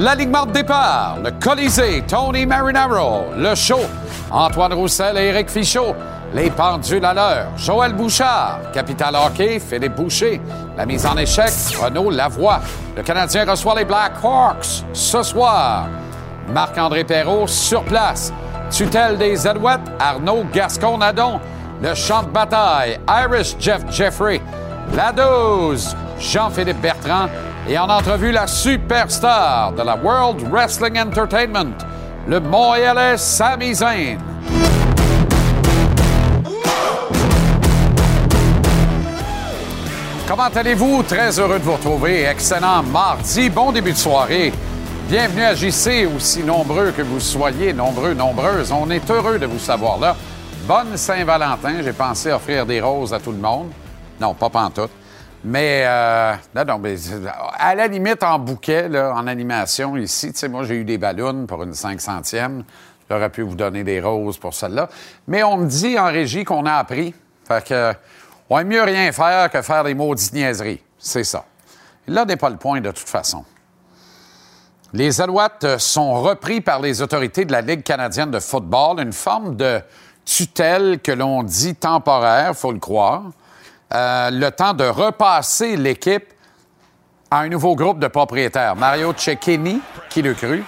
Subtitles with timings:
[0.00, 3.80] L'alignement de départ, le Colisée, Tony Marinaro, le show,
[4.30, 5.94] Antoine Roussel et Éric Fichaud,
[6.32, 10.40] les pendules à l'heure, Joël Bouchard, Capital Hockey, Philippe Boucher,
[10.74, 12.60] la mise en échec, Renaud Lavoie.
[12.96, 15.88] Le Canadien reçoit les Black Hawks ce soir.
[16.48, 18.32] Marc-André Perrault sur place.
[18.70, 21.40] Tutelle des Alouettes, Arnaud Gascon-Nadon.
[21.82, 24.40] Le champ de bataille, Irish Jeff Jeffrey.
[24.94, 27.28] La 12, Jean-Philippe Bertrand.
[27.68, 31.76] Et en entrevue, la superstar de la World Wrestling Entertainment,
[32.26, 34.18] le Montréalais Sami Zayn.
[40.26, 41.04] Comment allez-vous?
[41.04, 42.24] Très heureux de vous retrouver.
[42.24, 43.48] Excellent mardi.
[43.50, 44.52] Bon début de soirée.
[45.08, 48.72] Bienvenue à JC, aussi nombreux que vous soyez, nombreux, nombreuses.
[48.72, 50.16] On est heureux de vous savoir là.
[50.66, 51.82] Bonne Saint-Valentin.
[51.82, 53.70] J'ai pensé offrir des roses à tout le monde.
[54.20, 54.90] Non, pas pantoute.
[55.42, 56.96] Mais, euh, non, mais
[57.58, 61.46] à la limite, en bouquet, en animation ici, tu sais, moi, j'ai eu des ballons
[61.46, 62.62] pour une 500e.
[63.08, 64.88] J'aurais pu vous donner des roses pour celle-là.
[65.26, 67.14] Mais on me dit en régie qu'on a appris.
[67.48, 67.94] Fait que,
[68.50, 70.82] on aime mieux rien faire que faire des maudites niaiseries.
[70.98, 71.44] C'est ça.
[72.06, 73.44] Là n'est pas le point de toute façon.
[74.92, 79.56] Les Alouettes sont repris par les autorités de la Ligue canadienne de football, une forme
[79.56, 79.80] de
[80.24, 83.22] tutelle que l'on dit temporaire, faut le croire.
[83.92, 86.32] Euh, le temps de repasser l'équipe
[87.28, 88.76] à un nouveau groupe de propriétaires.
[88.76, 90.64] Mario Cecchini, qui le crut,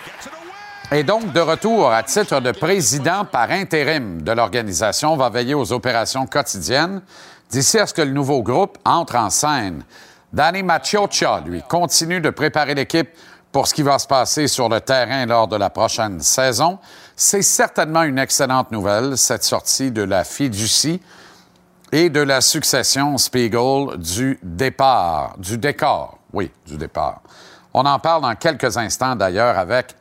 [0.90, 5.72] est donc de retour à titre de président par intérim de l'organisation, va veiller aux
[5.72, 7.00] opérations quotidiennes
[7.48, 9.84] d'ici à ce que le nouveau groupe entre en scène.
[10.32, 13.10] Danny Macioccia, lui, continue de préparer l'équipe
[13.52, 16.78] pour ce qui va se passer sur le terrain lors de la prochaine saison.
[17.14, 21.00] C'est certainement une excellente nouvelle, cette sortie de la fiducie
[21.92, 27.20] et de la succession Spiegel du départ, du décor, oui, du départ.
[27.74, 29.94] On en parle dans quelques instants d'ailleurs avec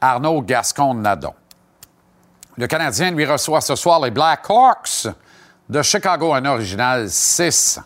[0.00, 1.32] Arnaud Gascon-Nadon.
[2.58, 5.08] Le Canadien lui reçoit ce soir les Black Hawks
[5.68, 7.80] de Chicago, un original 6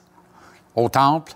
[0.74, 1.32] au Temple.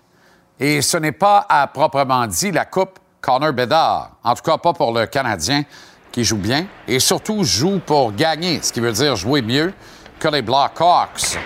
[0.58, 4.10] Et ce n'est pas à proprement dit la Coupe Connor Bedard.
[4.24, 5.62] En tout cas, pas pour le Canadien
[6.10, 9.72] qui joue bien et surtout joue pour gagner, ce qui veut dire jouer mieux
[10.18, 11.38] que les Blackhawks,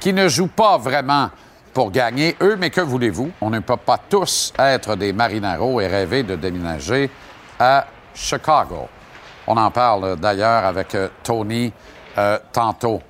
[0.00, 1.30] qui ne jouent pas vraiment
[1.72, 3.30] pour gagner, eux, mais que voulez-vous?
[3.40, 7.10] On ne peut pas tous être des Marinaro et rêver de déménager
[7.58, 8.88] à Chicago.
[9.46, 11.72] On en parle d'ailleurs avec euh, Tony
[12.18, 13.00] euh, tantôt.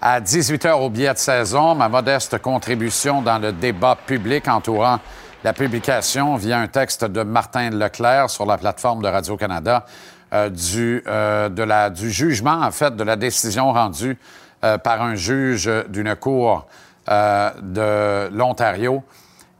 [0.00, 5.00] À 18h au billet de saison, ma modeste contribution dans le débat public entourant
[5.42, 9.86] la publication via un texte de Martin Leclerc sur la plateforme de Radio-Canada
[10.32, 14.18] euh, du, euh, du jugement, en fait, de la décision rendue
[14.64, 16.66] euh, par un juge d'une cour
[17.10, 19.02] euh, de l'Ontario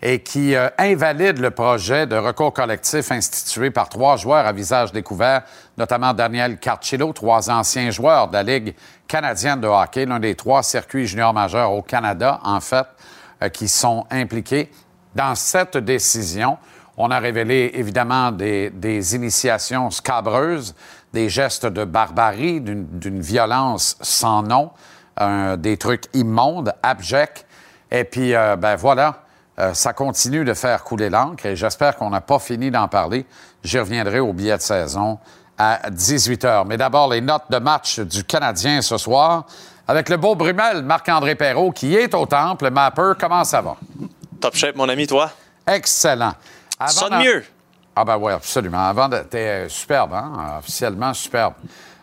[0.01, 4.93] et qui euh, invalide le projet de recours collectif institué par trois joueurs à visage
[4.93, 5.43] découvert,
[5.77, 8.75] notamment Daniel Carcillo, trois anciens joueurs de la Ligue
[9.07, 12.87] canadienne de hockey, l'un des trois circuits juniors majeurs au Canada, en fait,
[13.53, 14.71] qui sont impliqués
[15.15, 16.57] dans cette décision.
[16.97, 20.75] On a révélé évidemment des initiations scabreuses,
[21.16, 24.71] des gestes de barbarie, d'une violence sans nom,
[25.18, 27.47] euh, des trucs immondes, abjects.
[27.91, 29.22] Et puis, euh, ben voilà,
[29.59, 33.24] euh, ça continue de faire couler l'encre et j'espère qu'on n'a pas fini d'en parler.
[33.65, 35.18] J'y reviendrai au billet de saison
[35.57, 36.66] à 18 h.
[36.66, 39.47] Mais d'abord, les notes de match du Canadien ce soir
[39.89, 42.71] avec le beau Brumel, Marc-André Perrault, qui est au temple.
[42.71, 43.77] Mapper, comment ça va?
[44.39, 45.30] Top shape, mon ami, toi?
[45.66, 46.34] Excellent.
[46.78, 47.42] Avant Sonne mieux.
[47.98, 48.87] Ah ben oui, absolument.
[48.89, 50.59] Avant, t'es euh, superbe, hein?
[50.59, 51.54] Officiellement superbe.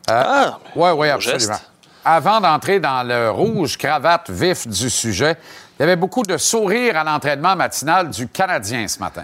[0.09, 1.39] Ah, Oui, oui, absolument.
[1.39, 1.69] geste.
[2.03, 5.37] avant d'entrer dans le rouge cravate vif du sujet,
[5.77, 9.23] il y avait beaucoup de sourires à l'entraînement matinal du Canadien ce matin.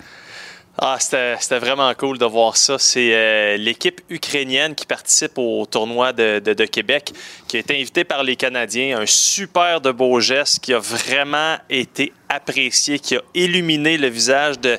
[0.81, 2.77] Ah, c'était vraiment cool de voir ça.
[2.79, 7.11] C'est euh, l'équipe ukrainienne qui participe au tournoi de, de, Québec,
[7.47, 8.99] qui a été invitée par les Canadiens.
[8.99, 14.59] Un super de beau geste qui a vraiment été apprécié, qui a illuminé le visage
[14.59, 14.77] de,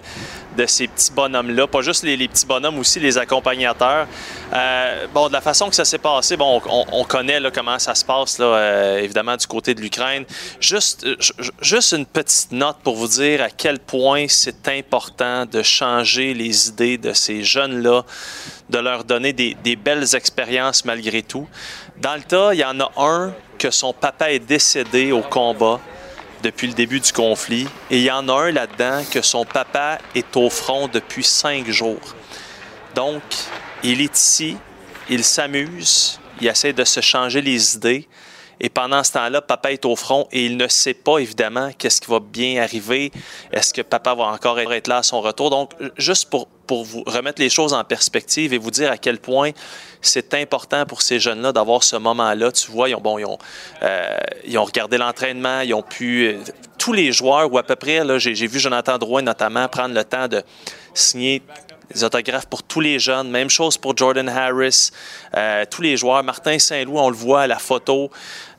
[0.56, 1.66] de ces petits bonhommes-là.
[1.66, 4.06] Pas juste les, petits bonhommes, aussi les accompagnateurs.
[4.52, 8.04] Euh, bon, de la façon que ça s'est passé, bon, on, connaît comment ça se
[8.04, 10.24] passe, là, euh, évidemment, du côté de l'Ukraine.
[10.60, 11.06] Juste,
[11.60, 16.68] juste une petite note pour vous dire à quel point c'est important de changer les
[16.68, 18.04] idées de ces jeunes-là,
[18.68, 21.48] de leur donner des, des belles expériences malgré tout.
[22.00, 25.80] Dans le tas, il y en a un que son papa est décédé au combat
[26.42, 27.66] depuis le début du conflit.
[27.90, 31.68] Et il y en a un là-dedans que son papa est au front depuis cinq
[31.70, 32.14] jours.
[32.94, 33.22] Donc,
[33.82, 34.56] il est ici,
[35.08, 38.08] il s'amuse, il essaie de se changer les idées.
[38.60, 42.00] Et pendant ce temps-là, papa est au front et il ne sait pas, évidemment, qu'est-ce
[42.00, 43.10] qui va bien arriver.
[43.52, 45.50] Est-ce que papa va encore être là à son retour?
[45.50, 49.18] Donc, juste pour, pour vous remettre les choses en perspective et vous dire à quel
[49.18, 49.50] point
[50.02, 52.52] c'est important pour ces jeunes-là d'avoir ce moment-là.
[52.52, 53.38] Tu vois, ils ont, bon, ils ont,
[53.82, 56.26] euh, ils ont regardé l'entraînement, ils ont pu...
[56.26, 56.38] Euh,
[56.78, 60.28] tous les joueurs, ou à peu près, j'ai, vu Jonathan Drouin notamment prendre le temps
[60.28, 60.42] de
[60.94, 61.42] signer
[61.92, 63.30] des autographes pour tous les jeunes.
[63.30, 64.90] Même chose pour Jordan Harris,
[65.36, 66.22] euh, tous les joueurs.
[66.22, 68.10] Martin Saint-Louis, on le voit à la photo.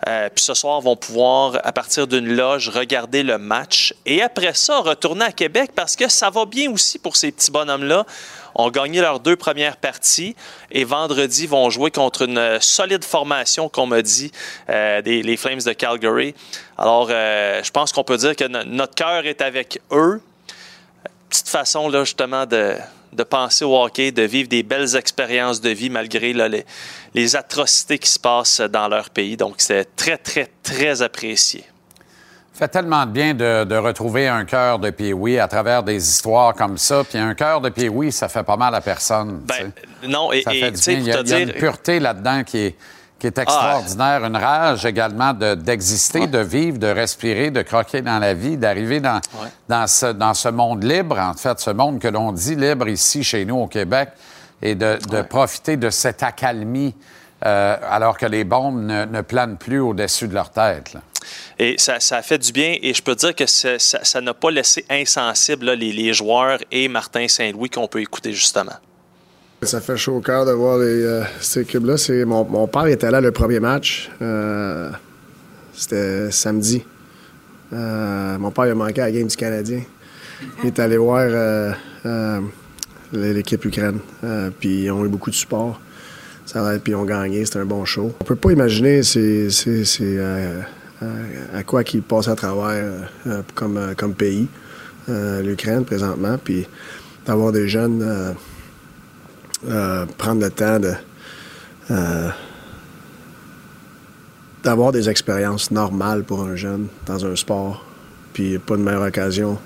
[0.08, 3.94] Euh, puis ce soir, vont pouvoir, à partir d'une loge, regarder le match.
[4.06, 7.52] Et après ça, retourner à Québec parce que ça va bien aussi pour ces petits
[7.52, 8.06] bonhommes-là.
[8.54, 10.36] Ont gagné leurs deux premières parties
[10.72, 14.32] et vendredi vont jouer contre une solide formation, qu'on m'a dit,
[14.70, 16.36] euh, des, les Flames de Calgary.
[16.78, 20.22] Alors, je pense qu'on peut dire que notre cœur est avec eux.
[21.30, 22.76] Petite façon, là, justement, de,
[23.14, 26.34] de penser au hockey, de vivre des belles expériences de vie malgré
[27.14, 29.38] les, atrocités qui se passent dans leur pays.
[29.38, 31.66] Donc, c'est très, très, très apprécié.
[32.54, 36.54] Ça fait tellement de bien de, retrouver un cœur de Pee-Wee à travers des histoires
[36.54, 37.04] comme ça.
[37.04, 39.42] Puis un cœur de Pee-Wee, ça fait pas mal à personne.
[39.46, 39.72] Ben,
[40.08, 41.00] non, et, ça fait du bien.
[41.00, 42.76] Il y a, il y a une pureté là-dedans qui est
[43.22, 44.26] qui est extraordinaire.
[44.26, 49.22] Une rage également d'exister, de, vivre, de respirer, de croquer dans la vie, d'arriver dans,
[49.70, 53.24] dans, ce, dans ce monde libre, en fait, ce monde que l'on dit libre ici
[53.24, 54.10] chez nous au Québec,
[54.64, 56.96] et de, de profiter de cette accalmie
[57.46, 60.98] euh, alors que les bombes ne, ne planent plus au-dessus de leur tête.
[61.60, 62.76] Et ça, ça, a fait du bien.
[62.82, 67.28] Et je peux dire que ça n'a pas laissé insensible les, les joueurs et Martin
[67.28, 68.78] Saint-Louis qu'on peut écouter justement.
[69.64, 71.94] Ça fait chaud au cœur de voir euh, cette équipe-là.
[72.26, 74.10] Mon, mon, père était là le premier match.
[74.20, 74.90] Euh,
[75.72, 76.84] c'était samedi.
[77.72, 79.82] Euh, mon père a manqué à la game du Canadien.
[80.64, 81.28] Il est allé voir
[83.14, 84.00] l'équipe Ukraine.
[84.60, 85.80] puis ils ont eu beaucoup de support.
[86.48, 87.46] Ça puis ils ont gagné.
[87.46, 88.16] C'était un bon show.
[88.20, 89.02] On peut pas imaginer
[91.54, 93.12] à quoi qu'ils passent à travers
[93.54, 94.48] comme, comme pays,
[95.08, 96.40] l'Ukraine présentement.
[96.44, 96.68] Puis
[97.28, 98.34] d'avoir des jeunes
[99.68, 100.80] euh, prendre le temps
[101.92, 102.30] euh,
[104.64, 107.86] d'avoir des expériences normales pour un jeune dans un sport.
[108.34, 109.60] Puis pas de meilleure occasion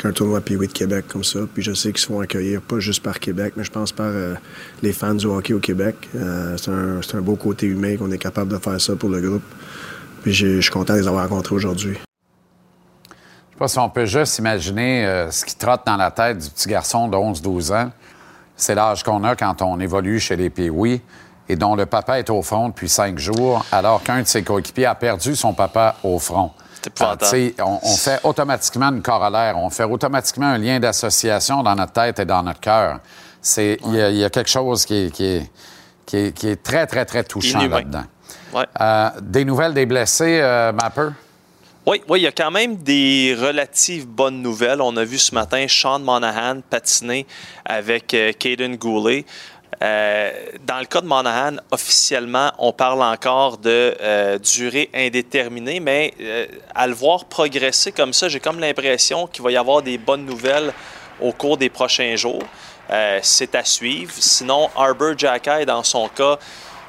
[0.00, 1.40] qu'un tournoi Pee de Québec comme ça.
[1.52, 4.06] Puis je sais qu'ils se font accueillir pas juste par Québec, mais je pense par
[4.06, 4.34] euh,
[4.80, 5.96] les fans du hockey au Québec.
[6.12, 9.42] c'est un, un, beau côté humain qu'on est capable de faire ça pour le groupe.
[10.22, 11.94] Puis je suis content de les avoir rencontrés aujourd'hui.
[11.94, 16.48] Je sais pas si on peut juste imaginer ce qui trotte dans la tête du
[16.48, 17.90] petit garçon de 11-12 ans
[18.58, 21.00] c'est l'âge qu'on a quand on évolue chez les Pee-Wee
[21.48, 24.84] et dont le papa est au front depuis cinq jours, alors qu'un de ses coéquipiers
[24.84, 26.50] a perdu son papa au front.
[27.22, 31.92] C'est on, on, fait automatiquement une corollaire, on fait automatiquement un lien d'association dans notre
[31.92, 33.00] tête et dans notre cœur.
[33.56, 37.66] Il y, a quelque chose qui est, qui est, qui est, très, très, très touchant
[37.66, 38.04] là-dedans.
[38.80, 41.08] Euh, des nouvelles des blessés, euh, Mapper?
[41.86, 44.82] Oui, oui, il y a quand même des relatives bonnes nouvelles.
[44.82, 47.26] On a vu ce matin Sean Monahan patiner
[47.64, 49.24] avec euh, Caden Goulet.
[49.82, 50.30] Euh,
[50.66, 56.12] dans le cas de Monahan, officiellement, on parle encore de euh, durée indéterminée, mais
[56.74, 60.26] à le voir progresser comme ça, j'ai comme l'impression qu'il va y avoir des bonnes
[60.26, 60.74] nouvelles
[61.20, 62.42] au cours des prochains jours.
[63.22, 64.12] C'est à suivre.
[64.18, 66.38] Sinon, Arbor Jacky, dans son cas,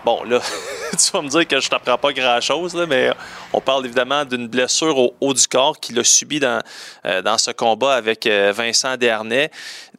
[0.05, 0.39] Bon, là,
[0.91, 3.11] tu vas me dire que je t'apprends pas grand-chose, mais
[3.51, 6.61] On parle évidemment d'une blessure au haut du corps qu'il a subi dans,
[7.05, 9.49] euh, dans ce combat avec euh, Vincent Dernay.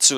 [0.00, 0.14] Tu,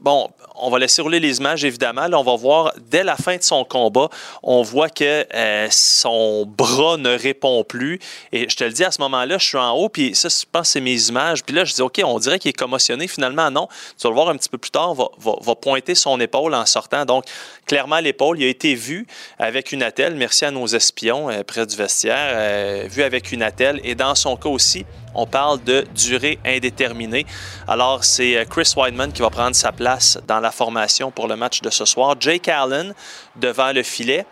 [0.00, 2.06] bon, on va laisser rouler les images, évidemment.
[2.08, 4.08] Là, on va voir, dès la fin de son combat,
[4.42, 8.00] on voit que euh, son bras ne répond plus.
[8.32, 10.44] Et je te le dis, à ce moment-là, je suis en haut, puis ça, je
[10.50, 11.44] pense c'est mes images.
[11.44, 13.06] Puis là, je dis, OK, on dirait qu'il est commotionné.
[13.06, 13.68] Finalement, non.
[13.96, 16.54] Tu vas le voir un petit peu plus tard, va, va, va pointer son épaule
[16.54, 17.04] en sortant.
[17.04, 17.24] Donc,
[17.66, 19.06] clairement, l'épaule, il a été vu
[19.38, 20.14] avec une attelle.
[20.14, 22.32] Merci à nos espions euh, près du vestiaire.
[22.34, 23.80] Euh, vu avec une attelle.
[23.84, 27.26] Et dans son cas aussi, on parle de durée indéterminée.
[27.68, 31.36] Alors, c'est euh, Chris Weidman qui va prendre sa place dans la formation pour le
[31.36, 32.16] match de ce soir.
[32.18, 32.94] Jake Allen
[33.36, 34.24] devant le filet.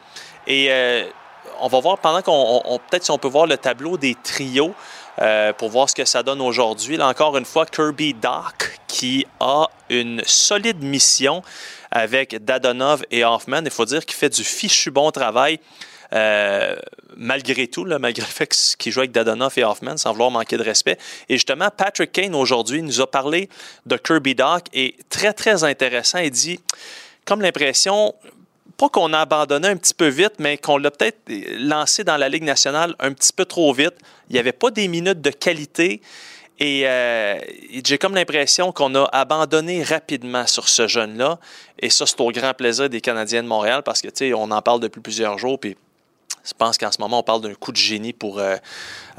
[0.46, 1.04] Et euh,
[1.60, 2.62] on va voir pendant qu'on.
[2.64, 4.75] on- Peut-être si on peut voir le tableau des trios.
[5.20, 6.96] euh, pour voir ce que ça donne aujourd'hui.
[6.96, 11.42] Là, encore une fois, Kirby Doc qui a une solide mission
[11.90, 13.60] avec Dadonov et Hoffman.
[13.64, 15.60] Il faut dire qu'il fait du fichu bon travail.
[16.12, 16.76] Euh,
[17.17, 18.49] malgré tout, malgré le fait
[18.79, 20.99] qu'il joue avec Dadonov et Hoffman, sans vouloir manquer de respect.
[21.29, 23.49] Et justement, Patrick Kane, aujourd'hui, nous a parlé
[23.87, 26.19] de Kirby Doc et très, très intéressant.
[26.19, 26.61] Il dit,
[27.25, 28.14] comme l'impression,
[28.76, 31.19] pas qu'on a abandonné un petit peu vite, mais qu'on l'a peut-être
[31.59, 33.95] lancé dans la Ligue nationale un petit peu trop vite.
[34.29, 36.00] Il n'y avait pas des minutes de qualité.
[36.59, 37.38] Et euh,
[37.85, 41.38] j'ai comme l'impression qu'on a abandonné rapidement sur ce jeune-là.
[41.79, 44.62] Et ça, c'est au grand plaisir des Canadiens de Montréal parce que, tu on en
[44.62, 45.59] parle depuis plusieurs jours.
[45.59, 45.76] Puis
[46.50, 48.57] je pense qu'en ce moment, on parle d'un coup de génie pour, euh,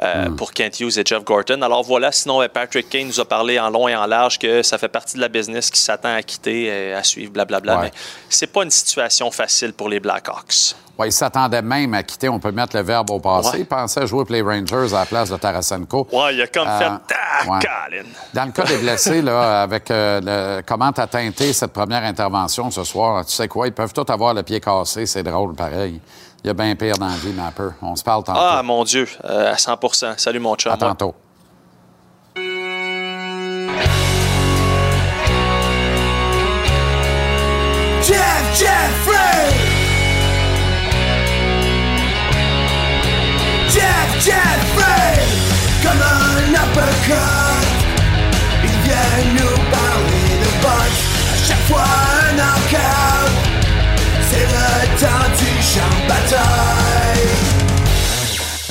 [0.03, 1.61] euh, pour Kent Hughes et Jeff Gorton.
[1.61, 4.61] Alors voilà, sinon, euh, Patrick Kane nous a parlé en long et en large que
[4.63, 7.75] ça fait partie de la business qui s'attend à quitter, à suivre, blablabla.
[7.77, 7.81] Ouais.
[7.85, 7.91] Mais
[8.29, 10.75] c'est pas une situation facile pour les Blackhawks.
[10.99, 12.29] Ouais, il s'attendait même à quitter.
[12.29, 13.49] On peut mettre le verbe au passé.
[13.51, 13.59] Ouais.
[13.61, 16.07] Il pensait jouer pour les Rangers à la place de Tarasenko.
[16.11, 16.85] Ouais, il a comme Euh, fait
[17.15, 17.59] Ah, ouais.
[17.59, 18.03] Colin.
[18.33, 20.19] Dans le cas des blessés, là, avec euh,
[20.59, 23.93] le- comment tu as teinté cette première intervention ce soir, tu sais quoi, ils peuvent
[23.93, 25.99] tous avoir le pied cassé, c'est drôle, pareil.
[26.43, 27.69] Il y a bien pire dans la vie, Mapper.
[27.81, 28.39] On se parle tantôt.
[28.41, 30.71] Ah, mon Dieu, euh, à 100% Salut, mon chum.
[30.71, 31.13] à tantôt.
[38.01, 39.53] Jeff Jeffrey
[43.69, 45.19] Jeff Jeffrey
[45.83, 47.67] Comme un uppercut
[48.63, 51.01] Il vient nous parler de boxe
[51.33, 52.00] À chaque fois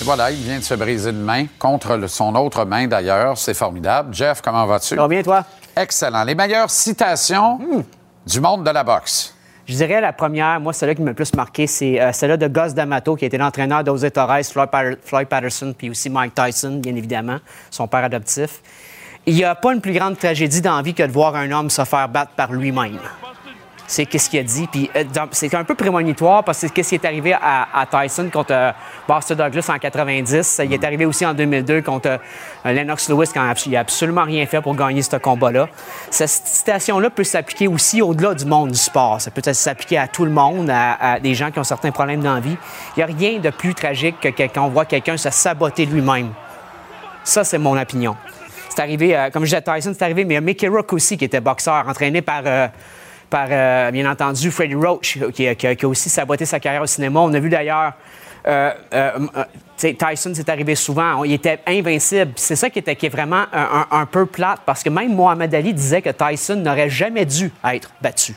[0.02, 3.38] voilà, il vient de se briser une main contre son autre main d'ailleurs.
[3.38, 4.12] C'est formidable.
[4.14, 4.88] Jeff, comment vas-tu?
[4.94, 5.44] Ça va bien, toi?
[5.76, 6.24] Excellent.
[6.24, 7.82] Les meilleures citations Hmm.
[8.26, 9.34] du monde de la boxe.
[9.66, 12.48] Je dirais la première, moi, celle-là qui m'a le plus marqué, c'est euh, celle-là de
[12.48, 17.38] Gus D'Amato, qui était l'entraîneur d'Ose Torres, Floyd Patterson, puis aussi Mike Tyson, bien évidemment,
[17.70, 18.62] son père adoptif.
[19.26, 21.52] Il n'y a pas une plus grande tragédie dans la vie que de voir un
[21.52, 22.98] homme se faire battre par lui-même.
[23.90, 24.68] C'est qu'est-ce qu'il a dit.
[24.68, 28.30] Puis euh, c'est un peu prémonitoire parce que c'est qu'est-ce qui est arrivé à, Tyson
[28.32, 28.70] contre euh,
[29.08, 30.60] Buster Douglas en 90.
[30.64, 34.46] Il est arrivé aussi en 2002 contre euh, Lennox Lewis quand il n'a absolument rien
[34.46, 35.68] fait pour gagner ce combat-là.
[36.08, 39.20] Cette citation-là peut s'appliquer aussi au-delà du monde du sport.
[39.20, 42.34] Ça peut s'appliquer à tout le monde, à, des gens qui ont certains problèmes dans
[42.34, 42.56] la vie.
[42.96, 46.28] Il n'y a rien de plus tragique que on voit quelqu'un se saboter lui-même.
[47.24, 48.14] Ça, c'est mon opinion.
[48.68, 51.18] C'est arrivé, comme je disais, Tyson, c'est arrivé, mais il y a Mickey Rourke aussi,
[51.18, 52.44] qui était boxeur, entraîné par,
[53.30, 57.20] par euh, bien entendu, Freddie Roach, qui, a- aussi saboté sa carrière au cinéma.
[57.20, 57.92] On a vu d'ailleurs,
[58.46, 59.10] euh, euh,
[59.78, 62.32] Tyson, c'est arrivé souvent, il était invincible.
[62.36, 66.02] C'est ça qui était est vraiment un, peu plate, parce que même Mohamed Ali disait
[66.02, 68.34] que Tyson n'aurait jamais dû être battu.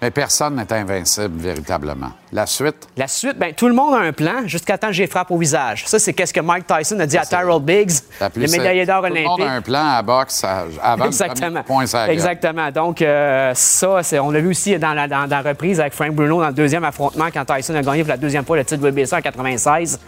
[0.00, 2.10] Mais personne n'est invincible véritablement.
[2.32, 5.06] La suite, La suite, ben, tout le monde a un plan jusqu'à temps que j'ai
[5.06, 5.84] frappe au visage.
[5.86, 7.90] Ça, c'est qu'est-ce que Mike Tyson a dit à Tyrell Biggs,
[8.36, 9.46] le médaillé d'or Tout le monde olympique.
[9.46, 11.62] a un plan à boxe à- avant Exactement.
[11.64, 11.84] point.
[12.08, 12.70] Exactement.
[12.70, 15.94] Donc, euh, ça, c'est- on l'a vu aussi dans la, dans, dans la reprise avec
[15.94, 18.64] Frank Bruno dans le deuxième affrontement quand Tyson a gagné pour la deuxième fois le
[18.64, 19.98] titre WBC en 96.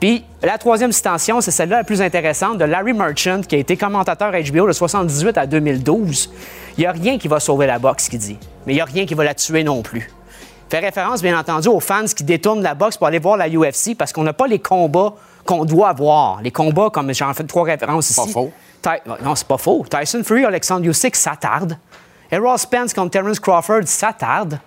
[0.00, 3.76] Puis, la troisième citation, c'est celle-là la plus intéressante de Larry Merchant, qui a été
[3.76, 6.30] commentateur HBO de 78 à 2012.
[6.76, 8.38] Il n'y a rien qui va sauver la boxe, qu'il dit.
[8.70, 10.08] Mais il n'y a rien qui va la tuer non plus.
[10.70, 13.96] Fait référence, bien entendu, aux fans qui détournent la boxe pour aller voir la UFC
[13.98, 16.40] parce qu'on n'a pas les combats qu'on doit voir.
[16.40, 18.20] Les combats, comme j'en fais trois références ici.
[18.24, 18.52] Pas faux.
[18.80, 19.84] Ty- non, c'est pas faux.
[19.90, 21.76] Tyson Fury, Alexander Usyk, ça tarde.
[22.30, 24.60] Errol Spence contre Terence Crawford, ça tarde.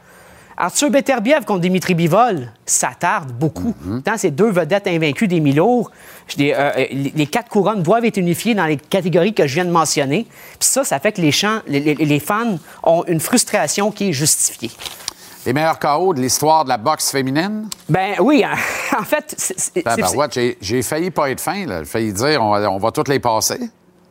[0.64, 3.76] Arthur Beterbiev contre Dimitri Bivol, ça tarde beaucoup.
[4.06, 5.42] Tant ces deux vedettes invaincues des
[6.38, 9.66] dis, euh, euh, les quatre couronnes doivent être unifiées dans les catégories que je viens
[9.66, 10.26] de mentionner.
[10.58, 14.72] Puis ça, ça fait que les, les, fans ont une frustration qui est justifiée.
[15.46, 17.68] Les meilleurs KO de l'histoire de la boxe féminine?
[17.90, 18.46] Ben oui,
[18.98, 19.36] en fait,
[19.76, 21.66] Ben, ben, ouais, j'ai, failli pas être fin.
[21.68, 23.60] J'ai failli dire on, va- on va toutes les passer.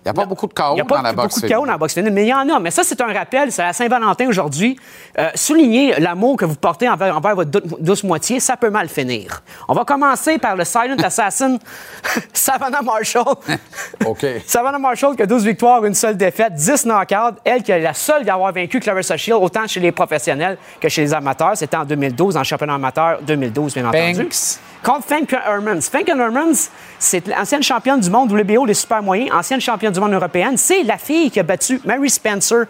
[0.04, 1.40] Il n'y a pas beaucoup de chaos Il n'y a pas dans la boxe beaucoup
[1.42, 2.58] de chaos dans la boxe féminine, mais il y en a.
[2.58, 3.52] Mais ça, c'est un rappel.
[3.52, 4.76] C'est à Saint-Valentin aujourd'hui.
[5.16, 8.88] Euh, souligner l'amour que vous portez envers, envers votre dou- douce moitié, ça peut mal
[8.88, 9.42] finir.
[9.68, 11.56] On va commencer par le Silent Assassin,
[12.32, 13.34] Savannah Marshall.
[14.04, 14.26] OK.
[14.46, 17.36] Savannah Marshall qui a 12 victoires, une seule défaite, 10 knockouts.
[17.44, 20.88] Elle qui est la seule à avoir vaincu Clarissa Shield, autant chez les professionnels que
[20.88, 21.56] chez les amateurs.
[21.56, 24.22] C'était en 2012, en championnat amateur 2012, bien entendu.
[24.24, 24.58] Banks.
[24.82, 25.80] Contre Fank Hermans.
[25.82, 30.12] Fank Hermans, c'est l'ancienne championne du monde WBO des super moyens, ancienne championne du monde
[30.12, 30.56] européenne.
[30.56, 32.64] C'est la fille qui a battu Mary Spencer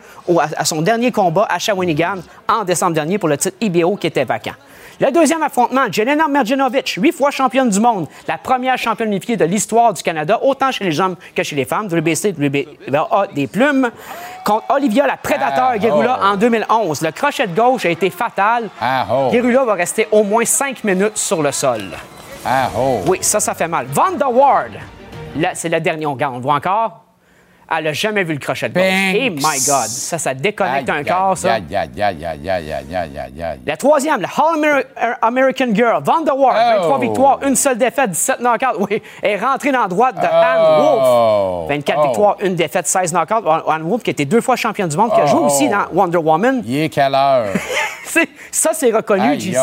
[0.57, 2.17] à son dernier combat à Shawinigan
[2.47, 4.53] en décembre dernier pour le titre IBO qui était vacant.
[5.01, 9.45] Le deuxième affrontement, Jelena Merjanovic, huit fois championne du monde, la première championne unifiée de
[9.45, 13.91] l'histoire du Canada, autant chez les hommes que chez les femmes, WBC, WBA des plumes,
[14.45, 16.25] contre Olivia, la prédateur Ah, Guerrilla, oh.
[16.27, 17.03] en 2011.
[17.03, 18.69] Le crochet de gauche a été fatal.
[18.81, 19.29] Ah, oh.
[19.31, 21.83] Guerrilla va rester au moins cinq minutes sur le sol.
[22.45, 23.01] Ah, oh.
[23.07, 23.87] Oui, ça, ça fait mal.
[23.87, 24.73] Vanda Ward,
[25.37, 26.07] là, c'est le dernier.
[26.07, 27.05] On on le voit encore?
[27.77, 28.83] elle n'a jamais vu le crochet de gauche.
[28.85, 31.55] Hey, eh, my God, ça, ça déconnecte aïe, un corps, ça.
[31.55, 31.65] Aïe,
[33.67, 34.85] la troisième, la Hall
[35.23, 38.87] American Girl, Van 23 victoires, une seule défaite, 17 knockouts.
[38.91, 40.27] Oui, est rentrée dans la droite de.
[40.27, 41.69] Anne Wolf.
[41.69, 43.49] 24 victoires, une défaite, 16 knockouts.
[43.69, 46.19] Anne Wolf, qui était deux fois championne du monde, qui a joué aussi dans Wonder
[46.19, 46.63] Woman.
[46.67, 47.53] Il quelle heure?
[48.51, 49.57] ça, c'est reconnu, JC.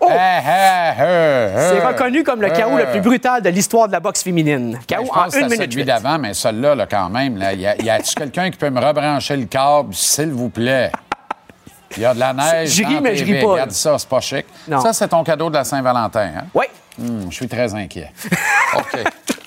[0.00, 0.08] Oh!
[0.10, 4.78] C'est reconnu comme le chaos le plus brutal de l'histoire de la boxe féminine.
[4.88, 5.84] Ben, KO je en pense que 1 c'est minute celui 8.
[5.84, 8.80] d'avant, mais celui-là, là, quand même, là, y a- y a-tu quelqu'un qui peut me
[8.80, 10.92] rebrancher le câble, s'il vous plaît?
[11.96, 12.70] Il y a de la neige.
[12.70, 14.44] Je ris, mais je ris pas, Regarde ça, c'est pas chic.
[14.68, 14.80] Non.
[14.80, 16.30] Ça, c'est ton cadeau de la Saint-Valentin.
[16.38, 16.44] Hein?
[16.52, 16.66] Oui,
[16.98, 18.12] Hum, je suis très inquiet.
[18.76, 19.04] OK.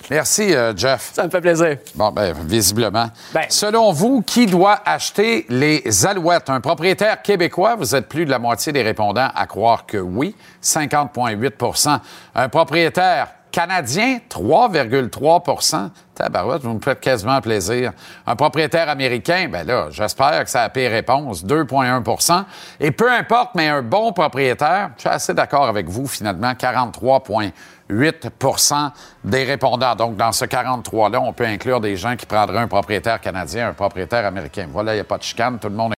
[0.09, 1.11] Merci, euh, Jeff.
[1.13, 1.77] ça me fait plaisir.
[1.93, 3.09] Bon, ben, visiblement.
[3.31, 3.45] Ben.
[3.49, 6.49] Selon vous, qui doit acheter les Alouettes?
[6.49, 7.75] Un propriétaire québécois?
[7.75, 11.99] Vous êtes plus de la moitié des répondants à croire que oui, 50,8%
[12.33, 17.93] Un propriétaire canadien, 3,3% Tabarouette, vous me faites quasiment plaisir.
[18.27, 22.43] Un propriétaire américain, ben là, j'espère que c'est la pire réponse, 2,1%
[22.79, 28.91] Et peu importe, mais un bon propriétaire, je suis assez d'accord avec vous, finalement, 43,8%
[29.23, 29.95] des répondants.
[29.95, 33.73] Donc, dans ce 43-là, on peut inclure des gens qui prendraient un propriétaire canadien, un
[33.73, 34.67] propriétaire américain.
[34.69, 35.93] Voilà, il n'y a pas de chicane, tout le monde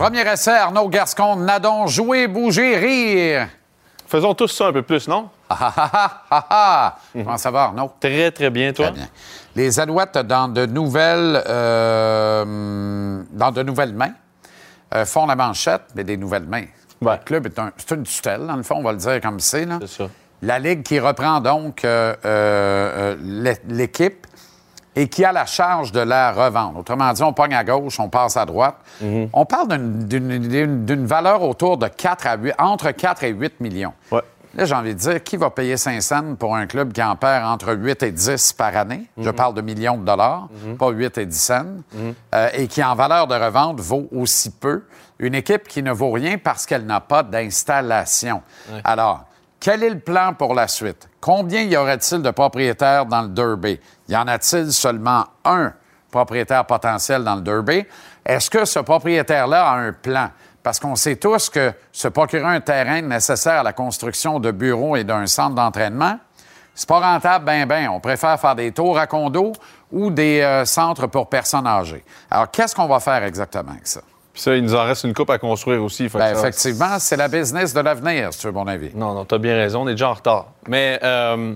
[0.00, 3.48] Premier essai, Arnaud Gascon, Nadon, jouer, bouger, rire.
[4.06, 5.28] Faisons tous ça un peu plus, non?
[5.50, 6.96] Ah ah ah ah ah.
[7.12, 7.92] Comment ça va, Arnaud?
[8.00, 8.86] Très, très bien, toi?
[8.86, 9.08] Très bien.
[9.54, 14.12] Les Alouettes, dans de nouvelles, euh, dans de nouvelles mains,
[14.94, 16.64] euh, font la manchette, mais des nouvelles mains.
[17.02, 17.18] Ouais.
[17.18, 19.38] Le club est un, c'est une tutelle, dans le fond, on va le dire comme
[19.38, 19.68] c'est.
[19.82, 20.04] C'est ça.
[20.40, 24.19] La Ligue qui reprend donc euh, l'é- l'équipe
[25.00, 26.78] et qui a la charge de la revendre.
[26.80, 28.76] Autrement dit, on pogne à gauche, on passe à droite.
[29.32, 29.68] On parle
[30.06, 33.94] d'une- valeur autour de 4 à 8, entre 4 et 8 millions.
[34.12, 34.20] Ouais.
[34.54, 37.14] Là, j'ai envie de dire, qui va payer 5 cents pour un club qui en
[37.16, 39.04] perd entre 8 et 10 par année?
[39.16, 41.64] Je parle de millions de dollars, pas 8 et 10 cents.
[42.34, 44.82] Euh, et qui, en valeur de revente, vaut aussi peu.
[45.18, 48.42] Une équipe qui ne vaut rien parce qu'elle n'a pas d'installation.
[48.84, 49.24] Alors,
[49.60, 51.08] quel est le plan pour la suite?
[51.20, 53.78] Combien y aurait-il de propriétaires dans le Derby?
[54.08, 55.72] Y en a-t-il seulement un
[56.10, 57.84] propriétaire potentiel dans le Derby?
[58.24, 60.30] Est-ce que ce propriétaire-là a un plan?
[60.62, 64.96] Parce qu'on sait tous que se procurer un terrain nécessaire à la construction de bureaux
[64.96, 66.18] et d'un centre d'entraînement,
[66.74, 67.88] c'est pas rentable, ben ben.
[67.88, 69.52] On préfère faire des tours à condo
[69.92, 72.04] ou des euh, centres pour personnes âgées.
[72.30, 74.00] Alors, qu'est-ce qu'on va faire exactement avec ça?
[74.40, 76.08] Puis ça, il nous en reste une coupe à construire aussi.
[76.08, 78.88] fait Ben, ça- effectivement, c'est la business de l'avenir, si tu veux mon avis.
[78.94, 80.46] Non, non, t'as bien raison, on est déjà en retard.
[80.66, 81.52] Mais euh,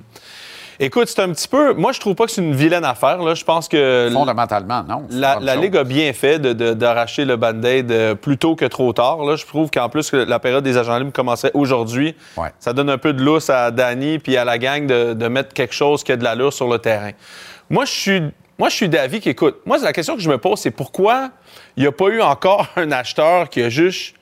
[0.79, 1.73] écoute, c'est un petit peu.
[1.73, 3.16] Moi, je trouve pas que c'est une vilaine affaire.
[3.23, 3.35] Là.
[3.35, 5.07] Je pense que Fondamentalement, non.
[5.09, 5.57] la, la.
[5.57, 9.25] Ligue a bien fait de- de- d'arracher le band-aid euh, plus tôt que trop tard.
[9.25, 9.37] Là.
[9.37, 12.53] Je trouve qu'en plus que la période des agents libres commençait aujourd'hui, Ouais.
[12.59, 15.55] ça donne un peu de lousse à Danny puis à la gang de, de mettre
[15.55, 17.12] quelque chose qui a de l'allure sur le terrain.
[17.70, 18.23] Moi, je suis.
[18.59, 21.31] Moi, je suis d'avis qu'écoute, moi, la question que je me pose, c'est pourquoi
[21.77, 24.14] il n'y a pas eu encore un acheteur qui a juste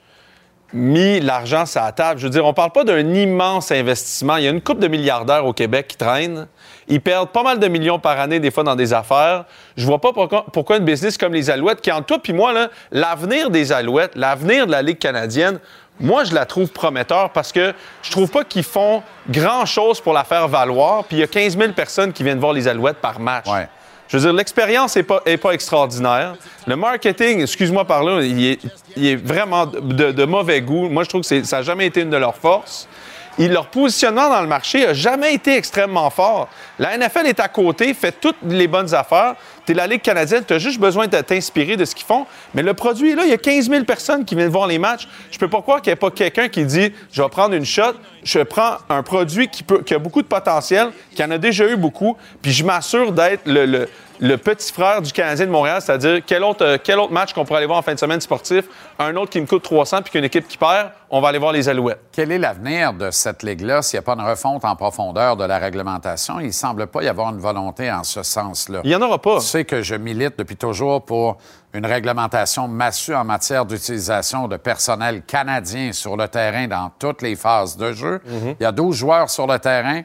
[0.72, 2.18] mis l'argent sur la table?
[2.18, 4.36] Je veux dire, on parle pas d'un immense investissement.
[4.36, 6.46] Il y a une coupe de milliardaires au Québec qui traînent.
[6.88, 9.44] Ils perdent pas mal de millions par année, des fois, dans des affaires.
[9.76, 12.54] Je vois pas pourquoi, pourquoi business comme les Alouettes, qui en toi puis moi,
[12.90, 15.58] l'avenir des Alouettes, l'avenir de la Ligue canadienne,
[16.00, 20.24] moi, je la trouve prometteur parce que je trouve pas qu'ils font grand-chose pour la
[20.24, 21.04] faire valoir.
[21.04, 23.46] Puis il y a 15 000 personnes qui viennent voir les Alouettes par match.
[24.08, 26.34] Je veux dire, l'expérience n'est pas, est pas extraordinaire.
[26.66, 28.58] Le marketing, excuse-moi par là, il
[29.06, 30.88] est, vraiment de, mauvais goût.
[30.88, 32.88] Moi, je trouve que ça n'a jamais été une de leurs forces.
[33.38, 36.48] Ils- leur positionnement dans le marché a jamais été extrêmement fort.
[36.78, 39.34] La NFL est à côté, fait toutes les bonnes affaires.
[39.64, 42.26] Tu es la Ligue canadienne, tu as juste besoin de t'inspirer de ce qu'ils font.
[42.54, 44.78] Mais le produit est là, il y a 15 000 personnes qui viennent voir les
[44.78, 45.06] matchs.
[45.30, 47.64] Je peux pas croire qu'il n'y ait pas quelqu'un qui dit Je vais prendre une
[47.64, 49.64] shot, je prends un produit qui,
[49.94, 53.88] a beaucoup de potentiel, qui en a déjà eu beaucoup, puis je m'assure d'être le-
[54.22, 57.44] le petit frère du Canadien de Montréal, c'est-à-dire quel autre, euh, quel autre match qu'on
[57.44, 58.66] pourrait aller voir en fin de semaine sportif,
[59.00, 61.50] un autre qui me coûte 300 puis qu'une équipe qui perd, on va aller voir
[61.50, 61.98] les Alouettes.
[62.12, 65.44] Quel est l'avenir de cette ligue-là s'il n'y a pas une refonte en profondeur de
[65.44, 66.38] la réglementation?
[66.38, 68.80] Il ne semble pas y avoir une volonté en ce sens-là.
[68.84, 69.40] Il n'y en aura pas.
[69.40, 71.38] Tu sais que je milite depuis toujours pour
[71.74, 77.34] une réglementation massue en matière d'utilisation de personnel canadien sur le terrain dans toutes les
[77.34, 78.20] phases de jeu.
[78.60, 80.02] Il y a 12 joueurs sur le terrain.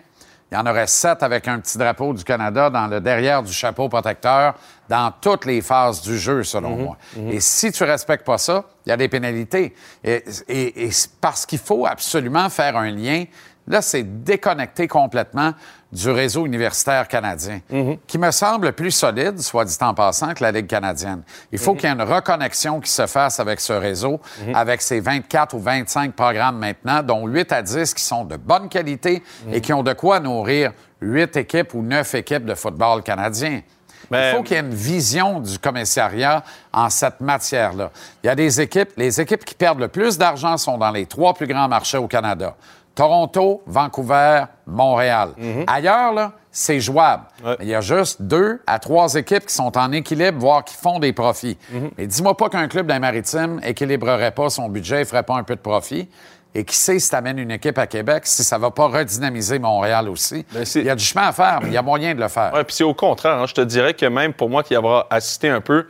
[0.51, 3.51] Il y en aurait 7 avec un petit drapeau du Canada dans le derrière du
[3.51, 4.53] chapeau protecteur
[4.87, 6.97] dans toutes les phases du jeu, selon moi.
[7.31, 9.75] Et si tu respectes pas ça, il y a des pénalités.
[10.05, 13.25] Et, et- et c'est parce qu'il faut absolument faire un lien
[13.67, 15.51] Là, c'est déconnecté complètement
[15.91, 17.59] du réseau universitaire canadien,
[18.07, 21.21] qui me semble plus solide, soit dit en passant, que la Ligue canadienne.
[21.51, 24.19] Il faut qu'il y ait une reconnexion qui se fasse avec ce réseau,
[24.53, 28.69] avec ses 24 ou 25 programmes maintenant, dont 8 à 10 qui sont de bonne
[28.69, 33.61] qualité et qui ont de quoi nourrir 8 équipes ou 9 équipes de football canadien.
[34.09, 37.91] Mais- Il faut qu'il y ait une vision du commissariat en cette matière-là.
[38.23, 41.05] Il y a des équipes, les équipes qui perdent le plus d'argent sont dans les
[41.05, 42.55] trois plus grands marchés au Canada.
[42.97, 45.29] Toronto, Vancouver, Montréal.
[45.67, 47.25] Ailleurs, là, c'est jouable.
[47.45, 47.55] Ouais.
[47.61, 50.97] Il y a juste deux à trois équipes qui sont en équilibre, voire qui font
[50.97, 51.59] des profits.
[51.97, 55.43] Mais dis-moi pas qu'un club d'un maritime équilibrerait pas son budget et ferait pas un
[55.43, 56.09] peu de profit.
[56.55, 59.59] Et qui sait si tu amènes une équipe à Québec, si ça va pas redynamiser
[59.59, 60.43] Montréal aussi.
[60.51, 62.27] Ben, il y a du chemin à faire, mais il y a moyen de le
[62.29, 62.51] faire.
[62.51, 63.37] Ouais, puis c'est au contraire.
[63.39, 63.45] hein.
[63.45, 65.85] Je te dirais que même pour moi qui y avoir assisté un peu,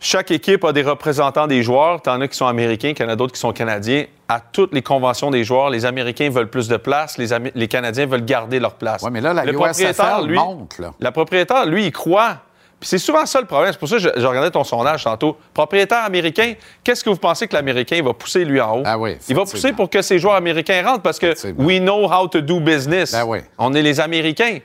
[0.00, 2.00] chaque équipe a des représentants des joueurs.
[2.02, 4.04] T'en as qui sont américains, qu'il y en a d'autres qui sont canadiens.
[4.28, 8.24] À toutes les conventions des joueurs, les Américains veulent plus de place, les, Canadiens veulent
[8.24, 9.02] garder leur place.
[9.02, 10.92] Ouais, mais là, la Le propriétaire, lui, monte, là.
[11.00, 12.36] La propriétaire, lui, il croit.
[12.78, 13.72] Puis c'est souvent ça le problème.
[13.72, 15.36] C'est pour ça que je, je regardais ton sondage tantôt.
[15.52, 18.82] Propriétaire américain, qu'est-ce que vous pensez que l'Américain va pousser lui en haut?
[18.84, 22.04] Ah oui, il va pousser pour que ses joueurs américains rentrent parce que we know
[22.04, 23.12] how to do business.
[23.12, 23.38] Ben oui.
[23.56, 24.58] On est les Américains.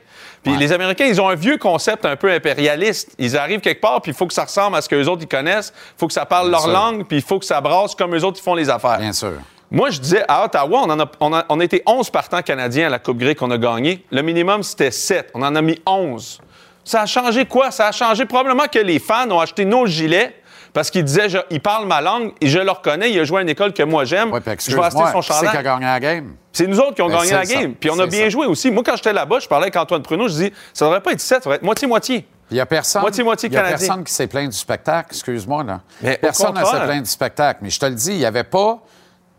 [0.44, 0.60] Puis Ouais.
[0.60, 3.16] les Américains, ils ont un vieux concept un peu impérialiste.
[3.18, 5.22] Ils arrivent quelque part, puis il faut que ça ressemble à ce que les autres
[5.24, 5.74] ils connaissent.
[5.96, 6.72] Il faut que ça parle Bien leur sûr.
[6.72, 9.00] langue, puis il faut que ça brasse comme eux autres ils font les affaires.
[9.00, 9.34] Bien sûr.
[9.72, 12.42] Moi, je disais, à Ottawa, on, en a, on, a, on a été 11 partants
[12.44, 14.06] canadiens à la Coupe grecque qu'on a gagné.
[14.12, 15.32] Le minimum, c'était 7.
[15.34, 16.40] On en a mis 11.
[16.84, 17.72] Ça a changé quoi?
[17.72, 20.36] Ça a changé probablement que les fans ont acheté nos gilets
[20.74, 23.40] parce qu'ils disaient, je- il parle ma langue et je le reconnais, il a joué
[23.40, 24.30] à une école que moi j'aime.
[24.30, 26.34] Je vais acheter son c'est qui a gagné la game?
[26.52, 27.54] C'est nous autres qui ont Ben, gagné la ça.
[27.56, 27.74] game.
[27.76, 28.30] Puis on a bien ça.
[28.30, 28.70] joué aussi.
[28.72, 31.20] Moi, quand j'étais là-bas, je parlais avec Antoine Pruneau, je dis, ça devrait pas être
[31.22, 32.28] 7, ça devrait être moitié-moitié.
[32.52, 33.02] Il n'y a personne.
[33.12, 35.64] Il y a personne qui s'est plaint du spectacle, excuse-moi.
[35.64, 35.82] Là.
[36.02, 37.60] Mais personne ne s'est plaint du spectacle.
[37.64, 38.80] Mais je te le dis, il n'y avait pas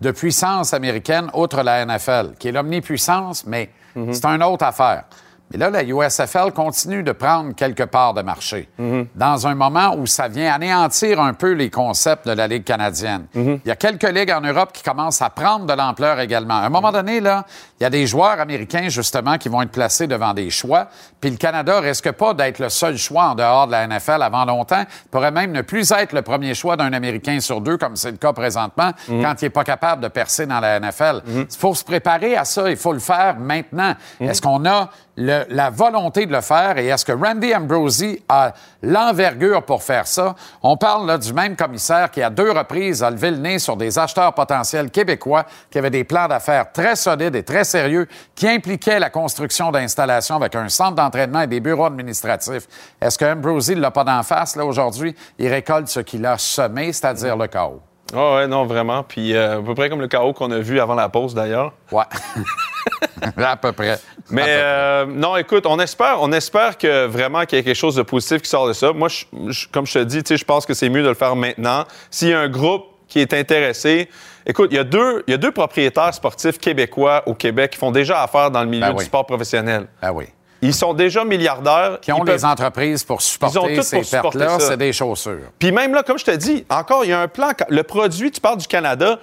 [0.01, 4.13] de puissance américaine outre la NFL, qui est l'omnipuissance, mais Mhm.
[4.13, 5.05] c'est une autre affaire.
[5.53, 9.07] Mais là, la USFL continue de prendre quelques parts de marché Mhm.
[9.15, 13.27] dans un moment où ça vient anéantir un peu les concepts de la Ligue canadienne.
[13.35, 13.61] Mhm.
[13.65, 16.55] Il y a quelques ligues en Europe qui commencent à prendre de l'ampleur également.
[16.55, 17.45] À un moment donné, là,
[17.79, 20.89] il y a des joueurs américains, justement, qui vont être placés devant des choix.
[21.21, 24.45] Puis le Canada risque pas d'être le seul choix en dehors de la NFL avant
[24.47, 24.85] longtemps.
[25.05, 28.11] Il pourrait même ne plus être le premier choix d'un Américain sur deux, comme c'est
[28.11, 31.23] le cas présentement, quand il n'est pas capable de percer dans la NFL.
[31.27, 32.71] Il faut se préparer à ça.
[32.71, 33.95] Il faut le faire maintenant.
[34.21, 38.53] Est-ce qu'on a le- la volonté de le faire et est-ce que Randy Ambrosi a
[38.83, 40.35] l'envergure pour faire ça?
[40.63, 43.77] On parle là, du même commissaire qui, à deux reprises, a levé le nez sur
[43.77, 48.49] des acheteurs potentiels québécois qui avaient des plans d'affaires très solides et très sérieux qui
[48.49, 52.67] impliquaient la construction d'installations avec un centre d'entraînement et des bureaux administratifs.
[53.01, 55.15] Est-ce que Ambrosi ne l'a pas d'en face, là, aujourd'hui?
[55.39, 57.81] Il récolte ce qu'il a semé, c'est-à-dire le chaos.
[58.13, 59.03] Ah ouais, non, vraiment.
[59.03, 61.73] Puis euh, à peu près comme le chaos qu'on a vu avant la pause, d'ailleurs.
[61.91, 62.05] Ouais.
[63.45, 63.99] à peu près.
[64.31, 64.61] Mais À peu près.
[64.63, 68.03] euh, non, écoute, on espère, on espère que vraiment qu'il y a quelque chose de
[68.03, 68.93] positif qui sort de ça.
[68.93, 71.35] Moi, je- je- comme je te dis, je pense que c'est mieux de le faire
[71.37, 71.85] maintenant.
[72.11, 74.09] S'il y a un groupe qui est intéressé,
[74.47, 77.79] écoute, il y a deux, il y a deux propriétaires sportifs québécois au Québec qui
[77.79, 79.87] font déjà affaire dans le milieu Ben du sport professionnel.
[80.03, 80.27] Ah oui.
[80.65, 81.99] Ils sont déjà milliardaires.
[82.01, 85.51] Qui ont Ils les peuvent- entreprises pour supporter Ils ont ces pertes-là, c'est des chaussures.
[85.59, 87.49] Puis même là, comme je te dis, encore, il y a un plan.
[87.69, 89.19] Le produit, tu parles du Canada,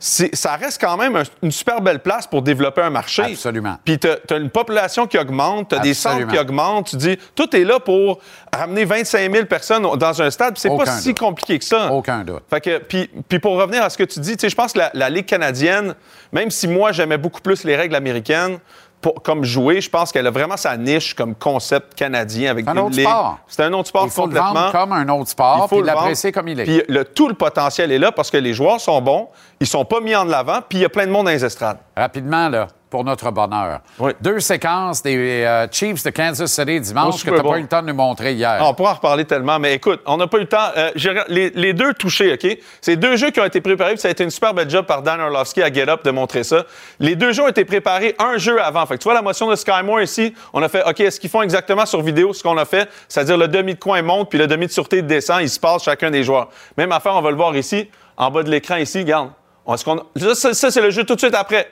[0.00, 3.22] ça reste quand même un- une super belle place pour développer un marché.
[3.22, 3.78] Absolument.
[3.84, 6.90] Puis tu as, une population qui augmente, tu as des centres qui augmentent.
[6.90, 8.20] Tu dis, tout est là pour
[8.54, 10.56] ramener 25 000 personnes dans un stade.
[10.56, 11.92] C'est pas si compliqué que ça.
[11.92, 12.42] Aucun doute.
[12.48, 14.72] Fait que, puis, puis pour revenir à ce que tu dis, tu sais, je pense
[14.72, 15.94] que la, la Ligue canadienne,
[16.32, 18.58] même si moi j'aimais beaucoup plus les règles américaines,
[19.00, 19.80] pour- comme jouer.
[19.80, 23.38] Je pense qu'elle a vraiment sa niche comme concept canadien avec C'est un autre sport.
[23.46, 24.52] C'est un autre sport Il faut le complètement.
[24.54, 26.64] vendre comme un autre sport, Il faut le l'apprécier comme il est.
[26.64, 29.28] Puis le, tout le potentiel est là parce que les joueurs sont bons,
[29.60, 31.44] ils sont pas mis en avant, puis il y a plein de monde dans les
[31.44, 31.78] estrades.
[31.96, 33.80] Rapidement, là, pour notre bonheur.
[33.98, 34.12] Oui.
[34.20, 37.68] Deux séquences des euh, Chiefs de Kansas City dimanche que tu n'as pas eu le
[37.68, 38.56] temps de nous montrer hier.
[38.60, 40.68] Ah, on pourra en reparler tellement, mais écoute, on n'a pas eu le temps.
[40.76, 40.90] Euh,
[41.28, 42.58] les, les deux touchés, OK?
[42.80, 44.86] C'est deux jeux qui ont été préparés, puis ça a été une super belle job
[44.86, 46.64] par Dan Orlovsky à Get Up de montrer ça.
[46.98, 48.84] Les deux jeux ont été préparés un jeu avant.
[48.86, 51.20] Fait que tu vois la motion de Sky Moore ici, on a fait, OK, est-ce
[51.20, 52.88] qu'ils font exactement sur vidéo ce qu'on a fait?
[53.08, 55.82] C'est-à-dire le demi de coin monte, puis le demi de sûreté descend, il se passe
[55.84, 56.48] chacun des joueurs.
[56.76, 59.30] Même affaire, on va le voir ici, en bas de l'écran ici, regarde.
[59.66, 61.68] On- ça, c'est le jeu tout de suite après.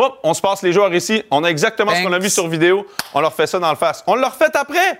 [0.00, 1.22] Hop, on se passe les joueurs ici.
[1.30, 2.86] On a exactement ce qu'on a vu sur vidéo.
[3.12, 4.02] On leur fait ça dans le face.
[4.06, 4.98] On le refait après.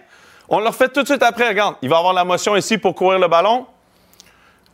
[0.48, 1.48] On le refait tout de suite après.
[1.48, 3.66] Regarde, il va avoir la motion ici pour courir le ballon.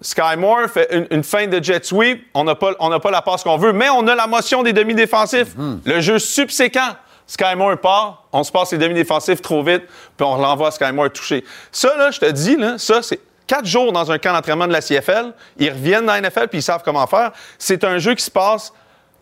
[0.01, 2.27] Sky Moore fait une, une feinte de jet sweep.
[2.35, 4.65] On n'a pas, on n'a pas la passe qu'on veut, mais on a la motion
[4.65, 5.55] des demi-défensifs.
[5.85, 6.97] Le jeu subséquent.
[7.29, 9.83] Sky Moore part, on se passe les demi-défensifs trop vite,
[10.17, 11.45] puis on l'envoie à Sky Moore toucher.
[11.73, 14.73] Ça, là, je te dis, là, ça, c'est quatre jours dans un camp d'entraînement de
[14.73, 15.33] la CFL.
[15.59, 17.33] Ils reviennent dans la NFL, puis ils savent comment faire.
[17.59, 18.73] C'est un jeu qui se passe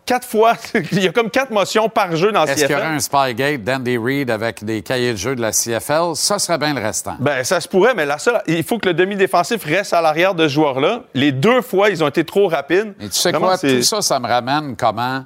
[0.05, 0.53] quatre fois.
[0.91, 2.95] il y a comme quatre motions par jeu dans la Est-ce qu'il y aurait CFL.
[2.95, 6.15] un Spygate d'Andy Reid avec des cahiers de jeu de la CFL?
[6.15, 7.15] Ça serait bien le restant.
[7.19, 10.35] Ben, ça se pourrait, mais la seule, il faut que le demi-défensif reste à l'arrière
[10.35, 11.03] de ce joueur-là.
[11.13, 12.93] Les deux fois, ils ont été trop rapides.
[12.99, 13.57] Et tu sais Vraiment, quoi?
[13.57, 15.25] Tout ça, ça me ramène comment?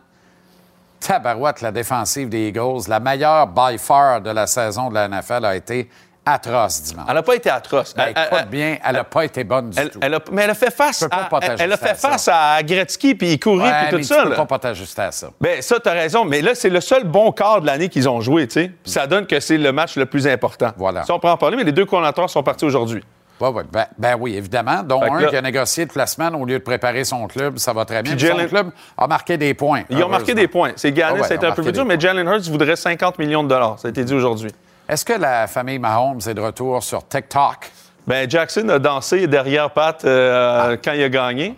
[1.00, 5.46] Tabarouette la défensive des Eagles, la meilleure by far de la saison de la NFL
[5.46, 5.90] a été
[6.34, 7.06] atroce dimanche.
[7.08, 7.94] Elle n'a pas été atroce.
[7.96, 10.00] Ben, Elle- bien, elle n'a pas été bonne du elle- tout.
[10.02, 12.54] elle a- mais elle a fait face, Tu à, elle, a fait à face ça.
[12.54, 14.24] à Gretzky, puis il courait, Ouais, puis mais tout tu ça.
[14.24, 14.46] peux là.
[14.46, 15.30] pas, t'ajuster à ça.
[15.42, 16.26] Ben, ça, t'as raison.
[16.26, 18.72] Mais là, c'est le seul bon quart de l'année qu'ils ont joué, tu sais.
[18.86, 20.72] Ça donne que c'est le match le plus important.
[20.78, 21.04] Voilà.
[21.04, 23.04] Ça, on peut en parler, mais les deux coordinateurs sont partis aujourd'hui.
[23.42, 24.84] Ouais, ouais, ben, ben oui, évidemment.
[24.84, 27.58] Dont Fait un là- qui a négocié la semaine au lieu de préparer son club,
[27.58, 28.14] ça va très bien.
[28.18, 29.84] Puis Son Jalen- club a marqué des points.
[29.90, 30.72] Ils ont marqué des points.
[30.76, 31.98] C'est gagné, Ah ouais, ça a été un peu plus dur, mais.
[31.98, 33.80] Jalen Hurts voudrait 50 millions de dollars.
[33.80, 34.52] Ça a été dit aujourd'hui.
[34.90, 37.70] Est-ce que la famille Mahomes est de retour sur TikTok?
[38.08, 41.56] Ben, Jackson a dansé derrière Pat euh, quand il a gagné.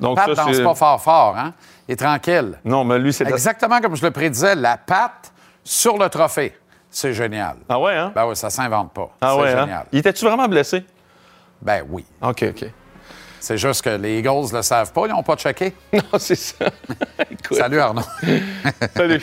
[0.00, 1.54] Donc, Pat danse pas fort fort, hein?
[1.86, 2.58] Il est tranquille.
[2.64, 3.24] Non, mais lui, c'est...
[3.28, 6.58] Exactement comme je le prédisais, la patte sur le trophée.
[6.90, 7.54] C'est génial.
[7.68, 8.10] Ah ouais, hein?
[8.16, 9.10] Ben oui, ça s'invente pas.
[9.20, 9.60] Ah c'est ouais, hein?
[9.60, 9.86] génial.
[9.92, 10.84] Il était-tu vraiment blessé?
[11.60, 12.04] Ben oui.
[12.20, 12.64] OK, OK.
[13.38, 15.72] C'est juste que les Eagles le savent pas, ils n'ont pas checké.
[15.92, 16.64] Non, c'est ça.
[17.30, 18.02] Écoute, Salut Arnaud.
[18.96, 19.22] salut.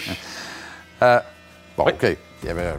[1.77, 2.17] Bon, OK.
[2.43, 2.73] Il y avait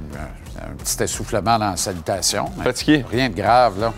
[0.58, 2.46] un, petit essoufflement dans la salutation.
[2.62, 3.04] Fatigué.
[3.10, 3.92] Rien de grave, là.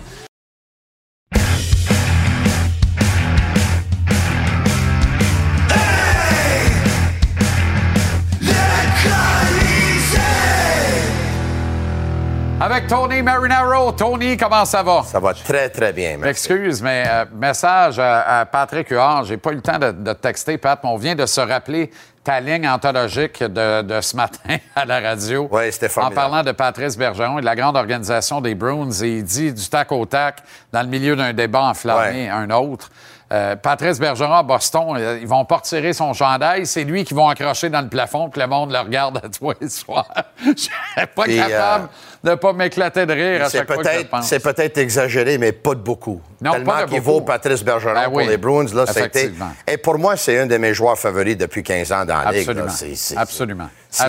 [12.65, 13.91] Avec Tony Marinaro.
[13.93, 15.03] Tony, comment ça va?
[15.03, 16.11] Ça va très, très bien.
[16.19, 16.23] merci.
[16.53, 19.25] M'excuse, mais euh, message à, à Patrick Huard.
[19.25, 21.41] J'ai pas eu le temps de, de te texter, Pat, mais on vient de se
[21.41, 21.91] rappeler
[22.23, 25.49] ta ligne anthologique de, de ce matin à la radio.
[25.51, 29.09] Ouais, c'était En parlant de Patrice Bergeron et de la grande organisation des Bruins, et
[29.09, 30.37] il dit du tac au tac,
[30.73, 32.29] dans le milieu d'un débat enflammé, Ouais.
[32.29, 32.91] un autre.
[33.33, 37.13] euh, Patrice Bergeron à Boston, euh, ils vont pas retirer son chandail, c'est lui qui
[37.15, 40.07] vont accrocher dans le plafond, que le monde le regarde à tous les soirs.
[40.45, 41.89] Je pas Et, capable
[42.25, 44.27] de pas m'éclater de rire à chaque fois que je pense.
[44.29, 46.21] c'est peut-être exagéré, mais pas de beaucoup.
[46.41, 48.67] Non, Tellement pas de qu'il vaut Patrice Bergeron Ben pour les Bruins.
[48.75, 49.53] Là, effectivement.
[49.67, 52.41] Et pour moi, c'est un de mes joueurs favoris depuis 15 ans dans la Ligue.
[52.43, 52.67] Absolument.
[52.67, 52.71] là.
[52.73, 53.69] C'est- c'est- Absolument.
[53.91, 54.07] c'est- À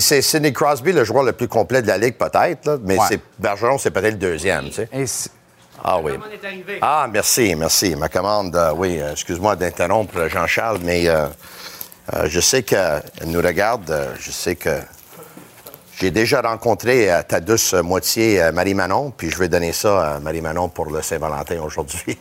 [0.00, 3.06] c'est- Sidney Crosby, le joueur le plus complet de la Ligue, peut-être, là, mais Ouais.
[3.38, 4.64] Bergeron, c'est peut-être le deuxième.
[4.70, 5.30] tu sais.
[5.82, 6.12] Ah oui.
[6.12, 6.78] est.
[6.80, 7.94] Ah, merci, merci.
[7.94, 11.26] Ma commande, euh, oui, euh, excuse-moi d'interrompre Jean-Charles, mais euh,
[12.26, 13.94] je sais qu'elle nous regarde.
[14.18, 14.70] je sais que
[15.98, 20.20] j'ai déjà rencontré euh, ta douce moitié, euh, Marie-Manon, puis je vais donner ça à
[20.20, 22.18] Marie-Manon pour le Saint-Valentin aujourd'hui.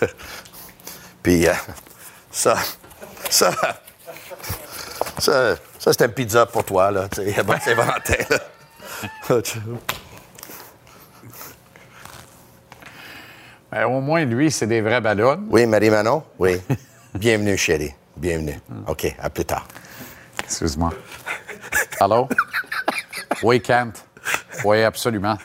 [1.22, 1.52] puis euh,
[2.30, 2.56] ça,
[3.30, 3.50] ça,
[5.18, 7.08] ça, ça c'est un pizza pour toi, là.
[7.08, 8.38] tu sais, Bon Saint-Valentin, là.
[13.72, 15.44] ben, au moins, lui, c'est des vrais ballons.
[15.48, 16.22] Oui, Marie-Manon?
[16.38, 16.60] Oui.
[17.14, 17.94] Bienvenue, chérie.
[18.16, 18.60] Bienvenue.
[18.86, 19.66] OK, à plus tard.
[20.44, 20.90] Excuse-moi.
[22.00, 22.28] Allô?
[23.42, 24.04] Oui, Kent.
[24.64, 25.36] Oui, absolument.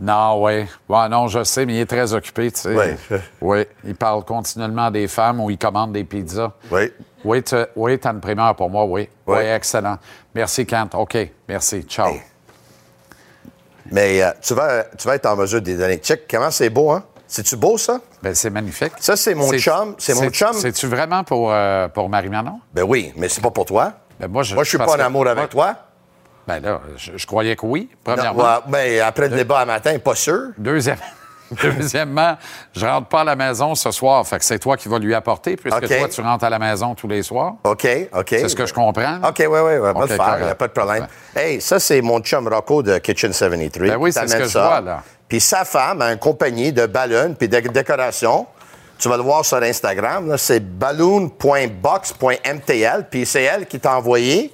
[0.00, 0.64] Non, oui.
[0.88, 2.74] Ouais, non, je sais, mais il est très occupé, tu sais.
[3.10, 3.18] Oui.
[3.40, 3.66] Oui.
[3.84, 6.52] Il parle continuellement des femmes ou il commande des pizzas.
[6.70, 6.92] Oui.
[7.24, 9.08] Oui, tu oui, as une primeur pour moi, oui.
[9.26, 9.44] Oui, Oui.
[9.44, 9.98] excellent.
[10.34, 10.94] Merci, Kent.
[10.94, 11.16] OK,
[11.48, 11.82] merci.
[11.82, 12.10] Ciao.
[12.12, 12.22] Hey.
[13.90, 15.96] Mais euh, tu, vas, tu vas être en mesure de les donner.
[15.98, 17.02] Check, comment c'est beau, hein?
[17.26, 18.00] C'est-tu beau, ça?
[18.22, 18.92] Ben, c'est magnifique.
[19.00, 19.94] Ça, c'est mon chum.
[19.98, 20.52] C'est mon chum.
[20.52, 22.60] C'est-tu vraiment pour, euh, pour Marie-Manon?
[22.72, 23.92] Ben oui, mais c'est pas pour toi.
[24.20, 25.74] Ben, moi, je, Moi, je suis pas en que- amour avec toi.
[26.48, 28.42] Ben là, je, je croyais que oui, Non, premièrement.
[28.42, 30.48] ouais, ben, après le débat à matin, pas sûr.
[30.56, 30.96] Deuxième.
[31.62, 32.36] Deuxièmement,
[32.74, 34.26] je rentre pas à la maison ce soir.
[34.26, 36.94] Fait que c'est toi qui vas lui apporter, puisque toi, tu rentres à la maison
[36.94, 37.54] tous les soirs.
[37.64, 38.26] OK, OK.
[38.28, 39.16] C'est ce que je comprends.
[39.26, 40.46] OK, oui, oui, ouais, pas de faire, correct.
[40.46, 41.06] y a pas de problème.
[41.36, 43.90] Hey, ça, c'est mon chum Rocco de Kitchen 73.
[43.90, 45.02] Ben oui, c'est ce que je vois, là.
[45.28, 48.46] Puis sa femme a une compagnie de ballons puis de décoration.
[48.98, 50.60] Tu vas le voir sur Instagram, c'est
[51.88, 54.52] balloon.box.mtl, puis c'est elle qui t'a envoyé.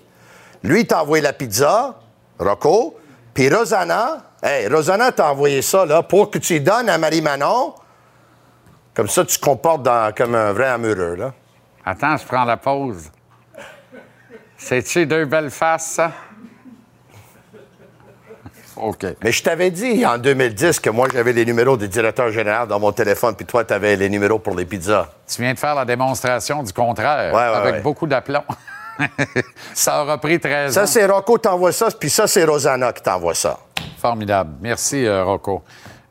[0.65, 1.95] Lui, il t'a envoyé la pizza,
[2.39, 2.97] Rocco.
[3.35, 7.75] Puis Rosanna, hey, Rosanna t'a envoyé ça, là, pour que tu y donnes à Marie-Manon.
[8.95, 11.33] Comme ça, tu te comportes dans- comme un vrai amoureux, là.
[11.85, 13.11] Attends, je prends la pause.
[14.57, 16.13] C'est-tu deux belles faces, ça?
[18.77, 19.05] OK.
[19.23, 22.81] Mais je t'avais dit en 2010 que moi, j'avais les numéros des directeurs généraux dans
[22.81, 25.09] mon téléphone, puis toi, tu avais les numéros pour les pizzas.
[25.29, 27.81] Tu viens de faire la démonstration du contraire, Ouais, ouais, avec ouais.
[27.83, 28.43] beaucoup d'aplomb.
[29.75, 30.81] ça aura pris 13 ans.
[30.81, 33.59] Ça, c'est Rocco t'envoie ça, puis ça, c'est Rosanna qui t'envoie ça.
[33.99, 34.55] Formidable.
[34.61, 35.63] Merci, euh, Rocco.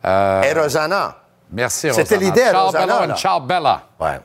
[0.06, 1.16] Euh, Et Rosanna,
[1.52, 2.20] merci, C'était Rosanna.
[2.22, 3.82] l'idée à Ciao, Rosanna, ciao, Bella.
[4.00, 4.20] ouais.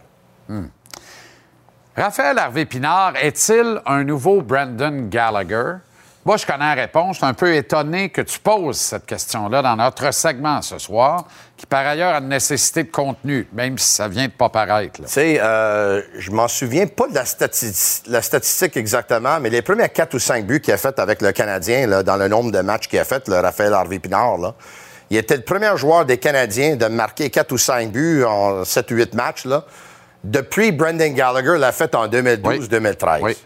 [1.97, 5.75] Raphaël Harvey-Pinard est-il un nouveau Brandon Gallagher?
[6.25, 7.15] Moi, je connais la réponse.
[7.15, 11.25] Je suis un peu étonné que tu poses cette question-là dans notre segment ce soir,
[11.57, 15.01] qui par ailleurs a une nécessité de contenu, même si ça vient de pas paraître.
[15.01, 19.63] Tu sais, euh, je m'en souviens pas de la, stati- la statistique exactement, mais les
[19.63, 22.53] premiers quatre ou cinq buts qu'il a fait avec le Canadien, là, dans le nombre
[22.53, 24.55] de matchs qu'il a fait, le Raphaël Harvey-Pinard, là,
[25.11, 28.91] il était le premier joueur des Canadiens de marquer quatre ou cinq buts en sept
[28.91, 29.65] ou huit matchs, là,
[30.25, 33.21] depuis Brendan Gallagher l'a fait en 2012-2013.
[33.23, 33.37] Oui.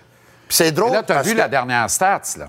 [0.53, 2.47] C'est drôle là, tu as vu que- la dernière stats, là.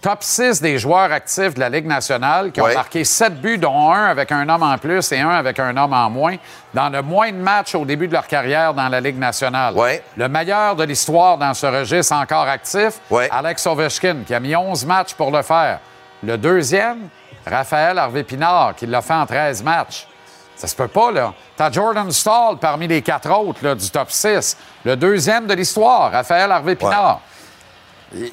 [0.00, 3.90] Top 6 des joueurs actifs de la Ligue nationale qui ont marqué 7 buts, dont
[3.92, 6.36] un avec un homme en plus et un avec un homme en moins,
[6.72, 9.74] dans le moins de matchs au début de leur carrière dans la Ligue nationale.
[10.16, 13.00] Le meilleur de l'histoire dans ce registre encore actif.
[13.32, 15.80] Alex Ovechkin, qui a mis 11 matchs pour le faire.
[16.22, 17.08] Le deuxième,
[17.44, 20.06] Raphaël Harvey-Pinard, qui l'a fait en 13 matchs.
[20.54, 21.32] Ça se peut pas, là.
[21.56, 24.56] T'as Jordan Stahl parmi les quatre autres là, du top 6.
[24.84, 27.20] Le deuxième de l'histoire, Raphaël Harvey-Pinard.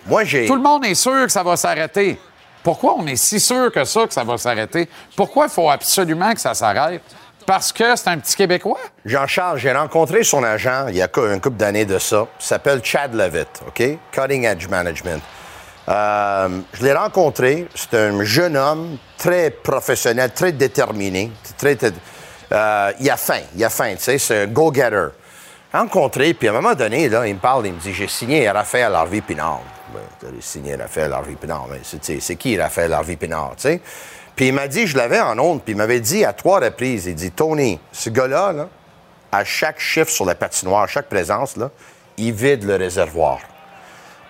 [0.05, 0.45] Moi, j'ai.
[0.45, 2.19] Tout le monde est sûr que ça va s'arrêter.
[2.63, 4.89] Pourquoi on est si sûr que ça, que ça va s'arrêter?
[5.15, 7.01] Pourquoi il faut absolument que ça s'arrête?
[7.45, 8.79] Parce que c'est un petit Québécois?
[9.05, 12.25] Jean-Charles, j'ai rencontré son agent il y a une couple d'années de ça.
[12.39, 13.83] Il s'appelle Chad Levitt, OK?
[14.11, 15.21] Cutting Edge Management.
[15.87, 17.67] Euh, je l'ai rencontré.
[17.75, 21.31] C'est un jeune homme très professionnel, très déterminé.
[21.57, 21.91] Très, très-
[22.51, 25.09] euh, il a faim, il a faim, tu sais, c'est un go-getter.
[25.75, 28.49] Rencontré, puis à un moment donné, là, il me parle, il me dit J'ai signé
[28.49, 29.61] Raphaël Harvey Pinard.
[29.93, 31.67] Ben, t'as signé Raphaël Harvey Pinard.
[31.69, 33.81] Mais sais, c'est qui Raphaël Harvey Pinard, tu sais?
[34.35, 37.05] Puis il m'a dit, je l'avais en honte, puis il m'avait dit à trois reprises
[37.05, 38.69] il dit Tony, ce gars-là, là,
[39.31, 41.71] à chaque chiffre sur la patinoire, à chaque présence, là,
[42.17, 43.39] il vide le réservoir.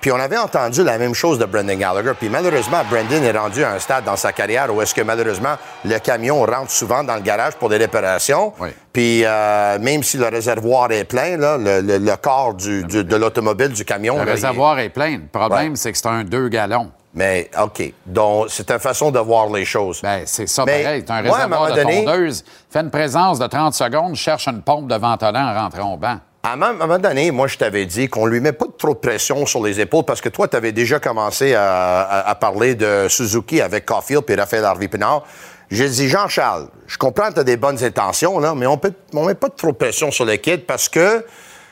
[0.05, 2.11] Puis on avait entendu la même chose de Brendan Gallagher.
[2.19, 5.55] Puis malheureusement, Brendan est rendu à un stade dans sa carrière où est-ce que malheureusement,
[5.83, 8.53] le camion rentre souvent dans le garage pour des réparations.
[8.59, 8.69] Oui.
[8.93, 13.03] Puis euh, même si le réservoir est plein, là, le, le- le corps du- du-
[13.03, 14.13] de l'automobile, du camion...
[14.13, 15.17] Le là, il- réservoir est plein.
[15.17, 15.75] Le problème, Ouais.
[15.75, 16.91] c'est que c'est un 2 gallons.
[17.15, 17.91] Mais OK.
[18.05, 20.01] Donc, c'est une façon de voir les choses.
[20.03, 21.03] Ben, c'est ça, Mais, pareil.
[21.07, 22.45] C'est un moi, à un réservoir de donné- tondeuse.
[22.69, 26.17] Fait une présence de 30 secondes, cherche une pompe de ventolin en rentrant au banc.
[26.47, 29.45] À un moment donné, moi, je t'avais dit qu'on lui met pas trop de pression
[29.47, 33.08] sur les épaules parce que toi, tu avais déjà commencé à, à- à parler de
[33.10, 35.23] Suzuki avec Caulfield et Raphaël Harvey Pinard.
[35.71, 38.93] J'ai dit, Jean-Charles, je comprends que tu as des bonnes intentions, là, mais on peut,
[39.13, 41.25] on met pas trop de pression sur le kid parce que,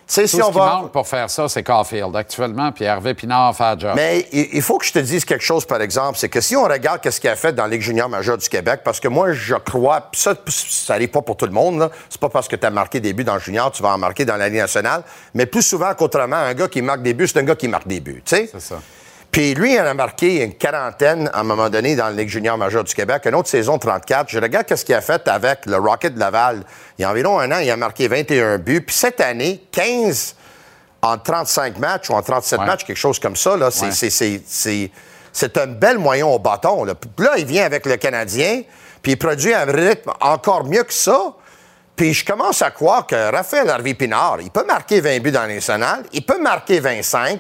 [0.08, 0.66] Tout si ce on qui va.
[0.66, 3.94] manque pour faire ça, c'est Caulfield actuellement, puis Hervé Pinard fait job.
[3.96, 6.64] Mais il faut que je te dise quelque chose, par exemple, c'est que si on
[6.64, 9.32] regarde qu'est-ce qu'il a fait dans la Ligue junior majeure du Québec, parce que moi,
[9.32, 12.66] je crois, ça, ça n'arrive pas pour tout le monde, c'est pas parce que tu
[12.66, 15.04] as marqué des buts dans le junior, tu vas en marquer dans la Ligue nationale,
[15.34, 17.88] mais plus souvent qu'autrement, un gars qui marque des buts, c'est un gars qui marque
[17.88, 18.50] des buts, tu sais.
[18.52, 18.80] C'est ça.
[19.34, 22.30] Puis lui, il en a marqué une quarantaine à un moment donné dans la Ligue
[22.30, 24.30] junior majeure du Québec, une autre saison 34.
[24.30, 26.64] Je regarde qu'est-ce qu'il a fait avec le Rocket de Laval.
[27.00, 28.82] Il y a environ un an, il a marqué 21 buts.
[28.82, 30.36] Puis cette année, 15
[31.02, 32.66] en 35 matchs ou en 37 Ouais.
[32.68, 33.58] matchs, quelque chose comme ça.
[33.58, 33.88] Là, c'est,
[34.68, 34.92] Ouais.
[35.58, 36.84] un bel moyen au bâton.
[36.84, 36.94] Là.
[36.94, 38.62] Puis là, il vient avec le Canadien,
[39.02, 41.34] puis il produit un rythme encore mieux que ça.
[41.96, 45.56] Puis je commence à croire que Raphaël Harvey-Pinard, il peut marquer 20 buts dans les
[45.56, 47.40] nationales, il peut marquer 25.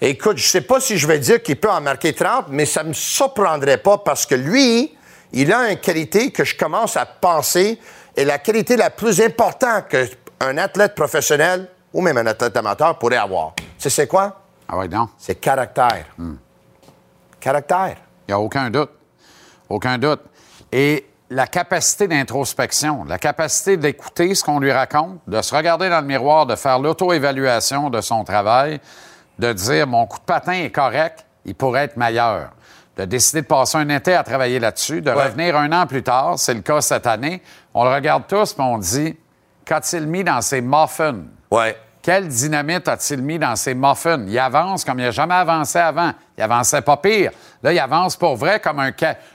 [0.00, 2.82] Écoute, je sais pas si je vais dire qu'il peut en marquer 30, mais ça
[2.82, 4.96] me surprendrait pas parce que lui,
[5.32, 7.78] il a une qualité que je commence à penser
[8.16, 13.16] est la qualité la plus importante qu'un athlète professionnel ou même un athlète amateur pourrait
[13.16, 13.54] avoir.
[13.56, 14.42] Tu sais, c'est quoi?
[14.68, 15.08] Ah oui, non.
[15.18, 16.06] C'est caractère.
[17.40, 17.96] Caractère.
[18.26, 18.90] Il n'y a aucun doute.
[19.68, 20.20] Aucun doute.
[20.72, 26.00] Et la capacité d'introspection, la capacité d'écouter ce qu'on lui raconte, de se regarder dans
[26.00, 28.80] le miroir, de faire l'auto-évaluation de son travail,
[29.38, 32.50] de dire mon coup de patin est correct, il pourrait être meilleur.
[32.96, 36.38] de décider de passer un été à travailler là-dessus, de revenir un an plus tard,
[36.38, 37.42] c'est le cas cette année.
[37.74, 39.16] On le regarde tous, puis on dit,
[39.64, 41.22] qu'a-t-il mis dans ses muffins?
[41.50, 41.76] Ouais.
[42.00, 44.24] Quelle dynamite a-t-il mis dans ses muffins?
[44.28, 46.12] Il avance comme il n'a jamais avancé avant.
[46.38, 47.32] Il avançait pas pire.
[47.64, 48.92] Là, il avance pour vrai comme un,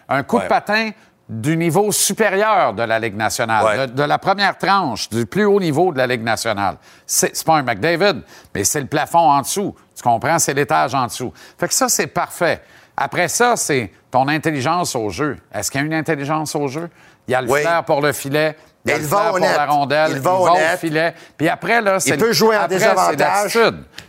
[0.07, 0.43] un coup Ouais.
[0.43, 0.91] de patin
[1.29, 3.87] du niveau supérieur de la Ligue nationale, Ouais.
[3.87, 6.77] de, de la première tranche, du plus haut niveau de la Ligue nationale.
[7.05, 8.21] C'est pas un McDavid,
[8.55, 9.75] mais c'est le plafond en dessous.
[9.95, 10.39] Tu comprends?
[10.39, 11.31] C'est l'étage en dessous.
[11.59, 12.61] Fait que ça, c'est parfait.
[12.97, 15.37] Après ça, c'est ton intelligence au jeu.
[15.53, 16.89] Est-ce qu'il y a une intelligence au jeu?
[17.27, 17.61] Il y a le Oui.
[17.61, 18.57] flair pour le filet.
[18.85, 20.11] Il y a Il va pour la rondelle.
[20.13, 20.79] Il va honnête.
[20.79, 21.13] filet.
[21.37, 23.57] Puis après, là, c'est peut jouer en après, désavantage.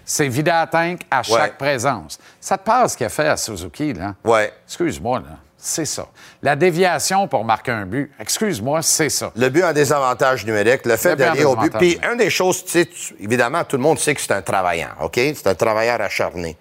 [0.04, 1.52] c'est vider la tank à chaque Ouais.
[1.58, 2.18] présence.
[2.40, 4.14] Ça te passe ce qu'il a fait à Suzuki, là?
[4.24, 4.52] Ouais.
[4.66, 5.36] Excuse-moi, là.
[5.62, 6.06] C'est ça.
[6.42, 9.30] La déviation pour marquer un but, excuse-moi, c'est ça.
[9.36, 11.72] Le but en désavantage numérique, le fait Le en d'aller au but.
[11.76, 12.88] Puis, une des choses, tu sais,
[13.20, 15.16] évidemment, tout le monde sait que c'est un travaillant, OK?
[15.16, 16.56] C'est un travailleur acharné.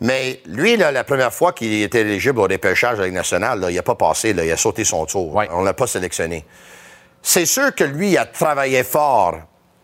[0.00, 3.60] Mais lui, là, la première fois qu'il était éligible au dépêchage de la Ligue nationale,
[3.60, 5.32] là, il n'a pas passé, là, il a sauté son tour.
[5.32, 5.48] Ouais.
[5.52, 6.44] On ne l'a pas sélectionné.
[7.22, 9.36] C'est sûr que lui, il a travaillé fort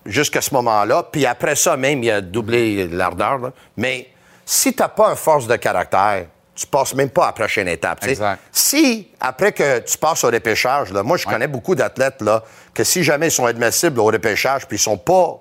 [0.04, 3.52] jusqu'à ce moment-là, puis après ça même, il a doublé l'ardeur.
[3.76, 4.08] Mais
[4.44, 6.26] si tu n'as pas une force de caractère,
[6.58, 8.04] tu passes même pas à la prochaine étape.
[8.04, 8.40] Exact.
[8.50, 12.42] Si, après que tu passes au repêchage, là, moi, je connais beaucoup d'athlètes là,
[12.74, 15.36] que si jamais ils sont admissibles au repêchage puis ils sont pas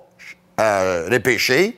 [0.60, 1.76] euh, repêchés,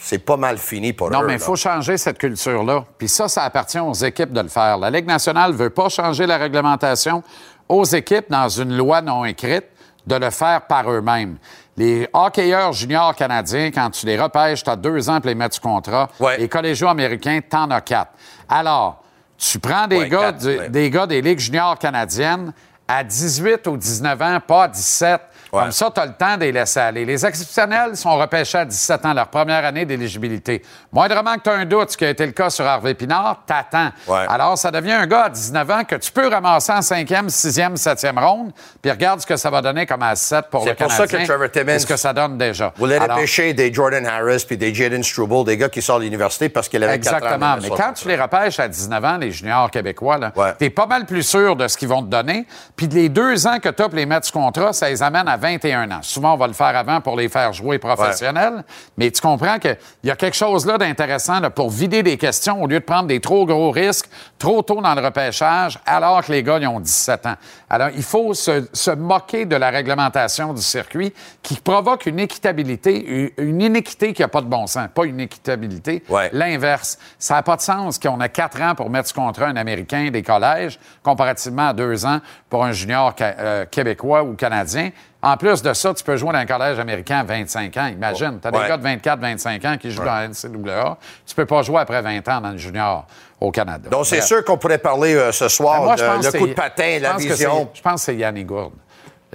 [0.00, 1.26] c'est pas mal fini pour Non, eux.
[1.26, 2.84] mais il faut changer cette culture-là.
[2.98, 4.76] Puis ça, ça appartient aux équipes de le faire.
[4.78, 7.22] La Ligue nationale ne veut pas changer la réglementation
[7.68, 9.66] aux équipes dans une loi non écrite
[10.04, 11.36] de le faire par eux-mêmes.
[11.76, 15.54] Les hockeyeurs juniors canadiens, quand tu les repêches, tu as deux ans pour les mettre
[15.54, 16.08] sous contrat.
[16.18, 16.38] Ouais.
[16.38, 18.10] Les collégiaux américains, t'en as quatre.
[18.48, 19.02] Alors,
[19.36, 20.68] tu prends des, Ouais, gars, quatre, du- ouais.
[20.68, 22.52] des gars des ligues juniors canadiennes
[22.86, 25.20] à 18 ou 19 ans, pas à 17.
[25.52, 25.60] Ouais.
[25.62, 27.04] Comme ça, tu as le temps de les laisser aller.
[27.04, 30.62] Les exceptionnels sont repêchés à 17 ans, leur première année d'éligibilité.
[30.92, 33.42] Moindrement que tu as un doute, ce qui a été le cas sur Harvey Pinard,
[33.46, 33.90] t'attends.
[34.06, 34.24] Ouais.
[34.28, 37.76] Alors, ça devient un gars à 19 ans que tu peux ramasser en 5e, 6e,
[37.76, 40.74] 7e ronde, puis regarde ce que ça va donner comme à 7 pour C'est le
[40.76, 41.20] pour ça Canadien.
[41.36, 42.72] que Trevor ce que ça donne déjà.
[42.76, 46.00] Vous voulez Alors, repêcher des Jordan Harris puis des Jaden Struble, des gars qui sortent
[46.00, 47.16] de l'université parce qu'il avait 4 ans.
[47.18, 47.56] Exactement.
[47.56, 50.52] de Mais quand tu les repêches à 19 ans, les juniors québécois, Ouais.
[50.58, 52.46] t'es pas mal plus sûr de ce qu'ils vont te donner.
[52.76, 55.28] Puis les deux ans que tu as pour les mettre sous contrat, ça les amène
[55.28, 56.00] à 21 ans.
[56.02, 58.64] Souvent, on va le faire avant pour les faire jouer professionnels.
[58.96, 62.62] Mais tu comprends qu'il y a quelque chose là d'intéressant là, pour vider des questions
[62.62, 64.08] au lieu de prendre des trop gros risques
[64.38, 67.34] trop tôt dans le repêchage, alors que les gars, ils ont 17 ans.
[67.70, 71.12] Alors, il faut se, se moquer de la réglementation du circuit
[71.42, 74.88] qui provoque une équitabilité, une inéquité qui n'a pas de bon sens.
[74.94, 76.30] Pas une équitabilité, Ouais.
[76.32, 76.98] L'inverse.
[77.18, 80.10] Ça n'a pas de sens qu'on a quatre ans pour mettre ce contrat un Américain
[80.10, 84.90] des collèges, comparativement à deux ans pour un junior euh, québécois ou canadien.
[85.20, 87.86] En plus de ça, tu peux jouer dans un collège américain à 25 ans.
[87.88, 88.68] Imagine, tu as des Ouais.
[88.68, 90.96] gars de 24-25 ans qui jouent dans la NCAA.
[91.26, 93.04] Tu peux pas jouer après 20 ans dans le junior
[93.40, 93.88] au Canada.
[93.90, 96.32] Donc, c'est sûr qu'on pourrait parler euh, ce soir Ben, moi, de je pense le
[96.32, 97.68] que coup de patin, je la pense que vision.
[97.72, 98.72] c'est- Je pense que c'est Yannick Gourde.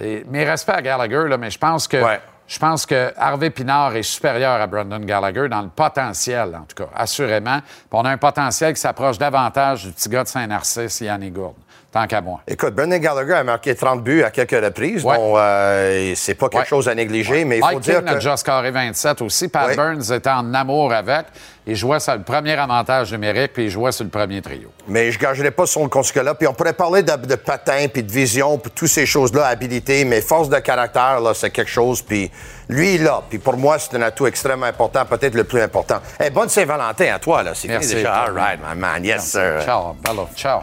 [0.01, 2.19] Et- mes respects à Gallagher, là, mais je pense que Ouais.
[2.47, 6.83] je pense que Harvey Pinard est supérieur à Brandon Gallagher dans le potentiel, en tout
[6.83, 7.59] cas, assurément.
[7.61, 11.55] Puis on a un potentiel qui s'approche davantage du petit gars de Saint-Narcisse, Yannick Gourde,
[11.93, 12.41] tant qu'à moi.
[12.47, 15.05] Écoute, Brendan Gallagher a marqué 30 buts à quelques reprises.
[15.05, 15.15] Ouais.
[15.15, 16.67] Bon, euh, c'est pas quelque Ouais.
[16.67, 18.15] chose à négliger, mais il faut Mike dire King a que...
[18.15, 19.47] déjà scoré 27 aussi.
[19.47, 19.75] Pat.
[19.75, 21.27] Burns était en amour avec.
[21.65, 24.69] Il jouait sur le premier avantage numérique, puis il jouait sur le premier trio.
[24.87, 25.89] Mais je ne gagerai pas son
[26.23, 29.45] là Puis on pourrait parler de, de patin, puis de vision, puis toutes ces choses-là,
[29.47, 32.01] habilité, mais force de caractère, là, c'est quelque chose.
[32.01, 32.29] Puis
[32.67, 33.21] lui, il l'a.
[33.29, 35.99] Puis pour moi, c'est un atout extrêmement important, peut-être le plus important.
[36.19, 37.51] Eh, bonne Saint-Valentin à toi, là.
[37.53, 38.13] C'est déjà.
[38.13, 39.05] All right, my man.
[39.05, 39.61] Yes, sir.
[39.63, 40.61] Ciao, bello, ciao.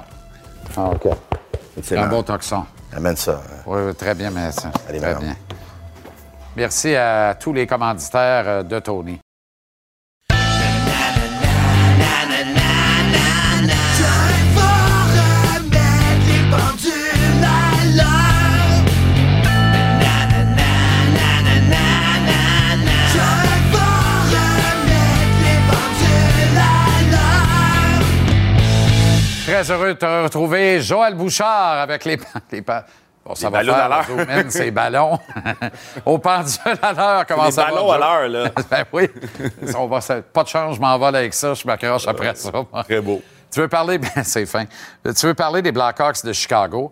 [0.76, 1.08] OK.
[1.82, 2.16] C'est Un bon.
[2.16, 2.64] beau toxon.
[2.94, 3.40] Amène ça.
[3.66, 5.22] Oui, oui, très bien, mais ça, Allez, très madame.
[5.24, 5.36] bien.
[6.56, 9.18] Merci à tous les commanditaires euh, de Tony.
[29.62, 32.18] Très heureux de te retrouver, Joël Bouchard, avec les,
[32.50, 34.06] les Bon, ça Les va faire à l'heure.
[34.08, 35.18] le zoom in, ces ballons.
[36.06, 37.70] Au pendule à l'heure, comment Les ça va?
[37.70, 38.50] ballons à l'heure, là.
[38.70, 39.08] ben oui.
[39.76, 40.00] On va,
[40.32, 42.50] pas de chance, je m'envole avec ça, je m'accroche après ça.
[42.84, 43.20] Très beau.
[43.52, 44.64] Tu veux parler, ben, c'est fin.
[45.04, 46.90] Tu veux parler des Blackhawks de Chicago?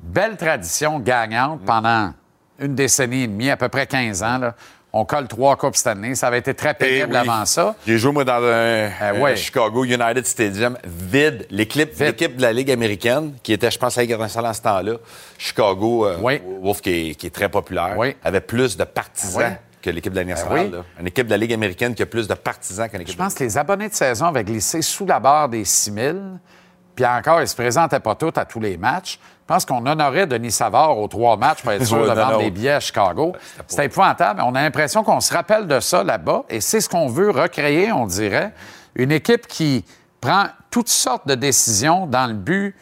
[0.00, 2.12] Belle tradition gagnante pendant
[2.58, 4.38] une décennie et demie, à peu près 15 ans.
[4.38, 4.54] là.
[4.92, 6.14] On colle trois coupes cette année.
[6.16, 7.16] Ça avait été très pénible Eh oui.
[7.28, 7.76] avant ça.
[7.86, 9.36] J'ai joué, moi, dans un, Ah un ouais.
[9.36, 11.46] Chicago United Stadium vide.
[11.50, 11.96] L'équipe
[12.36, 14.94] de la Ligue américaine, qui était, je pense, à la Ligue internationale à ce temps-là,
[15.38, 16.40] Chicago, euh, Oui.
[16.60, 18.16] Wolf, qui est, qui est très populaire, Oui.
[18.24, 19.56] avait plus de partisans Oui.
[19.80, 20.70] que l'équipe de la Ben nationale.
[20.72, 20.78] oui.
[21.00, 23.34] Une équipe de la Ligue américaine qui a plus de partisans qu'une équipe Je pense
[23.34, 26.16] que les abonnés de saison avaient glissé sous la barre des 6 000.
[26.96, 29.18] puis encore, il se présentait pas tout à tous les matchs.
[29.50, 32.52] Je pense qu'on honorait Denis Savard aux trois matchs pour être sûr de vendre des
[32.52, 33.34] billets à Chicago.
[33.66, 34.40] C'était épouvantable.
[34.46, 37.90] On a l'impression qu'on se rappelle de ça là-bas, et c'est ce qu'on veut recréer,
[37.90, 38.52] on dirait.
[38.94, 39.84] Une équipe qui
[40.20, 42.76] prend toutes sortes de décisions dans le but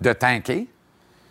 [0.00, 0.66] de tanker,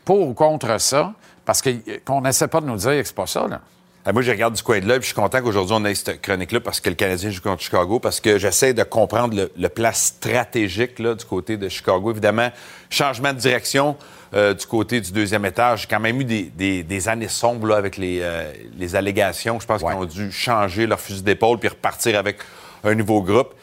[0.05, 1.13] pour ou contre ça,
[1.45, 3.61] parce que- qu'on n'essaie pas de nous dire que c'est pas ça, là.
[4.05, 6.21] Ah, moi, je regarde du coin de l'œil, je suis content qu'aujourd'hui, on ait cette
[6.21, 9.67] chronique-là parce que le Canadien joue contre Chicago, parce que j'essaie de comprendre le, le
[9.67, 12.11] plan stratégique là, du côté de Chicago.
[12.11, 12.49] Évidemment,
[12.91, 13.97] changement de direction
[14.33, 15.81] euh, du côté du deuxième étage.
[15.81, 19.59] J'ai quand même eu des, des- des années sombres là, avec les, euh, les allégations.
[19.59, 22.37] Je pense qu'ils ont dû changer leur fusil d'épaule puis repartir avec
[22.83, 23.53] un nouveau groupe.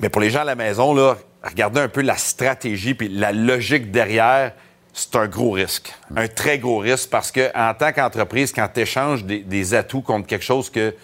[0.00, 3.32] Mais pour les gens à la maison, là, regardez un peu la stratégie puis la
[3.32, 4.52] logique derrière.
[4.92, 5.92] C'est un gros risque.
[6.14, 10.02] Un très gros risque parce que en tant qu'entreprise, quand tu échanges des, des atouts
[10.02, 10.94] contre quelque chose que,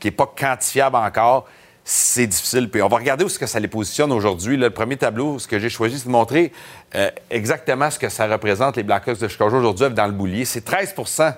[0.00, 1.46] qui n'est pas quantifiable encore,
[1.88, 2.68] c'est difficile.
[2.82, 4.56] On va regarder où est-ce que ça les positionne aujourd'hui.
[4.56, 6.52] Le premier tableau, ce que j'ai choisi, c'est de montrer
[6.96, 10.44] euh, exactement ce que ça représente les Blackhawks de Chicago aujourd'hui dans le boulier.
[10.44, 11.32] C'est 13%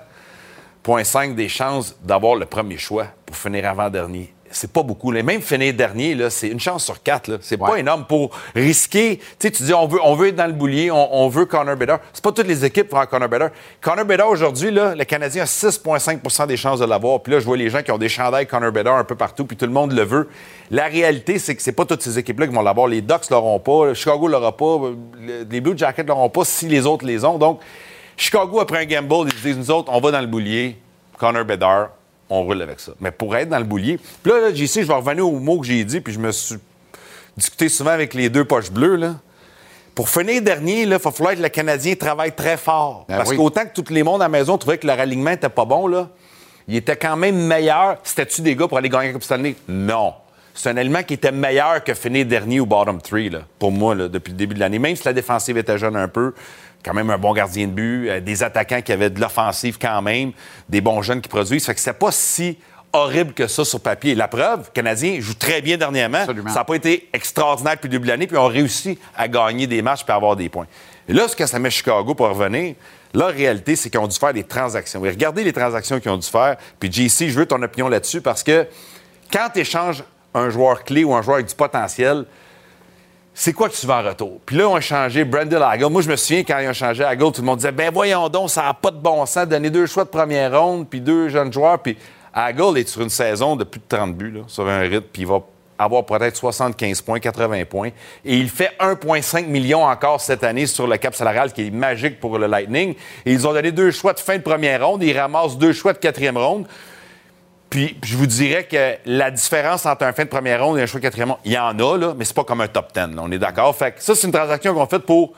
[0.83, 4.33] 0,5 des chances d'avoir le premier choix pour finir avant-dernier.
[4.51, 5.11] C'est pas beaucoup.
[5.11, 5.21] là.
[5.23, 7.27] Même finir dernier, là, c'est une chance sur quatre.
[7.27, 7.37] là.
[7.41, 9.17] C'est pas énorme pour risquer.
[9.17, 11.45] Tu sais, tu dis, on veut, on veut être dans le boulier, on, on veut
[11.45, 11.99] Connor Bedard.
[12.13, 13.49] C'est pas toutes les équipes qui vont avoir Connor Bedard.
[13.81, 17.21] Connor Bedard, aujourd'hui, là, le Canadien a 6,5% des chances de l'avoir.
[17.21, 19.45] Puis là, je vois les gens qui ont des chandails Connor Bedard un peu partout,
[19.45, 20.29] puis tout le monde le veut.
[20.71, 22.87] La réalité, c'est que c'est pas toutes ces équipes-là qui vont l'avoir.
[22.87, 24.79] Les Ducks l'auront pas, Chicago l'aura pas,
[25.19, 27.37] le- les Blue Jackets l'auront pas si les autres les ont.
[27.37, 27.59] Donc,
[28.17, 30.77] Chicago, après un gamble, ils se disent, nous autres, on va dans le boulier,
[31.17, 31.89] Connor Bedard,
[32.29, 32.93] on roule avec ça.
[32.99, 35.59] Mais pour être dans le boulier, puis là, là JC, je vais revenir au mot
[35.59, 36.57] que j'ai dit, puis je me suis
[37.35, 39.15] discuté souvent avec les deux poches bleues, là.
[39.95, 43.05] Pour finir dernier, il va falloir que le Canadien travaille très fort.
[43.09, 43.37] Ben Parce oui.
[43.37, 45.87] qu'autant que tous les mondes à la maison trouvaient que leur alignement n'était pas bon,
[45.87, 46.07] là,
[46.69, 47.97] il était quand même meilleur.
[48.03, 49.55] C'était-tu des gars pour aller gagner la Coupe Stanley?
[49.67, 50.13] Non.
[50.53, 53.95] C'est un élément qui était meilleur que finir dernier au bottom three, là, pour moi,
[53.95, 54.79] là, depuis le début de l'année.
[54.79, 56.33] Même si la défensive était jeune un peu,
[56.83, 60.01] quand même un bon gardien de but, euh, des attaquants qui avaient de l'offensive quand
[60.01, 60.31] même,
[60.67, 61.65] des bons jeunes qui produisent.
[61.65, 62.57] Fait que c'est pas si
[62.93, 64.15] horrible que ça sur papier.
[64.15, 66.19] La preuve, le Canadien joue très bien dernièrement.
[66.19, 66.49] Absolument.
[66.49, 69.67] Ça n'a pas été extraordinaire depuis le début de l'année, puis on réussi à gagner
[69.67, 70.67] des matchs et à avoir des points.
[71.07, 72.75] Et là, ce que ça met Chicago pour revenir,
[73.13, 75.03] la réalité, c'est qu'ils ont dû faire des transactions.
[75.05, 76.57] Et regardez les transactions qu'ils ont dû faire.
[76.79, 78.67] Puis JC, je veux ton opinion là-dessus parce que
[79.31, 80.03] quand tu échanges
[80.33, 82.25] un joueur clé ou un joueur avec du potentiel,
[83.39, 84.41] c'est quoi que tu veux en retour?
[84.45, 85.89] Puis là, on a changé Brandon Hagel.
[85.89, 88.27] Moi, je me souviens quand ils ont changé Hagel, tout le monde disait, ben voyons
[88.27, 90.99] donc, ça n'a pas de bon sens de donner deux choix de première ronde, puis
[90.99, 91.79] deux jeunes joueurs.
[91.79, 91.97] Puis
[92.33, 95.21] Hagel est sur une saison de plus de 30 buts, là, sur un rythme, puis
[95.21, 95.39] il va
[95.77, 97.91] avoir peut-être 75 points, 80 points.
[98.25, 102.19] Et il fait 1,5 million encore cette année sur le cap salarial, qui est magique
[102.19, 102.93] pour le Lightning.
[103.25, 105.01] Et ils ont donné deux choix de fin de première ronde.
[105.01, 106.67] Ils ramassent deux choix de quatrième ronde.
[107.69, 110.85] Puis, je vous dirais que la différence entre un fin de première ronde et un
[110.87, 112.91] choix de quatrième ronde, il y en a, là, mais c'est pas comme un top
[112.93, 112.99] 10.
[112.99, 113.75] là, on est d'accord?
[113.75, 115.33] Fait que ça, c'est une transaction qu'on fait pour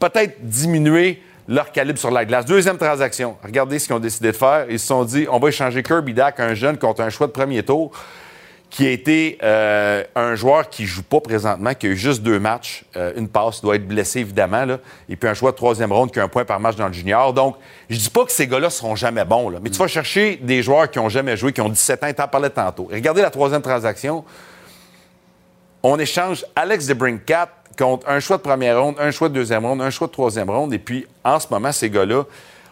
[0.00, 2.44] peut-être diminuer leur calibre sur la glace.
[2.44, 3.36] Deuxième transaction.
[3.42, 4.66] Regardez ce qu'ils ont décidé de faire.
[4.68, 7.32] Ils se sont dit, on va échanger Kirby Dack, un jeune contre un choix de
[7.32, 7.92] premier tour,
[8.76, 12.38] qui a été euh, un joueur qui joue pas présentement, qui a eu juste deux
[12.38, 15.90] matchs, euh, une passe, doit être blessé évidemment, là, et puis un choix de troisième
[15.90, 17.32] ronde qui a un point par match dans le junior.
[17.32, 17.56] Donc,
[17.88, 20.62] je dis pas que ces gars-là seront jamais bons, là, mais tu vas chercher des
[20.62, 22.86] joueurs qui ont jamais joué, qui ont 17 ans, tu en parlais tantôt.
[22.92, 24.26] Regardez la troisième transaction.
[25.82, 27.48] On échange Alex DeBrincat
[27.78, 30.50] contre un choix de première ronde, un choix de deuxième ronde, un choix de troisième
[30.50, 32.24] ronde, et puis en ce moment, ces gars-là,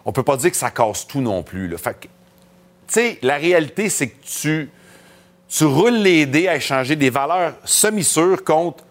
[0.05, 1.67] on peut pas dire que ça casse tout non plus.
[1.67, 1.79] Là.
[1.79, 2.09] Fait tu
[2.89, 4.69] sais, la réalité, c'est que tu
[5.57, 8.83] tu roules les dés à échanger des valeurs semi-sûres contre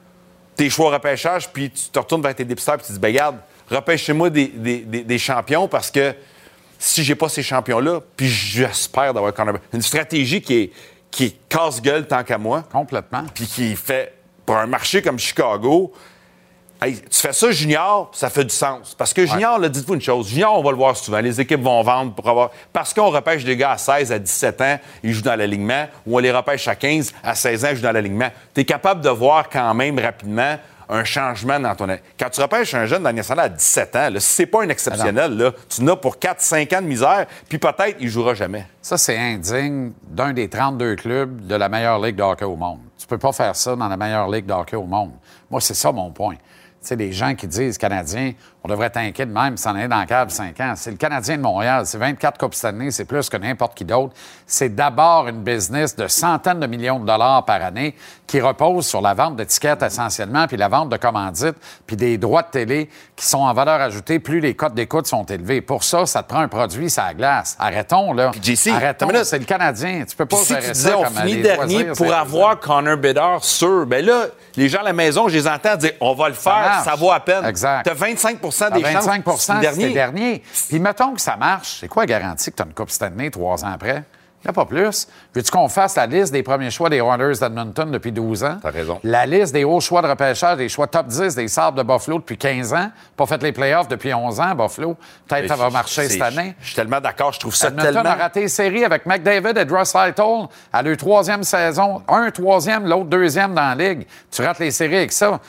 [0.56, 3.08] tes choix repêchage, puis tu te retournes vers tes dépisteurs et tu te dis, ben
[3.10, 3.38] regarde,
[3.70, 6.14] repêchez-moi des, des- des- des champions parce que
[6.80, 9.56] si j'ai pas ces champions-là, puis j'espère d'avoir Connor.
[9.74, 10.72] Une stratégie qui est,
[11.10, 13.24] qui est casse-gueule tant qu'à moi, Complètement.
[13.34, 14.14] puis qui fait,
[14.46, 15.92] pour un marché comme Chicago,
[16.84, 18.96] hey, tu fais ça junior, ça fait du sens.
[18.96, 21.20] Parce que junior, là, dites-vous une chose, junior, on va le voir souvent.
[21.20, 22.52] Les équipes vont vendre pour avoir.
[22.72, 26.18] Parce qu'on repêche des gars à 16, à 17 ans, ils jouent dans l'alignement, ou
[26.18, 28.30] on les repêche à 15, à 16 ans, ils jouent dans l'alignement.
[28.54, 30.58] Tu es capable de voir quand même rapidement
[30.90, 31.88] un changement dans ton.
[32.20, 34.70] Quand tu repêches un jeune dans nationale à 17 ans, là, si c'est pas un
[34.70, 38.66] exceptionnel, là, tu n'as pour 4-5 ans de misère, puis peut-être il jouera jamais.
[38.82, 42.80] Ça, c'est indigne d'un des 32 clubs de la meilleure ligue de hockey au monde.
[42.98, 45.12] Tu peux pas faire ça dans la meilleure ligue de hockey au monde.
[45.50, 46.36] Moi, c'est ça mon point.
[46.84, 50.06] Sais, les gens qui disent Canadien, on devrait t'inquiéter de même s'en aller dans le
[50.06, 50.74] cadre 5 ans.
[50.76, 51.86] C'est le Canadien de Montréal.
[51.86, 52.92] C'est 24 Coupes cette année.
[52.92, 54.14] C'est plus que n'importe qui d'autre.
[54.46, 57.96] C'est d'abord une business de centaines de millions de dollars par année
[58.34, 61.56] qui repose sur la vente d'étiquettes essentiellement, puis la vente de commandites,
[61.86, 65.24] puis des droits de télé qui sont en valeur ajoutée, plus les cotes d'écoute sont
[65.26, 65.62] élevées.
[65.62, 67.56] Pour ça, ça te prend un produit, ça glace.
[67.60, 68.32] Arrêtons, là.
[68.42, 70.04] JC, Arrêtons, c'est le Canadien.
[70.10, 72.98] Tu peux pas si tu ça disais on comme finit dernier loisirs, pour avoir Connor
[72.98, 74.26] Bedard sûr, ben là,
[74.56, 77.12] les gens à la maison, je les entends dire on va le faire, ça, vaut
[77.12, 77.46] à peine.
[77.46, 77.84] Exact.
[77.84, 79.42] Tu as 25 À des 25 chances.
[79.42, 79.94] c'est dernier.
[79.94, 80.44] dernier.
[80.70, 81.78] Puis mettons que ça marche.
[81.82, 84.04] C'est quoi la garantie que tu as une Coupe Stanley trois ans après?
[84.44, 85.08] Il n'y a pas plus.
[85.34, 88.58] Veux-tu qu'on fasse la liste des premiers choix des Oilers d'Edmonton depuis 12 ans?
[88.62, 89.00] T'as raison.
[89.04, 92.20] La liste des hauts choix de repêchage, des choix top 10 des Sabres de Buffalo
[92.20, 92.92] depuis 15 ans.
[93.16, 94.98] Pas fait les playoffs depuis 11 ans, Buffalo.
[95.28, 96.56] Peut-être que ça va marcher cette année.
[96.60, 98.10] Je suis tellement d'accord, je trouve ça Edmonton tellement.
[98.10, 102.02] a raté les séries avec McDavid et Russ Lytle à leur troisième saison.
[102.10, 104.06] Un troisième, l'autre deuxième dans la ligue.
[104.30, 105.40] Tu rates les séries avec ça.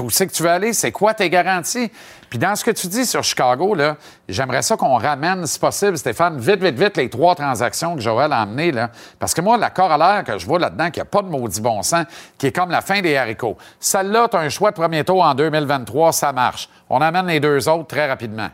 [0.00, 0.72] Où c'est que tu veux aller?
[0.72, 1.90] C'est quoi tes garanties?
[2.34, 3.96] Puis dans ce que tu dis sur Chicago, là,
[4.28, 8.32] j'aimerais ça qu'on ramène, si possible, Stéphane, vite, vite, vite, les trois transactions que Joël
[8.32, 8.72] a amenées.
[8.72, 8.90] Là.
[9.20, 11.60] Parce que moi, la corollaire que je vois là-dedans, qu'il n'y a pas de maudit
[11.60, 12.06] bon sens,
[12.36, 13.56] qui est comme la fin des haricots.
[13.78, 16.68] Celle-là, tu as un choix de premier tour en 2023, ça marche.
[16.90, 18.48] On amène les deux autres très rapidement.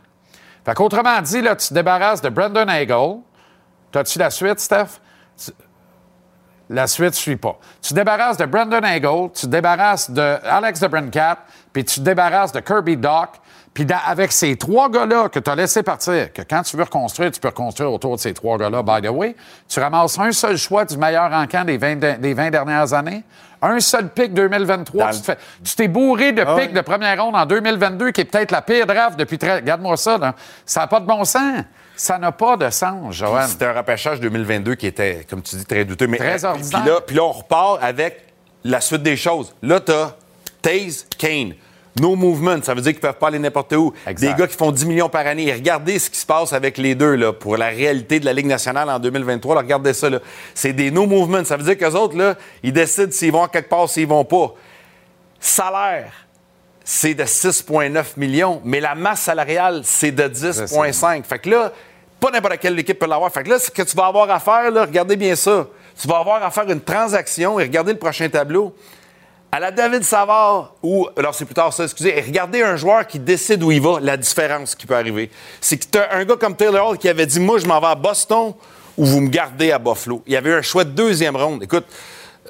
[0.62, 3.20] Fait qu'autrement dit, là, tu te débarrasses de Brendan Hagel.
[3.92, 5.00] T'as-tu la suite, Steph?
[6.68, 7.58] La suite ne suit pas.
[7.80, 11.38] Tu te débarrasses de Brendan Hagel, tu te débarrasses de Alex de Brincat,
[11.72, 13.30] puis tu te débarrasses de Kirby Doc.
[13.72, 16.82] Puis dans- avec ces trois gars-là que tu as laissé partir, que quand tu veux
[16.82, 19.36] reconstruire, tu peux reconstruire autour de ces trois gars-là, by the way,
[19.68, 23.22] tu ramasses un seul choix du meilleur encamp des 20, de- des 20 dernières années,
[23.62, 25.04] un seul pic 2023.
[25.06, 28.22] Dans Tu te fais- tu t'es bourré de pics de première ronde en 2022, qui
[28.22, 29.56] est peut-être la pire draft depuis très...
[29.56, 30.34] Regarde-moi ça, là.
[30.66, 31.62] Ça n'a pas de bon sens.
[31.94, 33.46] Ça n'a pas de sens, Joanne.
[33.48, 36.06] C'était un repêchage 2022 qui était, comme tu dis, très douteux.
[36.06, 36.80] Mais, Très ordinaire.
[36.82, 38.24] Puis là, puis là, on repart avec
[38.64, 39.54] la suite des choses.
[39.62, 40.16] Là, tu as
[40.62, 41.52] Taze, Kane.
[41.98, 43.92] No movement, ça veut dire qu'ils peuvent pas aller n'importe où.
[44.06, 44.30] Exact.
[44.32, 45.48] Des gars qui font 10 millions par année.
[45.48, 48.32] Et regardez ce qui se passe avec les deux là, pour la réalité de la
[48.32, 49.56] Ligue nationale en 2023.
[49.56, 50.08] Là, regardez ça.
[50.08, 50.20] là.
[50.54, 51.44] C'est des no movement.
[51.44, 54.24] Ça veut dire qu'eux autres, là, ils décident s'ils vont à quelque part, s'ils vont
[54.24, 54.54] pas.
[55.40, 56.12] Salaire,
[56.84, 61.24] c'est de 6,9 millions, mais la masse salariale, c'est de 10,5.
[61.24, 61.72] Fait que là,
[62.20, 63.32] pas n'importe quelle équipe peut l'avoir.
[63.32, 65.66] Fait que là, ce que tu vas avoir à faire, là, regardez bien ça.
[66.00, 68.74] Tu vas avoir à faire une transaction et regardez le prochain tableau.
[69.52, 73.18] À la David Savard, ou, alors c'est plus tard ça, excusez, regardez un joueur qui
[73.18, 75.28] décide où il va, la différence qui peut arriver.
[75.60, 77.80] C'est que tu as un gars comme Taylor Hall qui avait dit Moi, je m'en
[77.80, 78.54] vais à Boston
[78.96, 80.22] ou vous me gardez à Buffalo.
[80.26, 81.64] Il y avait eu un choix de deuxième ronde.
[81.64, 81.86] Écoute,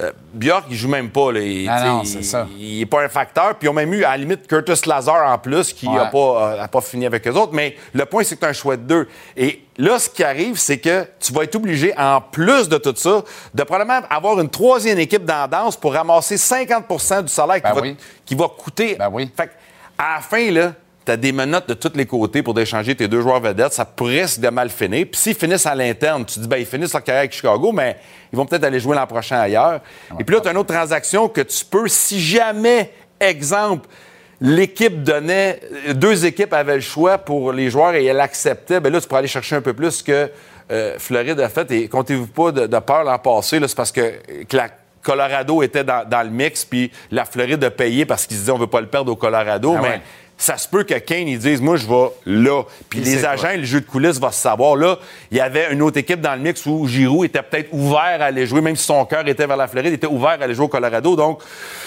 [0.00, 1.32] euh, Bjork, il joue même pas.
[1.32, 1.40] Là.
[1.40, 2.46] Il, Ah non, ça.
[2.58, 3.54] Il n'est pas un facteur.
[3.56, 6.10] Puis ils ont même eu, à la limite, Curtis Lazar en plus, qui n'a Ouais.
[6.10, 7.52] pas, euh, a pas fini avec eux autres.
[7.52, 9.08] Mais le point, c'est que tu as un choix de deux.
[9.36, 12.94] Et là, ce qui arrive, c'est que tu vas être obligé, en plus de tout
[12.96, 13.22] ça,
[13.54, 17.72] de probablement avoir une troisième équipe dans la danse pour ramasser 50% du salaire Ben
[17.74, 17.90] qui, oui.
[17.92, 18.94] va, qui va coûter.
[18.96, 19.30] Ben oui.
[19.36, 19.50] Fait
[19.98, 20.72] à la fin, là,
[21.04, 23.72] tu as des menottes de tous les côtés pour échanger tes deux joueurs vedettes.
[23.72, 25.06] Ça pourrait se de mal finir.
[25.10, 27.96] Puis s'ils finissent à l'interne, tu dis, ben, ils finissent leur carrière avec Chicago, mais
[28.32, 29.80] ils vont peut-être aller jouer l'an prochain ailleurs.
[30.18, 33.88] Et puis là, tu as une autre transaction que tu peux, si jamais, exemple,
[34.40, 35.60] l'équipe donnait,
[35.94, 39.20] deux équipes avaient le choix pour les joueurs et elles acceptaient, ben là, tu pourrais
[39.20, 40.30] aller chercher un peu plus que
[40.70, 41.70] euh, Floride a fait.
[41.72, 44.68] Et comptez-vous pas de, de peur l'an passé, là, c'est parce que, que la
[45.02, 48.52] Colorado était dans, dans le mix, puis la Floride a payé parce qu'ils se disaient
[48.52, 50.00] on veut pas le perdre au Colorado, Ah mais ouais.
[50.40, 52.62] Ça se peut que Kane, ils disent moi, je vais là.
[52.88, 54.74] Puis les agents et le jeu de coulisses va se savoir.
[54.74, 54.98] Là,
[55.30, 58.24] il y avait une autre équipe dans le mix où Giroud était peut-être ouvert à
[58.24, 60.54] aller jouer, même si son cœur était vers la Floride, il était ouvert à aller
[60.54, 61.14] jouer au Colorado.
[61.14, 61.42] Donc,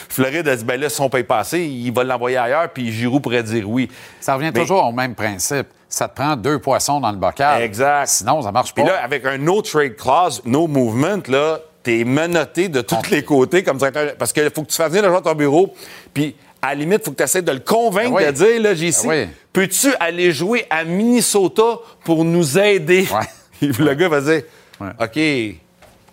[0.08, 3.24] Floride a dit ben là, si on paye passer, il va l'envoyer ailleurs, puis Giroud
[3.24, 3.90] pourrait dire oui.
[4.22, 5.68] Ça revient Mais- toujours au même principe.
[5.90, 7.62] Ça te prend deux poissons dans le bocal.
[7.64, 8.08] Exact.
[8.08, 8.82] Sinon, ça marche pas.
[8.84, 13.24] Puis là, avec un no trade clause, no movement, là, t'es menotté de tous les
[13.24, 14.16] côtés comme directeur.
[14.18, 15.74] Parce qu'il faut que tu fasses venir le joueur à ton bureau,
[16.14, 18.26] puis à la limite, il faut que tu essaies de le convaincre Ben oui.
[18.26, 19.34] de dire, là, JC, Ben oui.
[19.52, 23.06] peux-tu aller jouer à Minnesota pour nous aider?
[23.14, 23.68] Ouais.
[23.80, 24.44] Le gars va dire,
[24.80, 24.90] Ouais.
[25.00, 25.60] OK,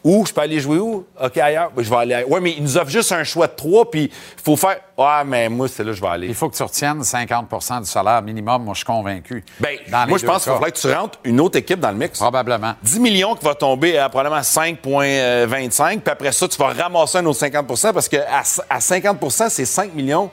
[0.04, 0.24] où?
[0.26, 1.04] Je peux aller jouer où?
[1.22, 1.70] OK, ailleurs?
[1.74, 2.24] Ben, je vais aller.
[2.28, 5.24] Oui, mais il nous offre juste un choix de trois, puis il faut faire, ouais,
[5.26, 6.26] mais moi, c'est là que je vais aller.
[6.28, 8.64] Il faut que tu retiennes 50% du salaire minimum.
[8.64, 9.44] Moi, je suis convaincu.
[9.58, 11.96] Ben, Dans moi, je pense qu'il faudrait que tu rentres une autre équipe dans le
[11.96, 12.18] mix.
[12.18, 12.74] Probablement.
[12.82, 16.00] 10 millions qui va tomber à probablement 5,25.
[16.00, 18.24] Puis après ça, tu vas ramasser un autre 50% parce qu'à
[18.68, 20.30] à 50% c'est 5 millions.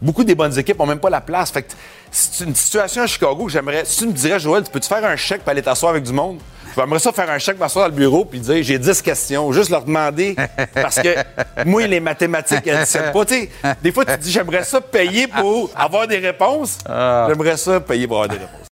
[0.00, 1.50] Beaucoup des bonnes équipes n'ont même pas la place.
[1.50, 1.72] Fait que
[2.10, 3.84] c'est une situation à Chicago que j'aimerais.
[3.84, 6.12] Si tu me dirais, Joël, tu peux-tu faire un chèque pour aller t'asseoir avec du
[6.12, 6.38] monde?
[6.76, 9.52] J'aimerais ça faire un chèque, m'asseoir dans le bureau puis dire j'ai 10 questions.
[9.52, 10.34] Juste leur demander.
[10.74, 11.14] Parce que
[11.66, 13.24] moi, les mathématiques, elles ne savent pas.
[13.24, 13.50] Tu sais,
[13.80, 16.78] des fois, tu te dis j'aimerais ça payer pour avoir des réponses.
[16.86, 18.66] J'aimerais ça payer pour avoir des réponses.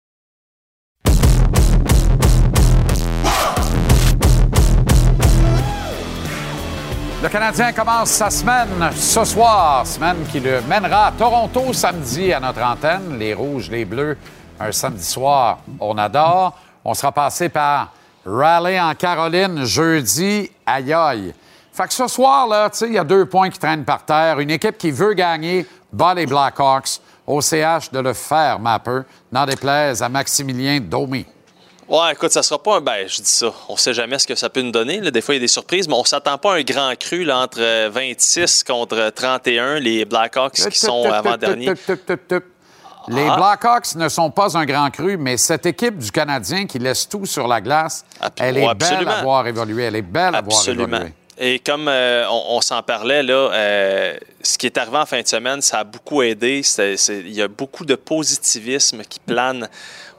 [7.22, 12.40] Le Canadien commence sa semaine ce soir, semaine qui le mènera à Toronto samedi à
[12.40, 13.16] notre antenne.
[13.16, 14.18] Les Rouges, les Bleus,
[14.58, 16.58] un samedi soir, on adore.
[16.84, 17.92] On sera passé par
[18.24, 21.34] Raleigh en Caroline jeudi, aïe aïe.
[21.72, 24.04] Fait que ce soir, là, tu sais, il y a deux points qui traînent par
[24.04, 24.38] terre.
[24.40, 27.00] Une équipe qui veut gagner bat les Blackhawks.
[27.26, 31.24] Au CH de le faire, Mapper, n'en déplaise à Maximilien Domi.
[31.88, 32.80] Ouais, écoute, ça sera pas un.
[32.80, 33.52] Ben, je dis ça.
[33.68, 35.00] On sait jamais ce que ça peut nous donner.
[35.00, 35.10] là.
[35.10, 37.24] Des fois, il y a des surprises, mais on s'attend pas à un grand cru
[37.24, 41.74] là, entre euh, 26 contre 31, les Blackhawks qui sont avant-derniers.
[43.08, 43.36] Les Ah.
[43.36, 47.26] Blackhawks ne sont pas un grand cru, mais cette équipe du Canadien qui laisse tout
[47.26, 49.84] sur la glace, Ah, elle est belle à voir évoluer.
[49.84, 51.12] Elle est belle à voir évoluer.
[51.38, 55.20] Et comme euh, on, on s'en parlait, là, euh, ce qui est arrivé en fin
[55.22, 56.60] de semaine, ça a beaucoup aidé.
[57.08, 59.68] Il y a beaucoup de positivisme qui plane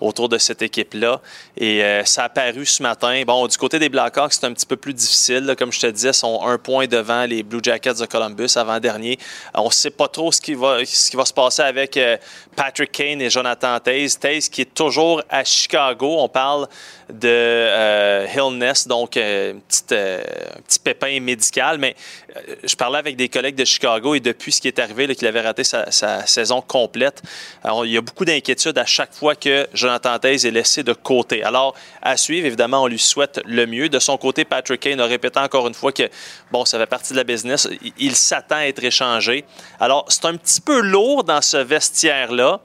[0.04, 1.22] autour de cette équipe-là.
[1.58, 3.24] Et euh, ça a apparu ce matin.
[3.26, 5.56] Bon, du côté des Blackhawks, c'est un petit peu plus difficile.
[5.58, 9.18] Comme je te disais, sont un point devant les Blue Jackets de Columbus avant-dernier.
[9.54, 12.18] On ne sait pas trop ce qui va, ce qui va se passer avec euh,
[12.56, 14.20] Patrick Kane et Jonathan Taze.
[14.20, 16.18] Taze qui est toujours à Chicago.
[16.20, 16.68] On parle
[17.10, 19.54] de euh, Hillness, donc euh,
[19.92, 20.24] euh,
[20.58, 21.78] un petit pépin médical.
[21.78, 21.96] Mais
[22.36, 25.28] euh, je parlais avec des collègues de Chicago et depuis ce qui est arrivé, qu'il
[25.28, 27.22] avait raté sa, sa saison complète,
[27.64, 30.94] alors, il y a beaucoup d'inquiétudes à chaque fois que Jonathan Taze est laissé de
[30.94, 31.44] côté.
[31.44, 33.90] Alors, à suivre, évidemment, on lui souhaite le mieux.
[33.90, 36.10] De son côté, Patrick Kane a répété encore une fois que,
[36.52, 37.68] bon, ça fait partie de la business.
[37.98, 39.46] Il s'attend à être échangé.
[39.80, 42.60] Alors, c'est un petit peu lourd dans ce vestiaire-là.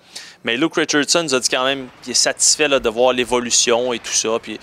[0.45, 3.99] Mais Luke Richardson nous a dit quand même qu'il est satisfait de voir l'évolution et
[3.99, 4.39] tout ça.
[4.41, 4.59] Puis,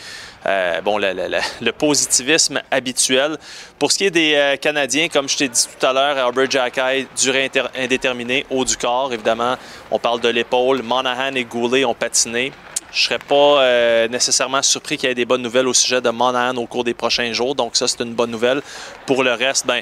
[0.46, 3.38] euh, bon, le, positivisme habituel.
[3.78, 6.50] Pour ce qui est des euh, Canadiens, comme je t'ai dit tout à l'heure, Albert
[6.50, 9.58] Jackai, durée indéterminée, haut du corps, évidemment.
[9.92, 10.82] On parle de l'épaule.
[10.82, 12.54] Monahan et Goulet ont patiné.
[12.94, 16.00] Je ne serais pas euh, nécessairement surpris qu'il y ait des bonnes nouvelles au sujet
[16.00, 17.54] de Monahan au cours des prochains jours.
[17.54, 18.62] Donc, ça, c'est une bonne nouvelle.
[19.06, 19.82] Pour le reste, ben,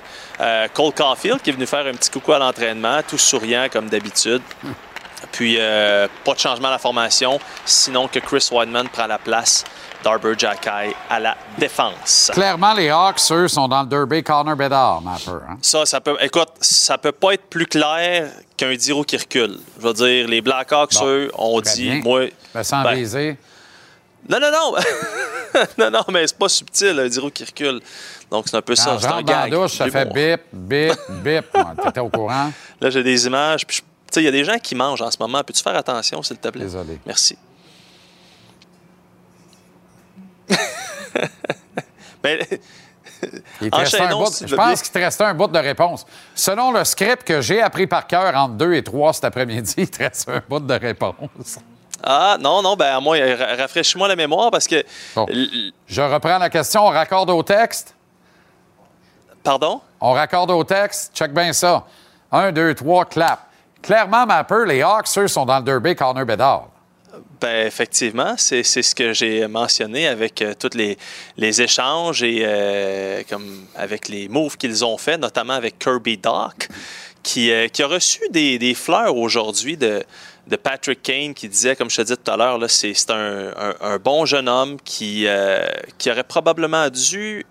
[0.74, 4.42] Cole Caulfield qui est venu faire un petit coucou à l'entraînement, tout souriant comme d'habitude.
[5.34, 9.64] Puis, euh, pas de changement à la formation, sinon que Chris Wideman prend la place
[10.04, 12.30] d'Arbor Jackai à la défense.
[12.34, 15.44] Clairement, les Hawks, eux, sont dans le derby Connor Bedard, Mapper.
[15.50, 15.58] hein?
[15.62, 19.58] Ça, ça peut, écoute, ça peut pas être plus clair qu'un Diro qui recule.
[19.82, 22.02] Je veux dire, les Blackhawks, Bon, eux, ont dit, bien.
[22.04, 22.28] moi...
[22.54, 23.36] Me sens Ben.
[24.30, 24.76] Non, non, non!
[25.78, 27.82] non, non, mais c'est pas subtil, un Diro qui recule.
[28.30, 31.46] Donc, c'est un peu ça, c'est un dans la douche, ça fait bip, bip, bip.
[31.84, 32.52] T'étais au courant?
[32.82, 33.66] Là, j'ai des images.
[33.66, 35.44] Puis, je- sais, il y a des gens qui mangent en ce moment.
[35.44, 36.64] Peux-tu faire attention, s'il te plaît?
[36.64, 37.00] Désolé.
[37.06, 37.38] Merci.
[42.24, 42.40] Mais,
[43.62, 46.06] Il te restait un bout- je pense qu'il te restait un bout de réponse.
[46.36, 49.90] Selon le script que j'ai appris par cœur entre 2 et 3 cet après-midi, il
[49.90, 51.60] te reste un bout de réponse.
[52.04, 54.84] ah, non, non, ben, moi, ra- rafraîchis-moi la mémoire parce que.
[55.16, 55.26] Bon.
[55.88, 56.82] Je reprends la question.
[56.86, 57.96] On raccorde au texte?
[59.42, 59.80] Pardon?
[60.02, 61.12] On raccorde au texte?
[61.16, 61.86] Check bien ça.
[62.32, 63.48] 1, 2, 3, clap.
[63.84, 66.70] Clairement, Mapper, les Hawks, eux, sont dans le derby Connor Bedard.
[67.42, 70.98] Ben, effectivement, c'est ce que j'ai mentionné avec euh, tous les,
[71.38, 76.70] les échanges et euh, comme avec les moves qu'ils ont fait, notamment avec Kirby Doc,
[77.22, 80.02] qui, euh, qui a reçu des, des fleurs aujourd'hui de,
[80.48, 83.76] de Patrick Kane, qui disait, comme je te disais tout à l'heure, c'est un, un-
[83.82, 85.28] un bon jeune homme qui,
[85.98, 87.46] qui aurait probablement dû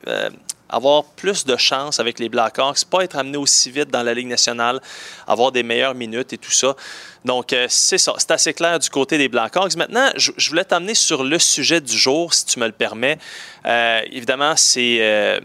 [0.73, 4.27] avoir plus de chance avec les Blackhawks, pas être amené aussi vite dans la Ligue
[4.27, 4.81] nationale,
[5.27, 6.75] avoir des meilleures minutes et tout ça.
[7.25, 8.15] Donc, euh, c'est ça.
[8.19, 9.77] C'est assez clair du côté des Blackhawks.
[9.77, 13.19] Maintenant, je, je voulais t'amener sur le sujet du jour, si tu me le permets.
[13.67, 14.99] Euh, évidemment, c'est.
[15.01, 15.41] euh,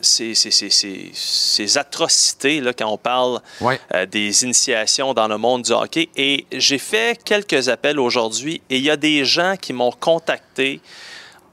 [0.00, 3.80] ces, ces- ces- ces- ces atrocités, là, quand on parle Ouais.
[3.94, 6.10] euh, des initiations dans le monde du hockey.
[6.14, 10.80] Et j'ai fait quelques appels aujourd'hui et il y a des gens qui m'ont contacté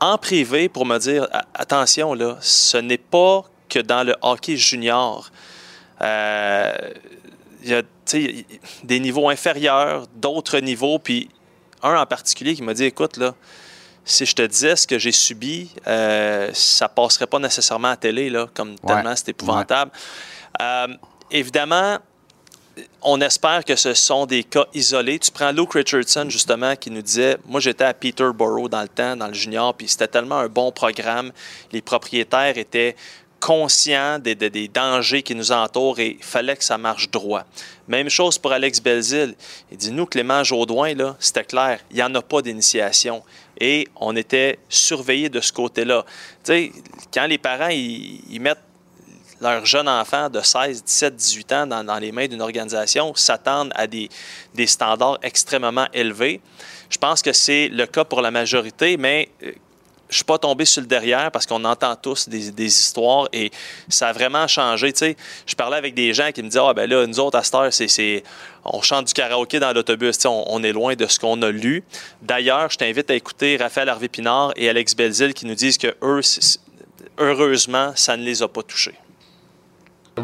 [0.01, 5.31] en privé pour me dire attention, là, ce n'est pas que dans le hockey junior.
[6.01, 6.73] Euh,
[7.63, 8.43] il y a tu sais, il y a
[8.83, 11.29] des niveaux inférieurs, d'autres niveaux, puis
[11.83, 13.35] un en particulier qui m'a dit écoute, là,
[14.03, 18.31] si je te disais ce que j'ai subi, euh, ça passerait pas nécessairement à télé,
[18.31, 19.91] là, comme tellement c'est épouvantable.
[20.59, 20.87] Euh,
[21.29, 21.99] évidemment,
[23.01, 25.19] on espère que ce sont des cas isolés.
[25.19, 29.15] Tu prends Luke Richardson, justement, qui nous disait Moi, j'étais à Peterborough dans le temps,
[29.15, 31.31] dans le junior, puis c'était tellement un bon programme.
[31.71, 32.95] Les propriétaires étaient
[33.39, 37.43] conscients des, des- dangers qui nous entourent et il fallait que ça marche droit.
[37.87, 39.33] Même chose pour Alex Belzil.
[39.71, 43.23] Il dit Nous, Clément Jaudoin, là, c'était clair, il n'y en a pas d'initiation.
[43.59, 46.05] Et on était surveillés de ce côté-là.
[46.43, 46.71] Tu sais,
[47.13, 48.57] quand les parents, ils mettent
[49.41, 53.87] leurs jeunes enfants de 16, 17, 18 ans dans, les mains d'une organisation s'attendent à
[53.87, 54.09] des,
[54.65, 56.39] standards extrêmement élevés.
[56.89, 59.51] Je pense que c'est le cas pour la majorité, mais euh,
[60.09, 63.49] je suis pas tombé sur le derrière parce qu'on entend tous des, histoires et
[63.87, 64.91] ça a vraiment changé.
[64.91, 67.37] Tu sais, je parlais avec des gens qui me disaient Ah, ben là, nous autres,
[67.37, 68.23] à cette heure, c'est,
[68.65, 70.17] on chante du karaoké dans l'autobus.
[70.25, 71.83] On, est loin de ce qu'on a lu.
[72.21, 75.95] D'ailleurs, je t'invite à écouter Raphaël Harvey-Pinard et Alex Belzil qui nous disent que
[77.17, 78.95] heureusement, ça ne les a pas touchés.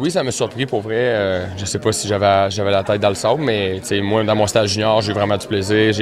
[0.00, 0.96] Oui, ça m'a surpris pour vrai.
[0.96, 4.46] Euh, je sais pas si j'avais la tête dans le sable, mais moi, dans mon
[4.46, 5.92] stage junior, j'ai vraiment du plaisir.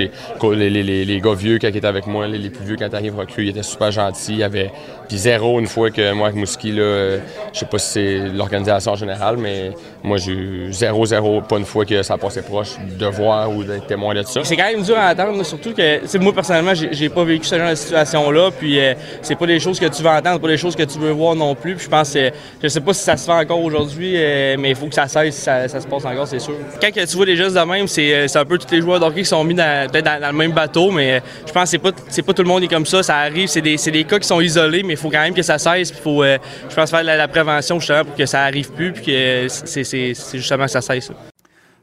[0.42, 2.88] Les, les, les, gars vieux quand ils étaient avec moi, les, les plus vieux quand
[2.88, 4.32] t'arrives recrues, ils étaient super gentils.
[4.32, 4.70] Il y avait
[5.08, 7.18] puis zéro une fois que moi avec Mouski là, euh,
[7.52, 9.72] je sais pas si c'est l'organisation en général, mais
[10.02, 13.62] moi j'ai eu zéro zéro pas une fois que ça passait proche de voir ou
[13.62, 14.40] d'être témoin de ça.
[14.42, 17.70] C'est quand même dur à attendre, surtout que moi personnellement, j'ai pas vécu ce genre
[17.70, 20.56] de situation là, puis euh, c'est pas des choses que tu veux entendre, pas des
[20.56, 21.76] choses que tu veux voir non plus.
[21.76, 22.30] Puis je pense que
[22.62, 25.08] je sais pas si ça se fait encore aujourd'hui, euh, mais il faut que ça
[25.08, 26.54] cesse, ça, ça se passe encore, c'est sûr.
[26.80, 29.00] Quand tu vois des gestes de même, c'est euh, c'est un peu tous les joueurs
[29.00, 31.92] d'hockey qui sont mis dans, le même bateau, mais euh, je pense que c'est pas,
[31.92, 33.02] pas tout le monde est comme ça.
[33.02, 35.42] Ça arrive, c'est des, des cas qui sont isolés, mais il faut quand même que
[35.42, 35.92] ça cesse.
[35.92, 39.04] Puis faut, je pense, faire la, la prévention justement pour que ça arrive plus, puis
[39.04, 41.10] que c'est, justement que ça cesse.
[41.10, 41.16] là.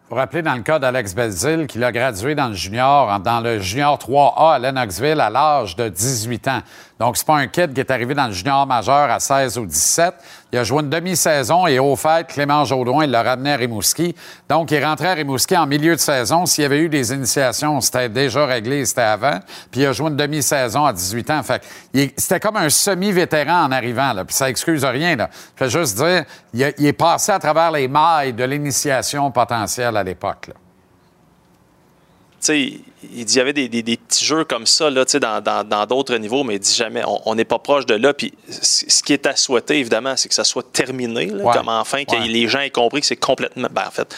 [0.09, 3.59] Vous rappeler dans le cas d'Alex Belzil, qu'il a gradué dans le junior, dans le
[3.59, 6.59] junior 3A à Lennoxville à l'âge de 18 ans.
[6.99, 9.65] Donc, c'est pas un kid qui est arrivé dans le junior majeur à 16 ou
[9.65, 10.13] 17.
[10.51, 14.15] Il a joué une demi-saison et au fait, Clément Jaudoin, l'a ramené à Rimouski.
[14.47, 16.45] Donc, il rentré à Rimouski en milieu de saison.
[16.45, 19.39] S'il y avait eu des initiations, c'était déjà réglé, c'était avant.
[19.71, 21.43] Puis il a joué une demi-saison à 18 ans.
[21.43, 21.63] Fait
[22.15, 24.23] c'était comme un semi-vétéran en arrivant, là.
[24.23, 25.29] Puis ça excuse rien, là.
[25.55, 26.23] Je veux juste dire,
[26.53, 30.51] il, est passé à travers les mailles de l'initiation potentielle à l'époque,
[32.39, 32.83] tu
[33.13, 35.19] il dit il y avait des, des- des petits jeux comme ça là, tu sais,
[35.19, 38.13] dans dans- d'autres niveaux, mais il dit jamais, on- n'est pas proche de là.
[38.13, 41.53] Puis ce qui est à souhaiter, évidemment, c'est que ça soit terminé, là, Ouais.
[41.53, 44.15] comme enfin, que les gens aient compris que c'est complètement, ben, en fait,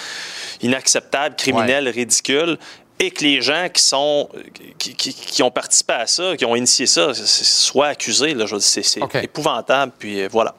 [0.61, 2.57] inacceptable, criminel, ridicule.
[2.97, 4.29] Et que les gens qui sont
[4.77, 8.33] qui, qui- qui ont participé à ça, qui ont initié ça, soient accusés.
[8.33, 9.91] Là, je dire, c'est épouvantable.
[9.99, 10.55] Puis euh, voilà.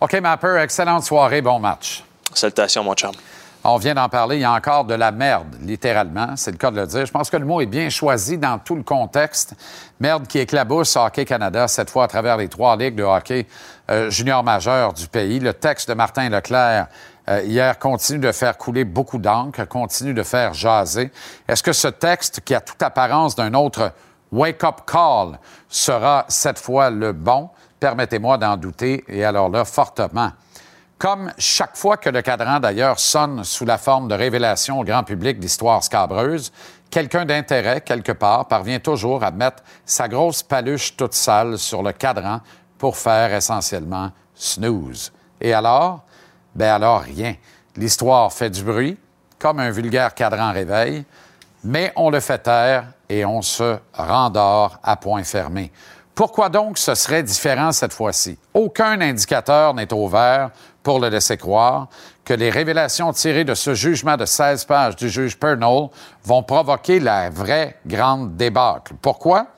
[0.00, 2.02] OK, Mapper, excellente soirée, bon match.
[2.34, 3.12] Salutations, mon chum.
[3.68, 6.70] On vient d'en parler, il y a encore de la merde, littéralement, c'est le cas
[6.70, 7.04] de le dire.
[7.04, 9.54] Je pense que le mot est bien choisi dans tout le contexte.
[9.98, 13.48] Merde qui éclabousse Hockey Canada, cette fois à travers les trois ligues de hockey
[13.90, 15.40] euh, junior majeur du pays.
[15.40, 16.86] Le texte de Martin Leclerc
[17.28, 21.10] euh, hier continue de faire couler beaucoup d'encre, continue de faire jaser.
[21.48, 23.90] Est-ce que ce texte, qui a toute apparence d'un autre
[24.30, 27.50] wake-up call, sera cette fois le bon?
[27.80, 30.30] Permettez-moi d'en douter, et alors là, fortement.
[30.98, 35.04] Comme chaque fois que le cadran, d'ailleurs, sonne sous la forme de révélation au grand
[35.04, 36.52] public d'histoires scabreuses,
[36.90, 41.92] quelqu'un d'intérêt, quelque part, parvient toujours à mettre sa grosse paluche toute sale sur le
[41.92, 42.40] cadran
[42.78, 45.12] pour faire essentiellement snooze.
[45.38, 46.02] Et alors?
[46.54, 47.34] Ben alors rien.
[47.76, 48.96] L'histoire fait du bruit,
[49.38, 51.04] comme un vulgaire cadran réveil,
[51.62, 55.70] mais on le fait taire et on se rendort à point fermé.
[56.14, 58.38] Pourquoi donc ce serait différent cette fois-ci?
[58.54, 60.50] Aucun indicateur n'est au vert
[60.86, 61.88] pour le laisser croire
[62.24, 65.90] que les révélations tirées de ce jugement de 16 pages du juge Pernod
[66.22, 68.94] vont provoquer la vraie grande débâcle.
[69.02, 69.48] Pourquoi?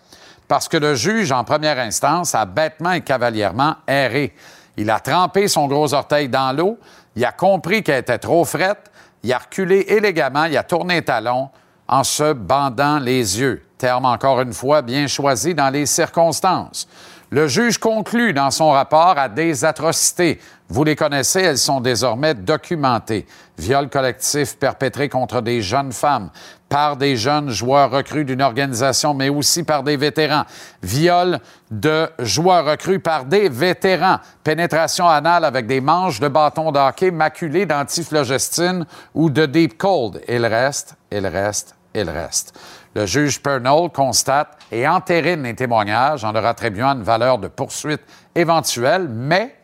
[0.48, 4.34] Parce que le juge, en première instance, a bêtement et cavalièrement erré.
[4.78, 6.78] Il a trempé son gros orteil dans l'eau,
[7.14, 8.90] il a compris qu'elle était trop frette,
[9.22, 11.50] il a reculé élégamment, il a tourné les talons
[11.86, 13.62] en se bandant les yeux.
[13.76, 16.88] Terme encore une fois bien choisi dans les circonstances.
[17.30, 20.40] Le juge conclut dans son rapport à des atrocités.
[20.70, 23.26] Vous les connaissez, elles sont désormais documentées.
[23.58, 26.30] Viol collectif perpétré contre des jeunes femmes
[26.70, 30.44] par des jeunes joueurs recrues d'une organisation, mais aussi par des vétérans.
[30.82, 31.38] Viol
[31.70, 34.20] de joueurs recrues par des vétérans.
[34.42, 40.22] Pénétration anale avec des manches de bâton de hockey maculées d'antiflogestine ou de deep cold.
[40.28, 42.54] Il reste, il reste, il reste.
[42.98, 48.00] Le juge Pernod constate et entérine les témoignages en leur attribuant une valeur de poursuite
[48.34, 49.54] éventuelle, mais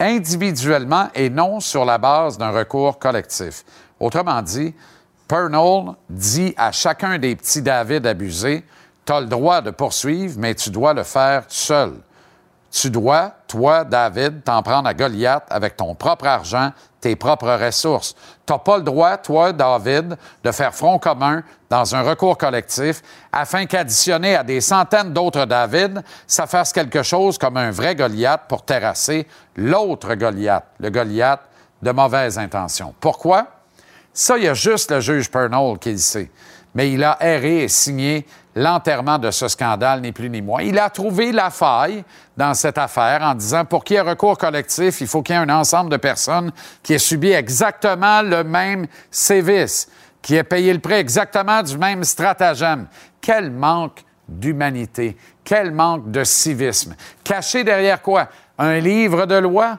[0.00, 3.64] individuellement et non sur la base d'un recours collectif.
[4.00, 4.74] Autrement dit,
[5.28, 8.64] Pernod dit à chacun des petits David abusés,
[9.04, 11.92] tu as le droit de poursuivre, mais tu dois le faire seul.
[12.70, 18.14] Tu dois, toi, David, t'en prendre à Goliath avec ton propre argent, tes propres ressources.
[18.44, 23.02] Tu n'as pas le droit, toi, David, de faire front commun dans un recours collectif
[23.32, 28.42] afin qu'additionné à des centaines d'autres David, ça fasse quelque chose comme un vrai Goliath
[28.48, 31.40] pour terrasser l'autre Goliath, le Goliath
[31.82, 32.94] de mauvaise intention.
[33.00, 33.46] Pourquoi?
[34.12, 36.30] Ça, il y a juste le juge Pernod qui le sait.
[36.74, 38.26] Mais il a erré et signé
[38.56, 40.62] l'enterrement de ce scandale, ni plus ni moins.
[40.62, 42.02] Il a trouvé la faille
[42.36, 45.38] dans cette affaire en disant pour qu'il y ait recours collectif, il faut qu'il y
[45.38, 46.50] ait un ensemble de personnes
[46.82, 49.88] qui aient subi exactement le même sévice,
[50.20, 52.88] qui aient payé le prix exactement du même stratagème.
[53.20, 56.96] Quel manque d'humanité, quel manque de civisme.
[57.22, 58.28] Caché derrière quoi?
[58.58, 59.78] Un livre de loi?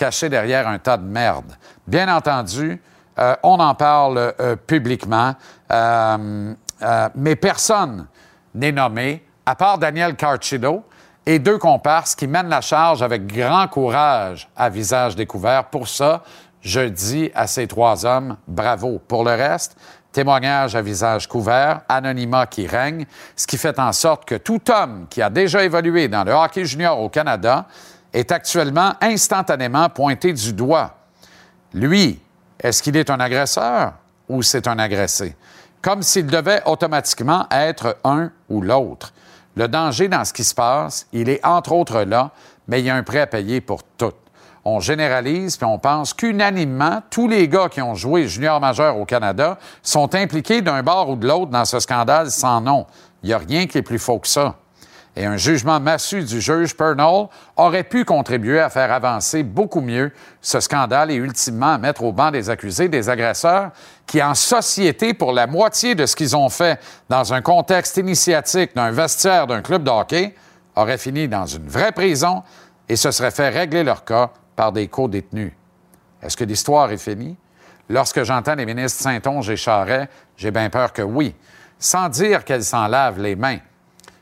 [0.00, 1.52] caché derrière un tas de merde.
[1.86, 2.80] Bien entendu,
[3.18, 5.34] euh, on en parle euh, publiquement,
[5.70, 8.06] euh, euh, mais personne
[8.54, 10.84] n'est nommé, à part Daniel Carcillo
[11.26, 15.66] et deux comparses qui mènent la charge avec grand courage à visage découvert.
[15.66, 16.22] Pour ça,
[16.60, 19.00] je dis à ces trois hommes, bravo.
[19.06, 19.76] Pour le reste,
[20.12, 23.06] témoignage à visage couvert, anonymat qui règne,
[23.36, 26.64] ce qui fait en sorte que tout homme qui a déjà évolué dans le hockey
[26.64, 27.66] junior au Canada
[28.12, 30.96] est actuellement instantanément pointé du doigt.
[31.72, 32.20] Lui,
[32.58, 33.92] est-ce qu'il est un agresseur
[34.28, 35.36] ou c'est un agressé?
[35.82, 39.12] Comme s'il devait automatiquement être un ou l'autre.
[39.56, 42.30] Le danger dans ce qui se passe, il est entre autres là,
[42.68, 44.12] mais il y a un prêt à payer pour tout.
[44.64, 49.06] On généralise puis on pense qu'unanimement, tous les gars qui ont joué junior majeur au
[49.06, 52.86] Canada sont impliqués d'un bord ou de l'autre dans ce scandale sans nom.
[53.22, 54.56] Il n'y a rien qui est plus faux que ça.
[55.16, 60.12] Et un jugement massu du juge Pernall aurait pu contribuer à faire avancer beaucoup mieux
[60.40, 63.70] ce scandale et ultimement mettre au banc des accusés des agresseurs
[64.06, 68.74] qui, en société, pour la moitié de ce qu'ils ont fait dans un contexte initiatique
[68.76, 70.34] d'un vestiaire d'un club de hockey,
[70.76, 72.44] auraient fini dans une vraie prison
[72.88, 75.52] et se seraient fait régler leur cas par des co-détenus.
[76.22, 77.36] Est-ce que l'histoire est finie?
[77.88, 81.34] Lorsque j'entends les ministres Saint-Onge et Charret, j'ai bien peur que oui.
[81.80, 83.58] Sans dire qu'elles s'en lavent les mains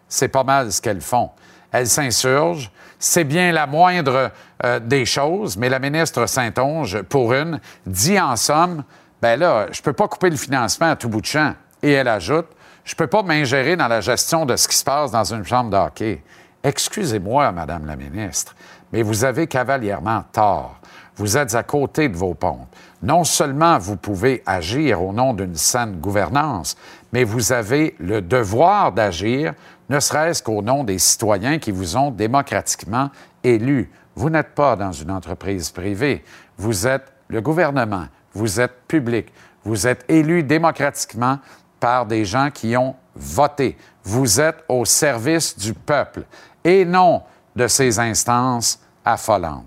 [0.08, 1.30] c'est pas mal ce qu'elles font.
[1.70, 2.70] Elles s'insurgent.
[2.98, 4.32] C'est bien la moindre
[4.64, 8.84] euh, des choses, mais la ministre Saint-Onge, pour une, dit en somme
[9.20, 11.54] ben là, je peux pas couper le financement à tout bout de champ.
[11.82, 12.46] Et elle ajoute
[12.88, 15.70] je peux pas m'ingérer dans la gestion de ce qui se passe dans une chambre
[15.70, 16.18] de.
[16.64, 18.56] Excusez-moi, Madame la ministre,
[18.92, 20.80] mais vous avez cavalièrement tort.
[21.16, 22.74] Vous êtes à côté de vos pompes.
[23.02, 26.78] Non seulement vous pouvez agir au nom d'une saine gouvernance,
[27.12, 29.52] mais vous avez le devoir d'agir
[29.88, 33.10] ne serait-ce qu'au nom des citoyens qui vous ont démocratiquement
[33.42, 33.90] élus.
[34.14, 36.24] Vous n'êtes pas dans une entreprise privée,
[36.56, 39.32] vous êtes le gouvernement, vous êtes public,
[39.64, 41.38] vous êtes élu démocratiquement
[41.80, 43.76] par des gens qui ont voté.
[44.02, 46.24] Vous êtes au service du peuple
[46.64, 47.22] et non
[47.54, 49.66] de ces instances affolantes.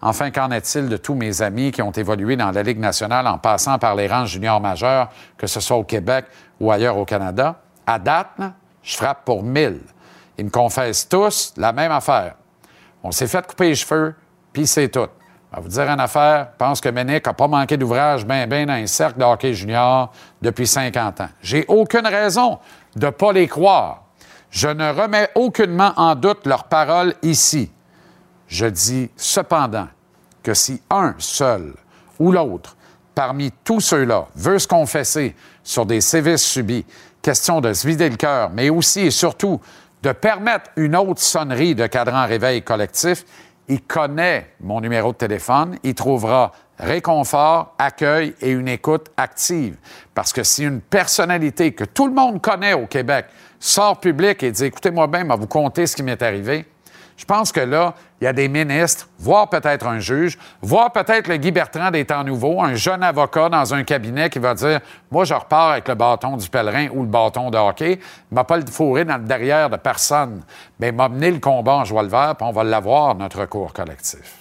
[0.00, 3.38] Enfin, qu'en est-il de tous mes amis qui ont évolué dans la Ligue nationale en
[3.38, 6.26] passant par les rangs juniors majeurs, que ce soit au Québec
[6.60, 7.60] ou ailleurs au Canada?
[7.86, 8.38] À date,
[8.84, 9.80] je frappe pour 1000.
[10.38, 12.34] Ils me confessent tous la même affaire.
[13.02, 14.14] On s'est fait couper les cheveux,
[14.52, 15.08] puis c'est tout.
[15.54, 18.66] Vais vous dire une affaire, je pense que Ménic n'a pas manqué d'ouvrage bien, bien
[18.66, 20.12] dans un cercle de hockey junior
[20.42, 21.28] depuis 50 ans.
[21.42, 22.58] J'ai aucune raison
[22.96, 24.02] de ne pas les croire.
[24.50, 27.70] Je ne remets aucunement en doute leurs paroles ici.
[28.48, 29.88] Je dis cependant
[30.42, 31.74] que si un seul
[32.18, 32.76] ou l'autre
[33.14, 36.84] parmi tous ceux-là veut se confesser sur des sévices subis,
[37.24, 39.58] question de se vider le cœur, mais aussi et surtout
[40.02, 43.24] de permettre une autre sonnerie de cadran réveil collectif,
[43.66, 49.76] il connaît mon numéro de téléphone, il trouvera réconfort, accueil et une écoute active.
[50.14, 53.26] Parce que si une personnalité que tout le monde connaît au Québec
[53.58, 56.66] sort public et dit écoutez-moi bien, mais vous compter ce qui m'est arrivé,
[57.16, 61.28] je pense que là, il y a des ministres, voire peut-être un juge, voire peut-être
[61.28, 64.80] le Guy Bertrand des temps nouveaux, un jeune avocat dans un cabinet qui va dire
[65.10, 68.00] Moi, je repars avec le bâton du pèlerin ou le bâton de hockey.
[68.30, 70.42] Il m'a pas le fourré dans le derrière de personne.
[70.80, 73.72] Mais m'a mené le combat en joie le vert, puis on va l'avoir, notre cours
[73.72, 74.40] collectif.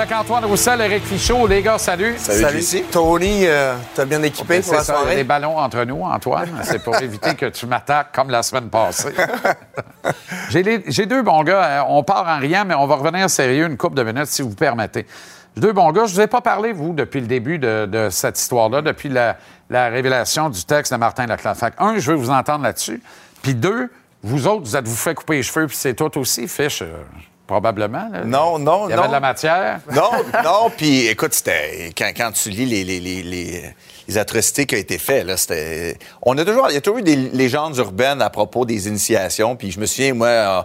[0.00, 1.46] Avec Antoine Roussel, Eric Fichaud.
[1.46, 2.14] Les gars, salut.
[2.16, 5.16] Salut, Tony, euh, t'as bien équipé pour la C'est ça, soirée?
[5.16, 6.48] des ballons entre nous, Antoine.
[6.62, 9.10] C'est pour éviter que tu m'attaques comme la semaine passée.
[10.48, 11.64] J'ai les- J'ai deux bons gars.
[11.64, 14.40] Euh, On part en riant, mais on va revenir sérieux une couple de minutes, si
[14.40, 15.06] vous permettez.
[15.54, 16.06] J'ai Deux bons gars.
[16.06, 19.36] Je vous ai pas parlé, vous, depuis le début de, de cette histoire-là, depuis la,
[19.68, 23.02] la révélation du texte de Martin que, un, je veux vous entendre là-dessus.
[23.42, 23.90] Puis deux,
[24.22, 26.94] vous autres, vous êtes-vous fait couper les cheveux, puis c'est tout aussi, fiche, euh,
[27.50, 28.08] probablement.
[28.12, 28.24] là.
[28.24, 29.08] Non, non, Il y avait non.
[29.08, 29.80] de la matière.
[29.92, 30.10] Non,
[30.44, 34.78] non, puis écoute, c'était quand, quand tu lis les, les, les, les, atrocités qui ont
[34.78, 35.96] été faites, là, c'était.
[36.22, 39.54] On a toujours, il y a toujours eu des légendes urbaines à propos des initiations,
[39.56, 40.64] puis je me souviens, moi,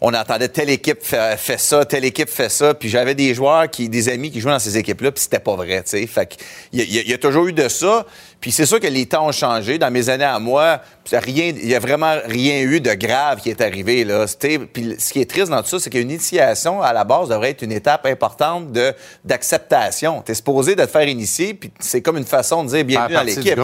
[0.00, 3.68] on entendait telle équipe fait, fait ça, telle équipe fait ça, puis j'avais des joueurs
[3.70, 6.06] qui, des amis qui jouaient dans ces équipes-là, puis c'était pas vrai, tu sais.
[6.06, 6.34] Fait que
[6.72, 8.06] il y, a- il y a- il y a toujours eu de ça,
[8.44, 9.78] puis c'est sûr que les temps ont changé.
[9.78, 10.82] Dans mes années à moi,
[11.26, 14.26] il y a vraiment rien eu de grave qui est arrivé là.
[14.70, 17.52] Puis ce qui est triste dans tout ça, c'est qu'une initiation à la base devrait
[17.52, 18.92] être une étape importante de
[19.24, 20.20] d'acceptation.
[20.20, 23.20] T'es supposé de te faire initier, puis c'est comme une façon de dire bienvenue dans
[23.36, 23.56] l'équipe.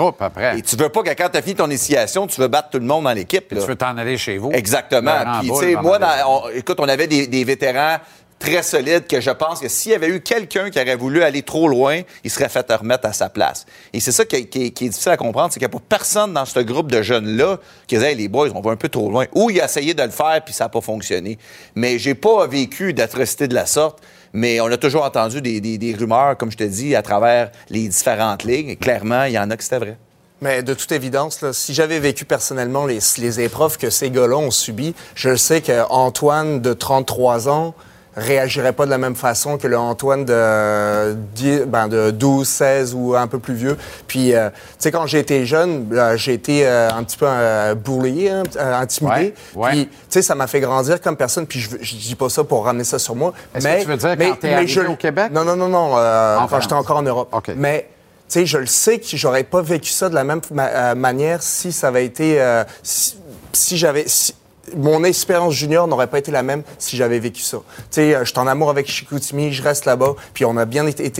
[0.57, 2.87] Et tu veux pas que quand t'as fini ton initiation, tu veux battre tout le
[2.87, 3.47] monde dans l'équipe.
[3.49, 4.51] Tu veux t'en aller chez vous.
[4.53, 5.11] Exactement.
[5.41, 7.99] Puis, tu sais, moi, dans- on- écoute, on avait des, des vétérans
[8.41, 11.43] très solide que je pense que s'il y avait eu quelqu'un qui aurait voulu aller
[11.43, 13.67] trop loin, il serait fait remettre à sa place.
[13.93, 15.85] Et c'est ça qui, qui- qui est difficile à comprendre, c'est qu'il n'y a pas
[15.89, 19.09] personne dans ce groupe de jeunes-là qui disait, les boys, on va un peu trop
[19.11, 19.27] loin.
[19.35, 21.39] Ou il a essayé de le faire, puis ça n'a pas fonctionné.
[21.77, 23.99] Mais j'ai pas vécu d'atrocité de la sorte.
[24.33, 27.89] Mais on a toujours entendu des, des- rumeurs, comme je te dis, à travers les
[27.89, 28.71] différentes ligues.
[28.71, 29.99] Et clairement, il y en a que c'était vrai.
[30.41, 34.51] Mais de toute évidence, si j'avais vécu personnellement les, les épreuves que ces gars-là ont
[34.51, 37.75] subies, je sais qu'Antoine de 33 ans
[38.17, 42.95] réagirait pas de la même façon que le Antoine de, 10 ben, de 12, 16
[42.95, 43.77] ou un peu plus vieux.
[44.07, 48.31] Puis, euh, tu sais, quand été jeune, j'ai été euh, un petit peu euh, bullié,
[48.31, 49.35] hein, euh, intimidé.
[49.55, 49.71] Ouais, ouais.
[49.71, 51.47] Puis, tu sais, ça m'a fait grandir comme personne.
[51.47, 53.33] Puis, je, je dis pas ça pour ramener ça sur moi.
[53.55, 55.31] Est-ce mais, que tu veux dire mais- quand t'es mais je- au Québec?
[55.33, 55.95] Non, non, non, non.
[55.95, 56.63] En quand France.
[56.63, 57.29] j'étais encore en Europe.
[57.33, 57.53] OK.
[57.57, 57.89] Mais
[58.29, 61.43] tu sais, je le sais que j'aurais pas vécu ça de la même ma- manière
[61.43, 62.41] si ça avait été.
[62.83, 63.17] si
[63.53, 64.05] si j'avais.
[64.07, 64.35] si-
[64.77, 67.59] mon expérience junior n'aurait pas été la même si j'avais vécu ça.
[67.59, 70.65] Tu sais, euh, je suis en amour avec Chicoutimi, je reste là-bas, puis on a
[70.65, 71.11] bien été.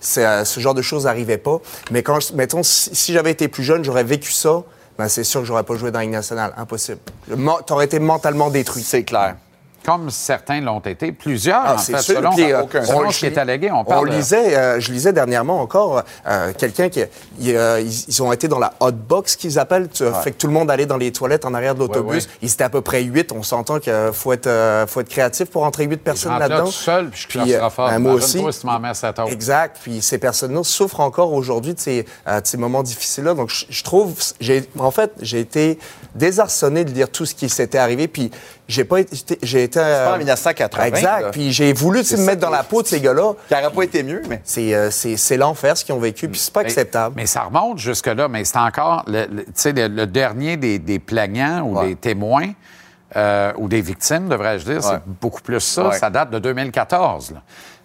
[0.00, 1.60] C'est, euh, ce genre de choses n'arrivait pas.
[1.90, 4.62] Mais quand, mettons, si, j'avais été plus jeune, j'aurais vécu ça,
[4.98, 6.52] ben c'est sûr que j'aurais pas joué dans la Ligue nationale.
[6.56, 6.98] Impossible.
[7.66, 8.82] T'aurais été mentalement détruit.
[8.82, 9.36] C'est clair.
[9.84, 12.16] Comme certains l'ont été, plusieurs, Ah, en c'est fait, sûr.
[12.16, 13.70] selon, Puis, euh, selon on- ce qui est allégué.
[13.70, 17.00] On On parle de- lisait, euh, je lisais dernièrement encore euh, quelqu'un qui,
[17.40, 17.48] il,
[18.08, 20.70] ils, ont été dans la hot box qu'ils appellent, tu, fait que tout le monde
[20.70, 22.24] allait dans les toilettes en arrière de l'autobus.
[22.24, 22.38] Ouais, ouais.
[22.42, 23.32] Ils étaient à peu près huit.
[23.32, 26.66] On s'entend qu'il faut être, faut être créatif pour entrer huit personnes là là-dedans.
[26.66, 27.88] tout seul, puis je Puis, fort.
[27.88, 28.58] moi Imagine-toi aussi.
[28.58, 29.32] si tu.
[29.32, 29.78] Exact.
[29.82, 32.06] Puis ces personnes-là souffrent encore aujourd'hui de ces, de
[32.44, 33.34] ces moments difficiles-là.
[33.34, 34.14] Donc, je, je trouve,
[34.78, 35.78] en fait, j'ai été
[36.14, 38.08] désarçonné de lire tout ce qui s'était arrivé.
[38.08, 38.30] Puis
[38.68, 39.38] j'ai pas été,
[39.72, 39.80] j'ai été.
[39.80, 41.20] euh, pas en 1980, Exact.
[41.22, 41.30] là.
[41.30, 43.32] Puis j'ai voulu me mettre dans la peau de ces gars-là.
[43.48, 44.40] Ça n'aurait pas été mieux, mais.
[44.44, 46.28] C'est, euh, c'est, c'est l'enfer ce qu'ils ont vécu.
[46.28, 47.14] Puis c'est pas acceptable.
[47.16, 50.78] Mais ça remonte jusque-là, mais c'est encore le, le- tu sais, le, le dernier des,
[50.78, 51.88] des plaignants ou Ouais.
[51.88, 52.48] des témoins
[53.16, 54.76] euh, ou des victimes, devrais-je dire.
[54.76, 54.82] Ouais.
[54.82, 55.88] C'est beaucoup plus ça.
[55.88, 55.98] Ouais.
[55.98, 57.32] Ça date de 2014.
[57.32, 57.40] là.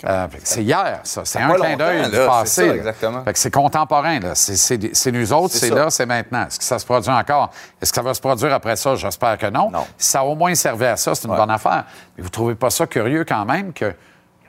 [0.07, 1.21] Euh, c'est hier, ça.
[1.25, 2.61] C'est un clin d'œil du passé.
[2.63, 3.23] c'est ça, exactement.
[3.51, 4.19] Contemporain.
[4.19, 4.35] là.
[4.35, 6.45] C'est, nous autres, C'est là, c'est maintenant.
[6.45, 7.49] Est-ce que ça se produit encore?
[7.81, 8.95] Est-ce que ça va se produire après ça?
[8.95, 9.71] J'espère que non.
[9.71, 9.85] Non.
[9.97, 11.37] Si ça a au moins servi à ça, c'est une Ouais.
[11.37, 11.85] bonne affaire.
[12.17, 13.93] Mais vous trouvez pas ça curieux quand même que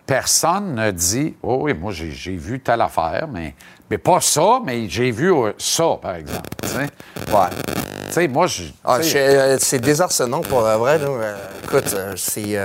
[0.07, 3.55] personne ne dit Oh oui, moi j'ai j'ai vu telle affaire, mais,
[3.91, 6.49] mais pas ça, mais j'ai vu euh, ça, par exemple.
[6.63, 7.33] Tu sais?
[7.33, 7.49] Ouais.
[8.07, 8.65] Tu sais, moi, je.
[8.85, 10.99] Ah, euh, c'est désarçonnant pour la vrai.
[10.99, 11.07] là.
[11.09, 12.57] Euh, écoute, euh, c'est.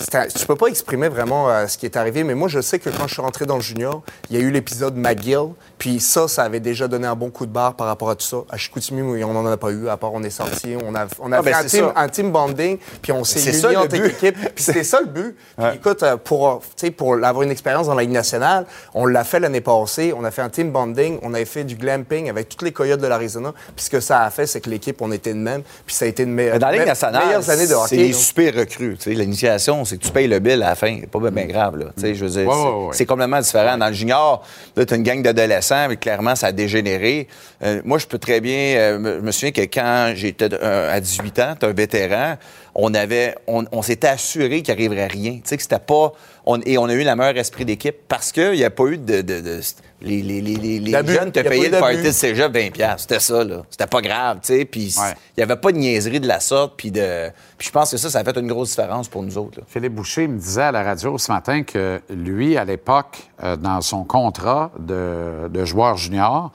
[0.00, 2.78] C'est tu peux pas exprimer vraiment euh, ce qui est arrivé, mais moi, je sais
[2.78, 5.48] que quand je suis rentré dans le junior, il y a eu l'épisode McGill,
[5.78, 8.26] puis ça, ça avait déjà donné un bon coup de barre par rapport à tout
[8.26, 8.38] ça.
[8.50, 11.32] À Chicoutimi, on n'en a pas eu, à part on est sorti, on a, on
[11.32, 12.00] a Ah, fait ben, un, c'est team, ça.
[12.00, 15.36] un team bonding, puis on s'est C'est le en équipe, puis c'était ça le but.
[15.56, 19.24] Puis écoute, euh, pour, euh, pour avoir une expérience dans la Ligue nationale, on l'a
[19.24, 22.48] fait l'année passée, on a fait un team bonding, on avait fait du glamping avec
[22.48, 25.12] toutes les coyotes de l'Arizona, puis ce que ça a fait, c'est que l'équipe, on
[25.12, 27.62] était de même, puis ça a été une meilleure dans la Ligue nationale, meilleures années
[27.66, 27.96] de c'est hockey.
[27.96, 28.14] les là.
[28.18, 28.96] super recrues.
[29.06, 30.96] L'initiation, c'est que tu payes le bill à la fin.
[31.00, 31.76] C'est pas bien grave.
[31.76, 31.86] Là.
[31.94, 32.46] Tu sais, Je veux dire,
[32.92, 33.76] c'est- complètement différent.
[33.76, 34.42] Dans le junior,
[34.76, 37.28] là, tu as une gang d'adolescents, mais clairement, ça a dégénéré.
[37.62, 38.76] Euh, moi, je peux très bien.
[38.78, 42.36] euh, je me souviens que quand j'étais euh, à 18 ans, tu un vétéran,
[42.74, 45.32] on avait, on, on s'était assuré qu'il n'arriverait rien.
[45.34, 46.12] Tu sais, que c'était pas.
[46.46, 48.96] on- et on a eu le meilleur esprit d'équipe parce qu'il n'y a pas eu
[48.98, 49.20] de.
[49.20, 49.60] de- de-
[50.02, 51.12] les, les, les, les- les D'abus.
[51.12, 53.00] jeunes te payaient le party de cégep 20 piastres.
[53.02, 53.62] C'était ça, là.
[53.70, 54.64] C'était pas grave, tu sais.
[54.64, 55.14] Puis il Ouais.
[55.36, 56.74] n'y avait pas de niaiserie de la sorte.
[56.76, 57.30] Puis de...
[57.58, 59.58] je pense que ça, ça a fait une grosse différence pour nous autres.
[59.60, 59.64] là.
[59.68, 63.80] Philippe Boucher me disait à la radio ce matin que lui, à l'époque, euh, dans
[63.80, 66.52] son contrat de, de joueur junior,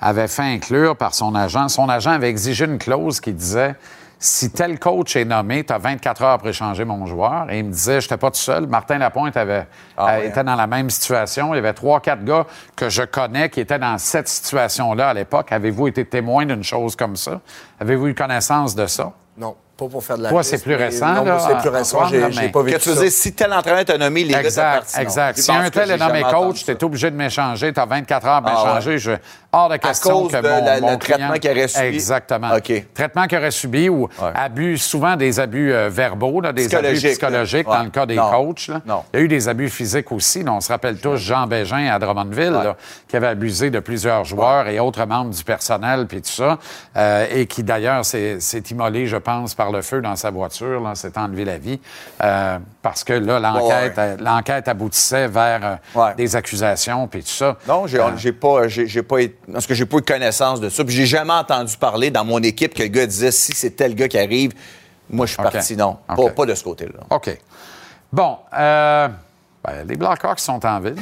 [0.00, 1.68] avait fait inclure par son agent.
[1.68, 3.74] Son agent avait exigé une clause qui disait
[4.18, 7.50] si tel coach est nommé, tu as 24 heures pour échanger mon joueur.
[7.50, 8.66] Et il me disait, je n'étais pas tout seul.
[8.66, 11.52] Martin Lapointe avait, Ah euh, ouais, était dans la même situation.
[11.52, 12.46] Il y avait trois, quatre gars
[12.76, 15.52] que je connais qui étaient dans cette situation-là à l'époque.
[15.52, 17.40] Avez-vous été témoin d'une chose comme ça?
[17.80, 19.12] Avez-vous eu connaissance de ça?
[19.36, 21.68] Non, pas pour faire de la Toi, c'est plus récent, Non, moi, là, c'est plus
[21.76, 21.98] récent.
[22.04, 23.00] Antoine, J'ai pas Que vécu tu veux ça.
[23.02, 24.94] dire, si tel entraîneur t'a nommé, les gars, t'as Exact.
[24.96, 25.02] Non.
[25.02, 25.38] exact.
[25.38, 26.86] Si un que tel est nommé coach, entendu tu es ça.
[26.86, 28.98] obligé de m'échanger, tu as 24 heures à Ah m'échanger.
[28.98, 29.10] Je...
[29.56, 31.86] Hors de question cause que de mon, la- mon le traitement client- qu'il aurait subi.
[31.86, 32.56] Exactement.
[32.56, 32.84] OK.
[32.92, 34.30] Traitement qu'il aurait subi ou Ouais.
[34.34, 38.30] abus, souvent des abus euh, verbaux, là, des abus Psychologiques, dans le cas des Non.
[38.30, 38.66] coachs.
[38.68, 38.80] là.
[38.84, 39.02] Non.
[39.12, 40.42] Il y a eu des abus physiques aussi.
[40.42, 40.52] là.
[40.54, 42.74] On se rappelle tous Jean Bégin à Drummondville,
[43.08, 46.58] qui avait abusé de plusieurs joueurs et autres membres du personnel, puis tout ça,
[46.96, 50.80] euh, et qui d'ailleurs s'est s'est immolé, je pense, par le feu dans sa voiture,
[50.80, 51.80] là, s'est enlevé la vie,
[52.22, 54.02] euh, parce que là, l'enquête Ouais.
[54.02, 56.14] euh, l'enquête aboutissait vers euh, Ouais.
[56.16, 57.56] des accusations, puis tout ça.
[57.68, 59.16] Non, j'ai j'ai pas, j'ai j'ai pas,
[59.52, 60.84] parce que j'ai pas eu connaissance de ça.
[60.84, 63.94] Puis j'ai jamais entendu parler dans mon équipe que le gars disait si c'est tel
[63.94, 64.52] gars qui arrive,
[65.10, 65.50] moi je suis OK.
[65.52, 65.76] parti.
[65.76, 67.00] Non, pas, pas de ce côté-là.
[67.10, 67.38] OK.
[68.12, 69.10] Bon, ben,
[69.86, 70.96] les Blackhawks sont en ville.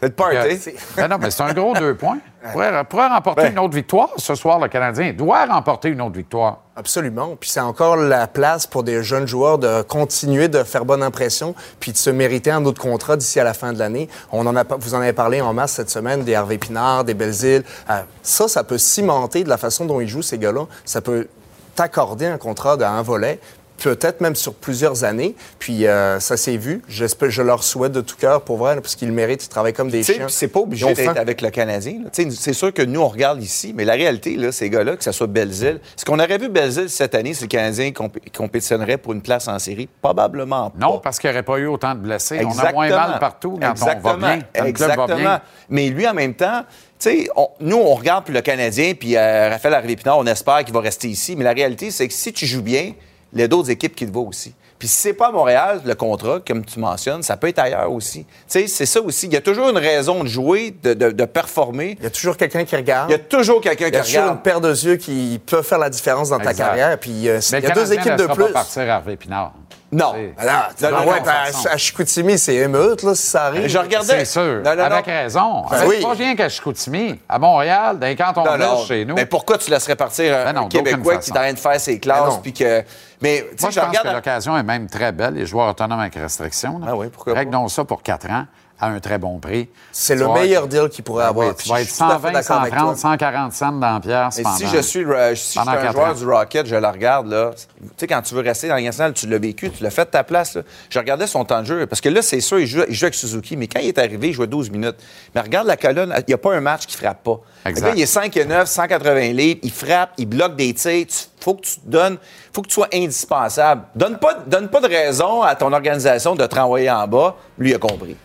[0.00, 0.70] C'est le party.
[0.96, 2.18] Ben non, mais c'est un gros deux points.
[2.52, 6.58] Pourrait, pourrait remporter une autre victoire ce soir, le Canadien doit remporter une autre victoire.
[6.76, 7.34] Absolument.
[7.40, 11.56] Puis c'est encore la place pour des jeunes joueurs de continuer de faire bonne impression
[11.80, 14.08] puis de se mériter un autre contrat d'ici à la fin de l'année.
[14.30, 17.02] On en a, pas- vous en avez parlé en masse cette semaine, des Hervé Pinard,
[17.02, 17.64] des Belzile.
[17.90, 20.66] Euh, ça, ça peut cimenter de la façon dont ils jouent, ces gars-là.
[20.84, 21.26] Ça peut
[21.74, 23.40] t'accorder un contrat d'un volet
[23.82, 25.34] peut-être même sur plusieurs années.
[25.58, 26.82] Puis euh, ça s'est vu.
[26.88, 29.44] J'espère, je leur souhaite de tout cœur pour vrai, là, parce qu'ils le méritent.
[29.44, 30.26] Ils travaillent comme des Tu sais, chiens.
[30.26, 32.00] puis c'est pas obligé d'être avec le Canadien.
[32.04, 32.10] là.
[32.12, 34.96] Tu sais, C'est sûr que nous, on regarde ici, mais la réalité, là, ces gars-là,
[34.96, 38.20] que ce soit Belzile, est-ce qu'on aurait vu Belzile cette année si le Canadien compé-
[38.36, 39.88] compétitionnerait pour une place en série?
[40.02, 40.78] Probablement pas.
[40.86, 42.40] Non, parce qu'il n'y aurait pas eu autant de blessés.
[42.44, 44.38] On a moins mal partout quand on va bien.
[44.54, 45.16] quand le club va Exactement.
[45.18, 45.40] bien.
[45.68, 46.62] Mais lui, en même temps,
[46.98, 50.72] tu sais, on- nous, on regarde le Canadien, puis euh, Raphaël Harvey-Pinard, on espère qu'il
[50.72, 51.36] va rester ici.
[51.36, 52.92] Mais la réalité, c'est que si tu joues bien,
[53.36, 54.54] il y a d'autres équipes qui te voient aussi.
[54.78, 57.90] Puis si c'est pas à Montréal, le contrat, comme tu mentionnes, ça peut être ailleurs
[57.90, 58.24] aussi.
[58.24, 59.26] Tu sais, c'est ça aussi.
[59.26, 61.96] Il y a toujours une raison de jouer, de, de- de performer.
[61.98, 63.08] Il y a toujours quelqu'un qui regarde.
[63.08, 64.36] Il y a toujours quelqu'un Il qui y a toujours regarde.
[64.36, 66.98] une paire de yeux qui peut faire la différence dans ta carrière.
[66.98, 68.44] Puis euh, il y a le deux équipes de plus.
[68.44, 69.54] pas partir Hervé Pinard.
[69.96, 70.14] Non.
[70.36, 73.66] Alors, tu Non, ben, à, à Chicoutimi, c'est émeute, là, si ça arrive.
[73.66, 74.18] Je regardais.
[74.18, 74.60] C'est sûr.
[74.62, 74.82] Non, non, non.
[74.82, 75.64] Avec raison.
[75.70, 76.02] Ben c'est oui.
[76.02, 77.18] pas rien qu'à Chicoutimi.
[77.28, 79.14] À Montréal, dans les cantons de chez nous.
[79.14, 81.80] Mais pourquoi tu laisserais partir un, Ben un Québécois qui est en train de faire
[81.80, 82.38] ses classes?
[82.42, 82.84] Puis que.
[83.22, 84.08] Mais, tu sais, Moi, je pense regarde.
[84.08, 85.34] que l'occasion est même très belle.
[85.34, 86.80] Les joueurs autonomes avec restriction.
[86.86, 87.38] Ah oui, pourquoi pas?
[87.40, 88.44] Réglons ça pour 4 ans
[88.78, 89.68] à un très bon prix.
[89.92, 91.56] C'est le meilleur deal qu'il pourrait Ben avoir.
[91.56, 92.96] tu vas je être suis tout à fait 120, d'accord avec 130, toi.
[92.96, 94.00] 140 cents dans la
[94.36, 97.52] Mais pendant- si je suis, euh, si un joueur du Rocket, je le regarde, là.
[97.54, 100.04] Tu sais, quand tu veux rester dans la nationale, tu l'as vécu, tu l'as fait
[100.04, 100.62] de ta place, là.
[100.90, 103.56] Je regardais son temps de jeu, parce que là, c'est sûr, il joue, avec Suzuki,
[103.56, 104.96] mais quand il est arrivé, il jouait 12 minutes.
[105.34, 107.40] Mais regarde la colonne, il n'y a pas un match qui frappe pas.
[107.64, 111.06] Gars, il est 5 et 9, 180 livres, il frappe, il bloque des tirs.
[111.40, 112.18] Faut que tu donnes,
[112.52, 113.82] faut que tu sois indispensable.
[113.94, 117.36] Donne pas, donne pas de raison à ton organisation de te renvoyer en bas.
[117.58, 118.16] Lui, a compris.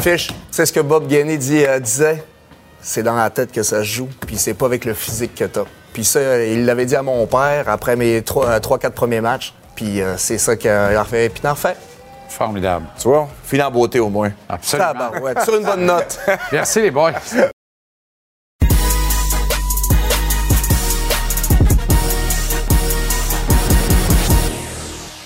[0.00, 2.24] Fish, c'est ce que Bob Gainey dit, euh, disait.
[2.80, 5.44] C'est dans la tête que ça se joue, puis c'est pas avec le physique que
[5.44, 5.64] t'as.
[5.92, 9.52] Puis ça, euh, il l'avait dit à mon père après mes 3-4 premiers matchs.
[9.74, 11.28] Puis euh, c'est ça qu'il a fait.
[11.28, 11.76] Pinard fait.
[12.28, 12.86] Formidable.
[12.96, 13.28] Tu vois?
[13.42, 14.30] Fini en beauté, au moins.
[14.48, 15.10] Absolument.
[15.42, 16.20] Sur une bonne note.
[16.52, 17.12] Merci, les boys.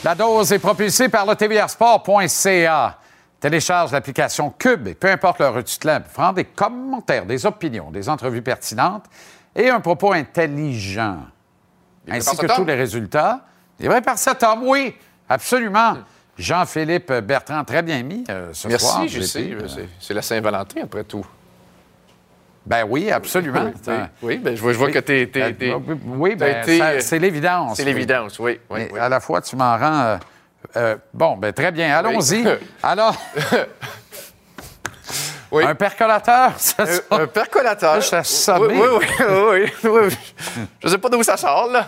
[0.04, 2.98] La dose est propulsée par le tvrsport.ca.
[3.42, 8.40] Télécharge l'application Cube et peu importe leur retitlement, prends des commentaires, des opinions, des entrevues
[8.40, 9.06] pertinentes
[9.56, 11.18] et un propos intelligent.
[12.08, 13.40] Ainsi que tous les résultats.
[13.80, 14.94] Livré par cet homme, oui,
[15.28, 15.94] absolument.
[16.38, 19.00] Jean-Philippe Bertrand, très bien mis euh, ce soir.
[19.00, 19.66] Merci, je JP.
[19.66, 19.88] sais.
[19.98, 21.26] C'est la Saint-Valentin, après tout.
[22.64, 23.64] Ben oui, absolument.
[23.64, 25.28] Oui, oui, oui, ben, je vois, je vois que t'es...
[25.34, 27.76] Euh, Oui, ben, euh, c'est l'évidence.
[27.76, 27.92] C'est oui.
[27.92, 28.60] l'évidence, oui.
[28.70, 28.98] oui, oui.
[29.00, 30.00] à la fois, tu m'en rends.
[30.00, 30.16] euh,
[30.76, 31.96] euh, bon, ben très bien.
[31.96, 32.44] Allons-y.
[32.82, 33.14] Alors,
[35.50, 35.64] Oui.
[35.64, 38.00] un percolateur, ça, Un- ça- un percolateur.
[38.14, 38.74] Assommé.
[38.74, 40.16] Oui, oui, oui, oui, oui.
[40.82, 41.86] Je sais pas d'où ça sort, là.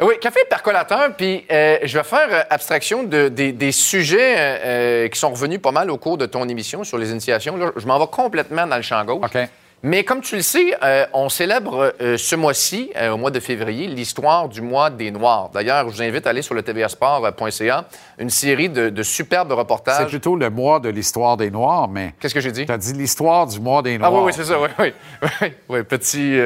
[0.00, 4.56] oui, café percolateur, puis euh, je vais faire euh, abstraction de- des, des sujets euh,
[5.04, 7.56] euh, qui sont revenus pas mal au cours de ton émission sur les initiations.
[7.56, 9.24] Là, je m'en vais complètement dans le champ gauche.
[9.32, 9.48] OK.
[9.82, 13.38] Mais comme tu le sais, euh, on célèbre euh, ce mois-ci, euh, au mois de
[13.38, 15.50] février, l'histoire du mois des Noirs.
[15.52, 17.84] D'ailleurs, je vous invite à aller sur le tvasport.ca,
[18.18, 20.08] une série de, de superbes c'est reportages.
[20.08, 22.66] plutôt le mois de l'histoire des Noirs, mais Qu'est-ce que j'ai dit?
[22.66, 24.10] tu as dit l'histoire du mois des Noirs.
[24.12, 24.92] Ah oui, oui, c'est ça, oui, oui.
[25.42, 26.36] oui, oui, petit,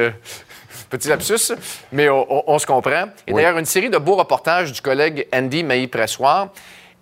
[0.89, 1.53] petit lapsus,
[1.93, 3.05] mais on, on- on se comprend.
[3.25, 3.41] Et Oui.
[3.41, 6.49] d'ailleurs, une série de beaux reportages du collègue Andy Mailly-Pressoir.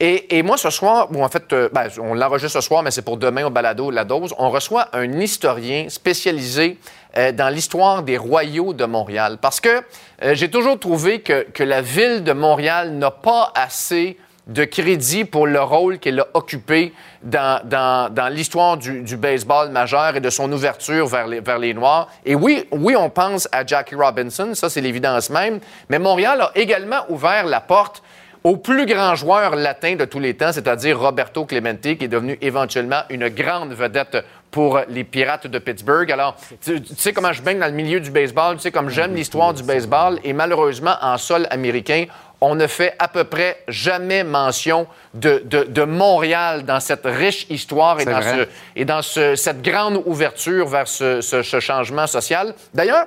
[0.02, 3.02] Et, moi, ce soir, ou en fait, euh, ben, on l'enregistre ce soir, mais c'est
[3.02, 6.78] pour demain au balado La Dose, on reçoit un historien spécialisé
[7.18, 9.40] euh, dans l'histoire des royaux de Montréal.
[9.42, 9.82] Parce que
[10.24, 14.18] euh, j'ai toujours trouvé que, que la ville de Montréal n'a pas assez
[14.48, 19.70] de crédit pour le rôle qu'elle a occupé dans, dans- dans l'histoire du, du baseball
[19.70, 22.08] majeur et de son ouverture vers les, vers les Noirs.
[22.26, 25.60] Et oui, oui, on pense à Jackie Robinson, ça c'est l'évidence même,
[25.90, 28.02] mais Montréal a également ouvert la porte
[28.44, 32.38] au plus grand joueur latin de tous les temps, c'est-à-dire Roberto Clemente, qui est devenu
[32.41, 34.18] éventuellement une grande vedette
[34.52, 36.11] pour les Pirates de Pittsburgh.
[36.11, 38.90] Alors, tu, tu sais comment je baigne dans le milieu du baseball, tu sais comme
[38.90, 42.06] j'aime l'histoire du baseball, et malheureusement, en sol américain,
[42.41, 47.45] on ne fait à peu près jamais mention de, de- de Montréal dans cette riche
[47.49, 48.48] histoire et dans, ce-
[48.78, 52.53] et dans ce- cette grande ouverture vers ce, ce- ce changement social.
[52.74, 53.06] D'ailleurs,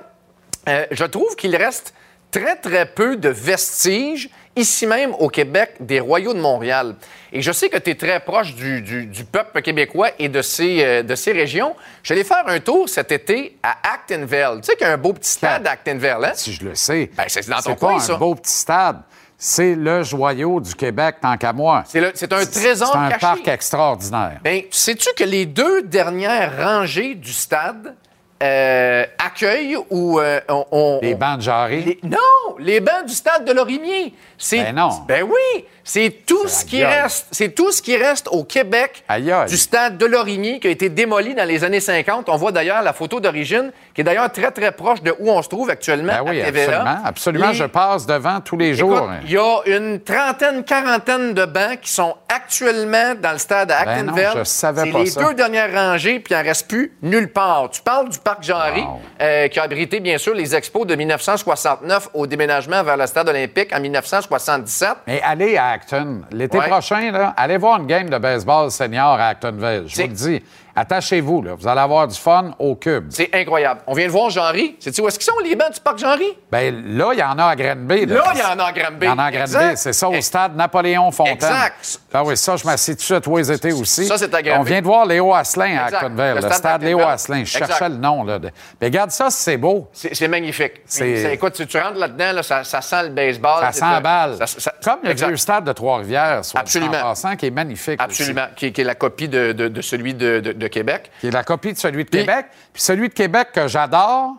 [0.69, 1.95] euh, je trouve qu'il reste
[2.29, 6.95] très, très peu de vestiges, ici même au Québec, des royaux de Montréal.
[7.31, 10.41] Et je sais que tu es très proche du, du- du peuple québécois et de
[10.41, 11.75] ces, euh, de ces régions.
[12.03, 14.59] Je vais faire un tour cet été à Actonville.
[14.61, 16.31] Tu sais qu'il y a un beau petit stade à Actonville, hein?
[16.35, 17.09] Si je le sais.
[17.17, 18.13] Ben, c'est dans ton C'est coin, pas ça.
[18.13, 19.01] un beau petit stade.
[19.37, 21.83] c'est le joyau du Québec, tant qu'à moi.
[21.87, 23.19] C'est un trésor C'est un caché.
[23.19, 24.39] parc extraordinaire.
[24.43, 27.95] Ben, sais-tu que les deux dernières rangées du stade
[28.43, 31.81] euh, accueillent ou euh, on, on- Les bancs de jarry.
[31.83, 32.17] les- non,
[32.59, 34.13] les bancs du stade de Lorimier.
[34.37, 34.89] C'est, Ben non.
[35.07, 37.03] Ben oui, c'est tout ce qui gueule.
[37.03, 37.27] reste.
[37.31, 39.31] C'est tout ce qui reste au Québec aïe.
[39.47, 42.27] du stade de Lorimier qui a été démoli dans les années 50.
[42.27, 45.41] On voit d'ailleurs la photo d'origine qui est d'ailleurs très très proche de où on
[45.41, 46.63] se trouve actuellement Ben oui, à TVA.
[46.79, 46.97] absolument.
[47.05, 49.09] Absolument, je passe devant tous les jours.
[49.23, 53.85] Il y a une trentaine, quarantaine de bancs qui sont actuellement dans le stade à
[53.85, 54.39] Ben non, Actonville.
[54.39, 55.23] je savais C'est les ça.
[55.23, 57.69] deux dernières rangées, puis il n'en reste plus nulle part.
[57.71, 58.83] Tu parles du parc Jarry,
[59.21, 63.29] euh, qui a abrité, bien sûr, les expos de 1969 au déménagement vers le stade
[63.29, 64.89] olympique en 1977.
[65.07, 66.21] Mais allez à Acton.
[66.31, 66.67] L'été Ouais.
[66.67, 69.83] prochain, là, allez voir une game de baseball senior à Actonville.
[69.87, 70.43] Je vous le dis.
[70.75, 71.53] Attachez-vous, là.
[71.55, 73.05] Vous allez avoir du fun au cube.
[73.09, 73.81] C'est incroyable.
[73.85, 74.75] On vient de voir Jarry.
[74.79, 76.35] Sais-tu où est-ce qu'ils sont, les bancs du parc Jarry?
[76.51, 78.07] Ben là, il y en a à Granby.
[78.07, 78.97] Là, il y en a à Granby.
[79.01, 79.75] Il y en a à Granby.
[79.77, 81.33] C'est ça, au stade Napoléon-Fontaine.
[81.35, 81.99] Exact.
[82.11, 84.05] Ah oui, ça, je m'assieds dessus à tous les étés aussi.
[84.07, 84.59] Ça, c'est à Granby.
[84.59, 85.85] On vient de voir Léo Asselin à.
[85.85, 86.33] Actonville.
[86.41, 86.99] Le Le stade Léo.
[87.01, 87.37] Asselin.
[87.37, 87.67] Je Exact.
[87.67, 88.23] cherchais le nom.
[88.23, 88.39] Là.
[88.81, 89.89] Mais regarde ça, c'est beau.
[89.93, 90.81] C'est magnifique.
[90.99, 93.61] Écoute, si tu rentres là-dedans, là, ça, ça sent le baseball.
[93.61, 94.37] Ça sent un- balle.
[94.39, 96.91] ça- ça- Comme le vieux stade de Trois-Rivières, Absolument.
[96.91, 97.99] passant, qui est magnifique.
[98.01, 101.11] Absolument, qui, est- la copie de celui de, de- Québec.
[101.21, 102.47] Qui est la copie de celui de Québec.
[102.73, 104.35] Puis celui de Québec que j'adore,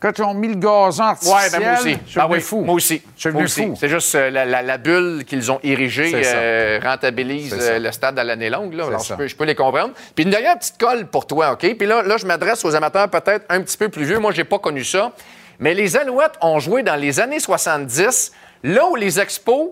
[0.00, 1.98] quand ils ont mis le gazon artificiel, ben moi aussi.
[2.06, 2.60] je suis Ah oui, fou.
[2.60, 3.02] Moi aussi.
[3.16, 3.74] Je suis venu fou.
[3.80, 8.18] C'est juste euh, la, la- la bulle qu'ils ont érigée euh, rentabilise euh, le stade
[8.18, 8.74] à l'année longue.
[8.74, 8.84] Là.
[8.84, 9.16] C'est Alors, je ça.
[9.16, 9.92] peux, je peux les comprendre.
[10.14, 11.60] Puis une dernière petite colle pour toi, OK?
[11.76, 14.18] Puis là, là je m'adresse aux amateurs peut-être un petit peu plus vieux.
[14.18, 15.12] Moi, j'ai pas connu ça.
[15.58, 18.32] Mais les Alouettes ont joué dans les années 70,
[18.64, 19.70] là où les Expos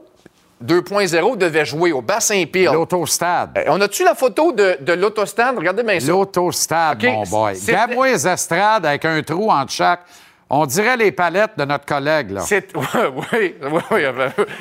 [0.64, 2.70] 2.0 devaient jouer au Bassin-Pile.
[2.72, 3.50] L'autostade.
[3.58, 5.56] Euh, On a-tu la photo de, de l'autostade?
[5.56, 6.06] Regardez bien ça.
[6.08, 7.54] L'autostade, mon boy.
[8.12, 10.00] les estrades avec un trou entre chaque.
[10.50, 12.40] On dirait les palettes de notre collègue, là.
[12.42, 12.68] C'est...
[12.76, 12.84] Oui,
[13.32, 13.54] oui,
[13.90, 14.04] oui.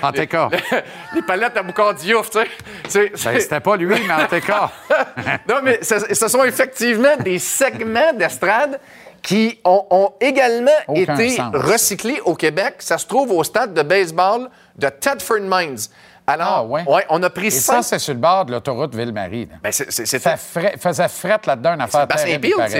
[0.01, 0.33] En TK.
[0.51, 0.59] Les,
[1.15, 2.39] les palettes à Boucardiouf, tu
[2.87, 3.11] sais.
[3.23, 4.49] Ben, c'était pas lui, mais en TK.
[5.49, 8.79] non, mais ce, ce sont effectivement des segments d'estrade
[9.23, 11.55] qui ont, ont également Aucun été sens.
[11.55, 12.75] recyclés au Québec.
[12.79, 15.77] Ça se trouve au stade de baseball de Tedford Mines.
[16.25, 17.05] Alors, Ah, ouais.
[17.09, 19.49] on a pris Et ça, c'est sur le bord de l'autoroute Ville-Marie.
[19.61, 22.07] Ben, c'est- Ça frais- faisait fret là-dedans, une affaire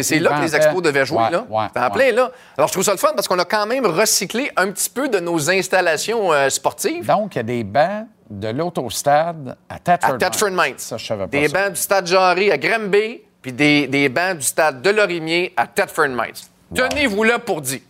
[0.01, 1.45] c'est là que les expos devaient jouer, Ouais, là.
[1.49, 1.89] ouais, en ouais.
[1.91, 2.31] plein, là.
[2.57, 5.09] Alors, je trouve ça le fun parce qu'on a quand même recyclé un petit peu
[5.09, 7.05] de nos installations euh, sportives.
[7.05, 9.79] Donc, il y a des bancs de l'autostade à à
[10.17, 10.75] Thetford Mines.
[10.77, 11.63] Ça, je savais pas Des ça.
[11.63, 15.67] bancs du stade Jarry à Granby, puis des, des bancs du stade de Lorimier à
[15.67, 16.33] Thetford Mines.
[16.73, 17.83] Tenez-vous là pour dit.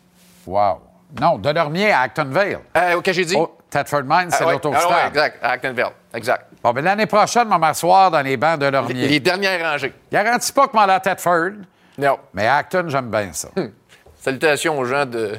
[0.45, 0.81] Wow.
[1.21, 2.59] Non, de Dormier à Actonville.
[2.75, 3.35] Euh, OK, j'ai dit?
[3.37, 4.87] Oh, Thetford Mines, c'est Ah, ouais, l'autostade.
[4.91, 5.91] ah, ouais, exact, à Actonville.
[6.13, 6.47] Exact.
[6.61, 9.07] Bon, ben, l'année prochaine, on va m'asseoir dans les bancs de Les, Lormier.
[9.07, 9.93] les dernières rangées.
[10.11, 11.51] Garantis pas que m'en à Thetford,
[11.99, 12.17] Non.
[12.33, 13.49] mais à Acton, j'aime bien ça.
[14.19, 15.35] Salutations aux gens de.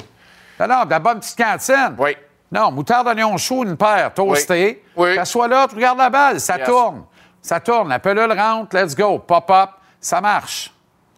[0.61, 1.97] Non, non, de la bonne petite cantine.
[1.99, 2.17] Oui.
[2.53, 4.85] Non, moutarde, oignon chaud, une paire, toastée.
[4.97, 5.17] Oui.
[5.19, 5.27] Oui.
[5.27, 6.69] Soit là, tu regardes la balle, ça Yes.
[6.69, 7.05] tourne.
[7.43, 7.89] Ça tourne.
[7.89, 9.71] La pelule rentre, let's go, pop-up,
[10.05, 10.71] ça marche.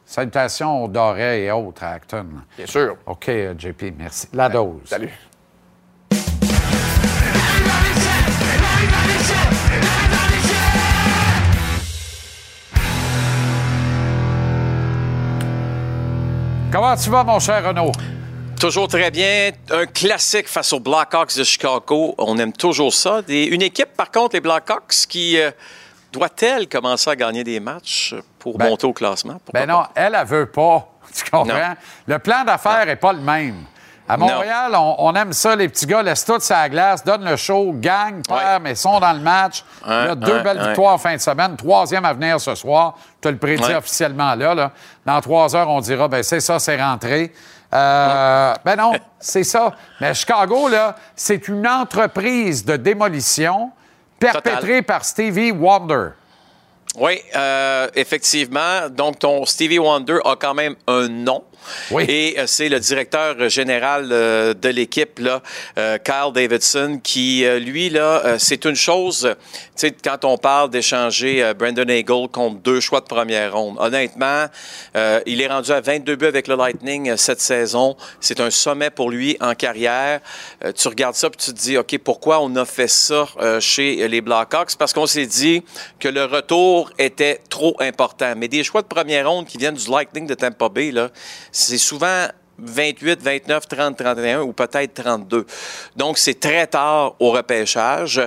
[0.05, 2.27] Salutations aux Doré et autres à Acton.
[2.57, 2.97] Bien sûr.
[3.07, 4.29] OK, euh, JP, merci.
[4.33, 4.81] La dose.
[4.85, 5.11] Salut.
[16.73, 17.93] Comment tu vas, mon cher Renaud?
[18.61, 19.51] Toujours très bien.
[19.71, 22.15] Un classique face aux Blackhawks de Chicago.
[22.19, 23.23] On aime toujours ça.
[23.23, 25.51] Des- une équipe, par contre, les Blackhawks, qui euh,
[26.17, 29.39] doit-elle commencer à gagner des matchs pour Ben- monter au classement?
[29.45, 30.89] Pourquoi Ben non, elle, elle veut pas.
[31.15, 31.47] Tu comprends?
[31.55, 31.75] Non.
[32.07, 33.57] Le plan d'affaires n'est pas le même.
[34.09, 34.17] À.
[34.17, 37.73] Montréal, on, on aime ça, les petits gars laissent tout la glace, donnent le show,
[37.75, 38.59] gagnent, perdent, Ouais.
[38.61, 39.65] mais sont dans le match.
[39.85, 42.95] Ouais, Là, deux belles victoires en fin de semaine, troisième à venir ce soir.
[43.17, 43.75] Je te le prédis Ouais.
[43.75, 44.71] officiellement là, là.
[45.05, 47.33] Dans trois heures, on dira, ben c'est ça, c'est rentré.
[47.75, 49.73] Euh, ben non, c'est ça.
[50.01, 53.73] Mais Chicago, là, c'est une entreprise de démolition
[54.19, 56.11] perpétrée par Stevie Wonder.
[56.99, 58.89] Oui, euh, effectivement.
[58.89, 61.45] Donc, ton Stevie Wonder a quand même un nom.
[62.09, 65.21] Et euh, c'est le directeur général euh, de l'équipe,
[65.79, 69.35] euh, Kyle Davidson, qui, euh, lui, là, euh, c'est une chose, euh,
[69.77, 73.77] tu quand on parle d'échanger euh, Brandon Hagel contre deux choix de première ronde.
[73.79, 74.47] Honnêtement,
[74.97, 77.97] euh, il est rendu à 22 buts avec le Lightning euh, cette saison.
[78.21, 80.21] C'est un sommet pour lui en carrière.
[80.65, 83.61] Euh, tu regardes ça puis tu te dis, OK, pourquoi on a fait ça euh,
[83.61, 84.77] chez les Blackhawks?
[84.77, 85.63] Parce qu'on s'est dit
[85.99, 88.35] que le retour était trop important.
[88.37, 91.11] Mais des choix de première ronde qui viennent du Lightning de Tampa Bay, là,
[91.57, 92.27] c'est souvent
[92.59, 95.47] 28, 29, 30, 31 ou peut-être 32.
[95.95, 98.21] Donc, c'est très tard au repêchage.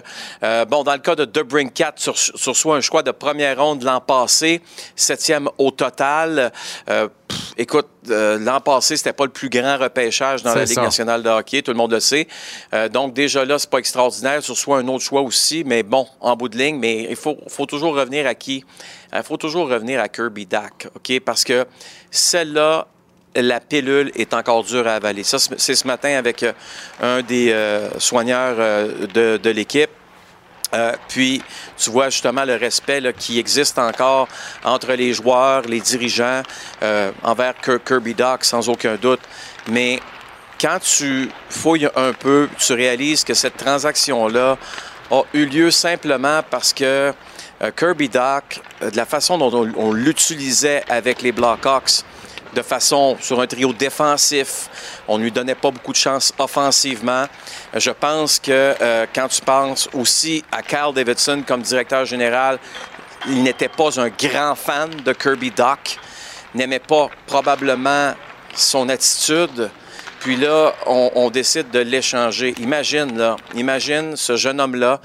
[0.43, 3.84] Euh, bon, dans le cas de Debrincat, sur, sur soit un choix de première ronde
[3.84, 4.61] l'an passé,
[4.95, 6.51] septième au total.
[6.89, 10.76] Euh, pff, écoute, euh, l'an passé, c'était pas le plus grand repêchage dans la Ligue
[10.76, 10.81] ça.
[10.84, 12.27] nationale de hockey, tout le monde le sait.
[12.91, 14.43] Donc, déjà là, c'est pas extraordinaire.
[14.43, 17.38] Sur soit un autre choix aussi, mais bon, en bout de ligne, mais il faut,
[17.47, 18.64] faut toujours revenir à qui?
[19.11, 21.19] Il faut toujours revenir à Kirby Dack, OK?
[21.22, 21.65] Parce que
[22.11, 22.88] celle-là,
[23.35, 25.23] la pilule est encore dure à avaler.
[25.23, 26.53] C'est ce matin avec euh,
[27.01, 29.89] un des euh, soigneurs euh, de, l'équipe.
[31.07, 31.41] Puis,
[31.77, 34.27] tu vois justement le respect qui existe encore
[34.64, 36.43] entre les joueurs, les dirigeants,
[37.23, 39.22] envers Kir- Kirby Doc, sans aucun doute.
[39.72, 39.99] Mais
[40.61, 44.60] quand tu fouilles un peu, tu réalises que cette transaction-là
[45.10, 47.14] a eu lieu simplement parce que
[47.76, 52.03] Kirby Doc, de la façon dont on, on l'utilisait avec les Blackhawks,
[52.53, 54.69] de façon sur un trio défensif.
[55.07, 57.26] On ne lui donnait pas beaucoup de chance offensivement.
[57.73, 62.59] Je pense que euh, quand tu penses aussi à Carl Davidson comme directeur général,
[63.27, 65.97] il n'était pas un grand fan de Kirby Doc,
[66.55, 68.13] n'aimait pas probablement
[68.55, 69.69] son attitude.
[70.19, 72.53] Puis là, on, on décide de l'échanger.
[72.59, 74.99] Imagine, là, imagine ce jeune homme-là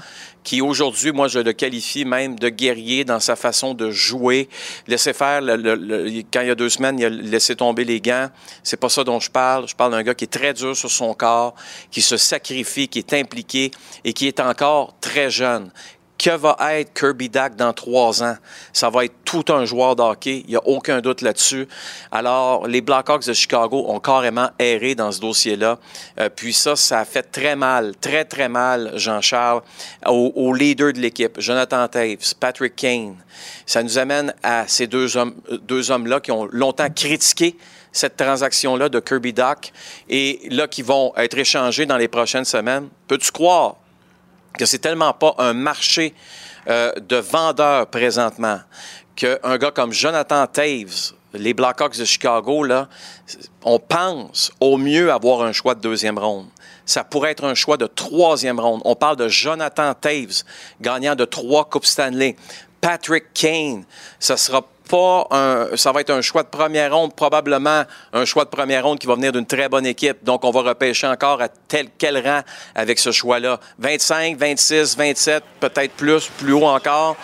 [0.45, 4.47] qui aujourd'hui, moi, je le qualifie même de guerrier dans sa façon de jouer.
[4.87, 7.83] Laisser faire, le- le- le- quand il y a deux semaines, il a laissé tomber
[7.83, 8.29] les gants.
[8.63, 9.67] C'est pas ça dont je parle.
[9.67, 11.55] Je parle d'un gars qui est très dur sur son corps,
[11.89, 13.71] qui se sacrifie, qui est impliqué
[14.03, 15.71] et qui est encore très jeune.
[16.17, 18.37] Que va être Kirby Dack dans trois ans?
[18.71, 20.43] Ça va être tout un joueur de hockey.
[20.45, 21.67] Il n'y a aucun doute là-dessus.
[22.11, 25.77] Alors, les Blackhawks de Chicago ont carrément erré dans ce dossier-là.
[26.19, 29.61] Euh, puis ça, ça a fait très mal, très, très mal, Jean-Charles,
[30.05, 33.17] au, au leader de l'équipe, Jonathan Taves, Patrick Kane.
[33.65, 37.57] Ça nous amène à ces deux hommes, deux hommes-là qui ont longtemps critiqué
[37.91, 39.71] cette transaction-là de Kirby Doc
[40.09, 42.89] et là qui vont être échangés dans les prochaines semaines.
[43.07, 43.77] Peux-tu croire
[44.57, 46.13] que c'est tellement pas un marché
[46.67, 48.59] euh, de vendeurs présentement
[49.15, 52.65] qu'un gars comme Jonathan Taves, les Blackhawks de Chicago,
[53.63, 56.47] on pense au mieux avoir un choix de deuxième ronde.
[56.85, 58.81] Ça pourrait être un choix de troisième ronde.
[58.85, 60.43] On parle de Jonathan Taves,
[60.81, 62.35] gagnant de trois Coupes Stanley.
[62.81, 63.85] Patrick Kane,
[64.19, 67.83] ça sera pas un, ça va être un choix de première ronde, probablement
[68.13, 70.23] un choix de première ronde qui va venir d'une très bonne équipe.
[70.23, 72.41] Donc, on va repêcher encore à tel quel rang
[72.75, 73.59] avec ce choix-là.
[73.79, 77.15] 25, 26, 27, peut-être plus, plus haut encore.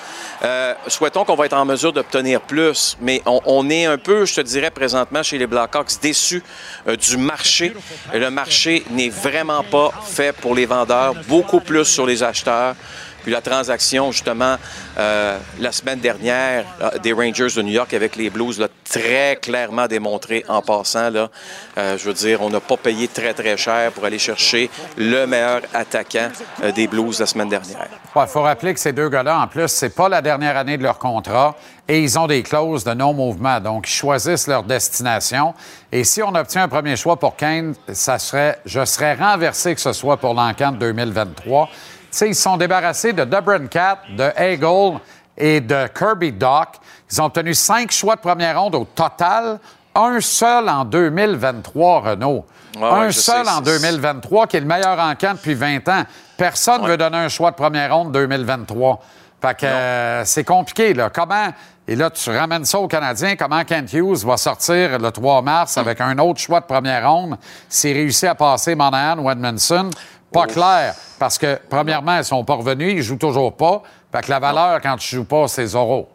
[0.43, 4.25] Euh, souhaitons qu'on va être en mesure d'obtenir plus, mais on, on est un peu,
[4.25, 6.43] je te dirais, présentement chez les Blackhawks, déçus
[6.88, 7.73] euh, du marché.
[8.13, 12.75] Le marché n'est vraiment pas fait pour les vendeurs, beaucoup plus sur les acheteurs.
[13.23, 14.56] Puis la transaction, justement,
[14.98, 19.38] euh, la semaine dernière, euh, des Rangers de New York avec les Blues, l'a très
[19.41, 21.10] clairement démontré en passant.
[21.10, 21.30] Là,
[21.77, 25.26] Euh, je veux dire, on n'a pas payé très, très cher pour aller chercher le
[25.26, 26.30] meilleur attaquant
[26.76, 27.88] des Blues la semaine dernière.
[28.14, 30.84] Il faut rappeler que ces deux gars-là, en plus, c'est pas la dernière année de
[30.84, 31.56] leur contrat
[31.88, 33.60] et ils ont des clauses de non-mouvement.
[33.60, 35.53] Donc, ils choisissent leur destination.
[35.91, 39.81] Et si on obtient un premier choix pour Kane, ça serait, je serais renversé que
[39.81, 41.69] ce soit pour l'encan de 2023.
[42.11, 43.23] Sais, ils se sont débarrassés de
[43.67, 44.99] Cat, de Hagel
[45.38, 46.67] et de Kirby Doc.
[47.11, 49.59] Ils ont obtenu cinq choix de première ronde au total.
[49.95, 52.45] Un seul en 2023, Renault.
[52.75, 55.88] Ouais, ouais, un seul sais, en c'est- 2023, qui est le meilleur encamp depuis 20
[55.89, 56.03] ans.
[56.38, 59.01] Personne ne veut donner un choix de première ronde 2023.
[59.41, 61.09] Fait que euh, c'est compliqué, là.
[61.09, 61.47] Comment...
[61.88, 63.35] Et là, tu ramènes ça aux Canadiens.
[63.35, 67.38] Comment Kent Hughes va sortir le 3 mars avec un autre choix de première ronde?
[67.67, 69.89] S'il réussit à passer Monahan ou Edmondson?
[70.32, 70.95] Pas clair.
[71.20, 73.84] Parce que, premièrement, ils sont pas revenus, ils jouent toujours pas.
[74.12, 76.08] Fait que la valeur, quand tu joues pas, c'est zéro.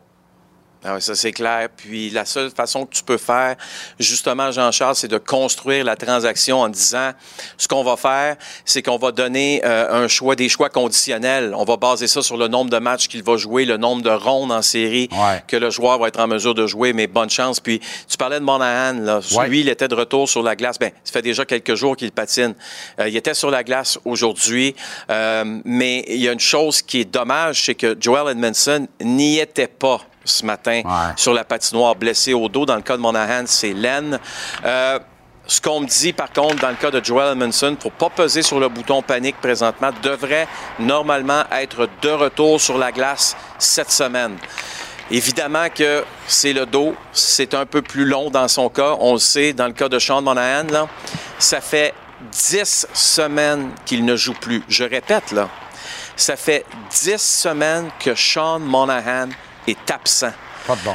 [0.89, 1.69] Ah oui, ça c'est clair.
[1.77, 3.57] Puis la seule façon que tu peux faire,
[3.99, 7.11] justement, Jean-Charles, c'est de construire la transaction en disant
[7.59, 11.55] ce qu'on va faire, c'est qu'on va donner euh, un choix, des choix conditionnels.
[11.57, 14.11] On va baser ça sur le nombre de matchs qu'il va jouer, le nombre de
[14.11, 15.09] rondes en série
[15.49, 16.93] que le joueur va être en mesure de jouer.
[16.93, 17.59] Mais bonne chance.
[17.59, 19.21] Puis tu parlais de Monahan, là.
[19.33, 19.49] Ouais.
[19.49, 20.79] Lui, il était de retour sur la glace.
[20.79, 22.55] Ben, ça fait déjà quelques jours qu'il patine.
[23.01, 24.77] Euh, il était sur la glace aujourd'hui.
[25.11, 29.39] Euh, mais il y a une chose qui est dommage, c'est que Joel Edmondson n'y
[29.39, 30.83] était pas ce matin
[31.17, 32.67] sur la patinoire, blessé au dos.
[32.67, 34.19] Dans le cas de Monahan, c'est Len.
[34.65, 34.99] Euh,
[35.47, 38.11] ce qu'on me dit, par contre, dans le cas de Joel Edmondson, il ne pas
[38.11, 40.49] peser sur le bouton panique présentement, devrait
[40.79, 44.37] normalement être de retour sur la glace cette semaine.
[45.11, 48.97] Évidemment que c'est le dos, c'est un peu plus long dans son cas.
[48.99, 50.89] On le sait, dans le cas de Sean Monahan, là,
[51.39, 51.95] ça fait
[52.33, 54.65] 10 semaines qu'il ne joue plus.
[54.69, 55.49] Je répète, là,
[56.17, 59.29] ça fait 10 semaines que Sean Monahan
[59.67, 60.33] est absent.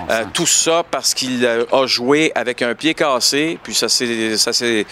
[0.10, 4.38] Euh, tout ça parce qu'il euh, a joué avec un pied cassé, puis ça c'est
[4.38, 4.85] ça c'est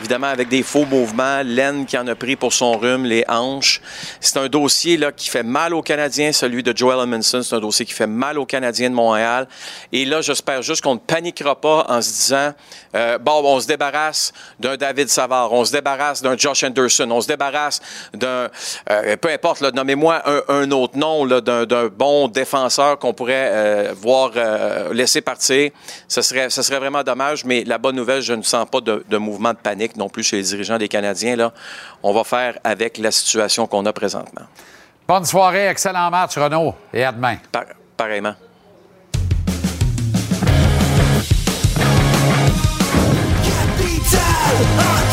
[0.00, 3.80] évidemment avec des faux mouvements, l'aine qui en a pris pour son rhume, les hanches.
[4.20, 7.60] C'est un dossier là qui fait mal aux Canadiens, celui de Joel Edmondson, c'est un
[7.60, 9.48] dossier qui fait mal aux Canadiens de Montréal.
[9.92, 12.52] Et là, j'espère juste qu'on ne paniquera pas en se disant
[12.94, 17.20] euh, bon, on se débarrasse d'un David Savard, on se débarrasse d'un Josh Anderson, on
[17.20, 17.80] se débarrasse
[18.12, 18.48] d'un
[18.90, 23.94] euh, peu importe, nommez-moi un, un autre nom d'un, bon défenseur qu'on pourrait euh,
[24.36, 25.70] euh, laisser partir.
[26.08, 29.04] Ce serait, ce serait vraiment dommage, mais la bonne nouvelle, je ne sens pas de,
[29.08, 31.36] de mouvement de panique non plus chez les dirigeants des Canadiens.
[31.36, 31.52] Là.
[32.02, 34.46] On va faire avec la situation qu'on a présentement.
[35.06, 37.36] Bonne soirée, excellent match, Renaud, et à demain.
[37.52, 37.64] Par-
[37.96, 38.34] pareillement.
[43.44, 45.05] Capital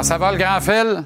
[0.00, 1.04] Comment ça va, le grand Phil?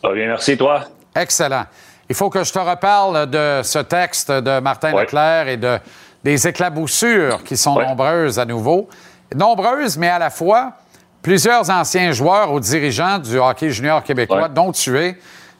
[0.00, 0.84] Ça va bien, merci, toi.
[1.14, 1.64] Excellent.
[2.08, 5.78] Il faut que je te reparle de ce texte de Martin Leclerc et de,
[6.24, 8.88] des éclaboussures qui sont nombreuses à nouveau.
[9.34, 10.72] Nombreuses, mais à la fois,
[11.20, 14.48] plusieurs anciens joueurs ou dirigeants du hockey junior québécois, Ouais.
[14.48, 15.18] dont tu es,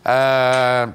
[0.09, 0.87] euh,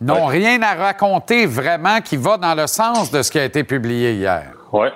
[0.00, 3.62] n'ont rien à raconter vraiment qui va dans le sens de ce qui a été
[3.62, 4.52] publié hier.
[4.72, 4.88] Oui.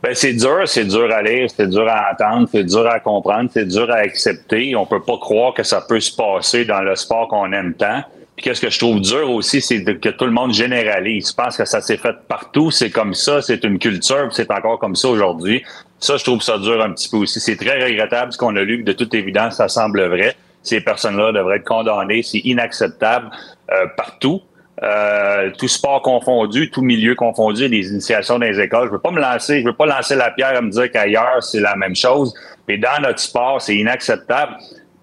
[0.00, 3.50] Ben, c'est dur, c'est dur à lire, c'est dur à entendre, c'est dur à comprendre,
[3.52, 4.76] c'est dur à accepter.
[4.76, 8.02] On peut pas croire que ça peut se passer dans le sport qu'on aime tant.
[8.36, 11.30] Puis qu'est-ce que je trouve dur aussi, c'est que tout le monde généralise.
[11.30, 14.78] Je pense que ça s'est fait partout, c'est comme ça, c'est une culture, c'est encore
[14.78, 15.64] comme ça aujourd'hui.
[15.98, 17.40] Ça, je trouve ça dur un petit peu aussi.
[17.40, 20.36] C'est très regrettable ce qu'on a lu, de toute évidence, ça semble vrai.
[20.62, 22.22] Ces personnes-là devraient être condamnées.
[22.22, 23.30] C'est inacceptable
[23.72, 24.42] euh, partout.
[24.82, 28.86] Euh, tout sport confondu, tout milieu confondu, des initiations dans les écoles.
[28.86, 31.42] Je veux pas me lancer, je veux pas lancer la pierre à me dire qu'ailleurs
[31.42, 32.32] c'est la même chose.
[32.68, 34.56] Mais dans notre sport, c'est inacceptable.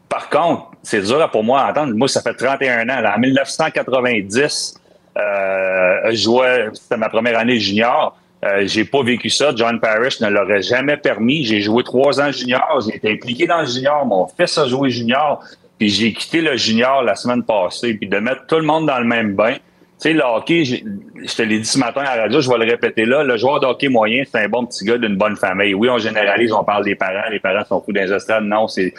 [0.08, 1.94] Par contre, c'est dur pour moi à entendre.
[1.94, 3.14] Moi, ça fait 31 ans.
[3.16, 4.80] En 1990,
[5.18, 8.18] euh, je jouais, c'était ma première année junior.
[8.46, 9.52] Euh, j'ai pas vécu ça.
[9.56, 11.44] John Parrish ne l'aurait jamais permis.
[11.44, 12.80] J'ai joué trois ans junior.
[12.88, 14.06] J'ai été impliqué dans le junior.
[14.06, 15.44] Mon fils a joué junior.
[15.80, 17.96] Puis j'ai quitté le junior la semaine passée.
[17.96, 19.56] Puis de mettre tout le monde dans le même bain.
[19.98, 22.58] Tu sais, le hockey, je te l'ai dit ce matin à la radio, je vais
[22.58, 23.24] le répéter là.
[23.24, 25.74] Le joueur de hockey moyen, c'est un bon petit gars d'une bonne famille.
[25.74, 27.30] Oui, on généralise, on parle des parents.
[27.32, 28.44] Les parents sont fous dans les estrades.
[28.44, 28.94] Non, c'est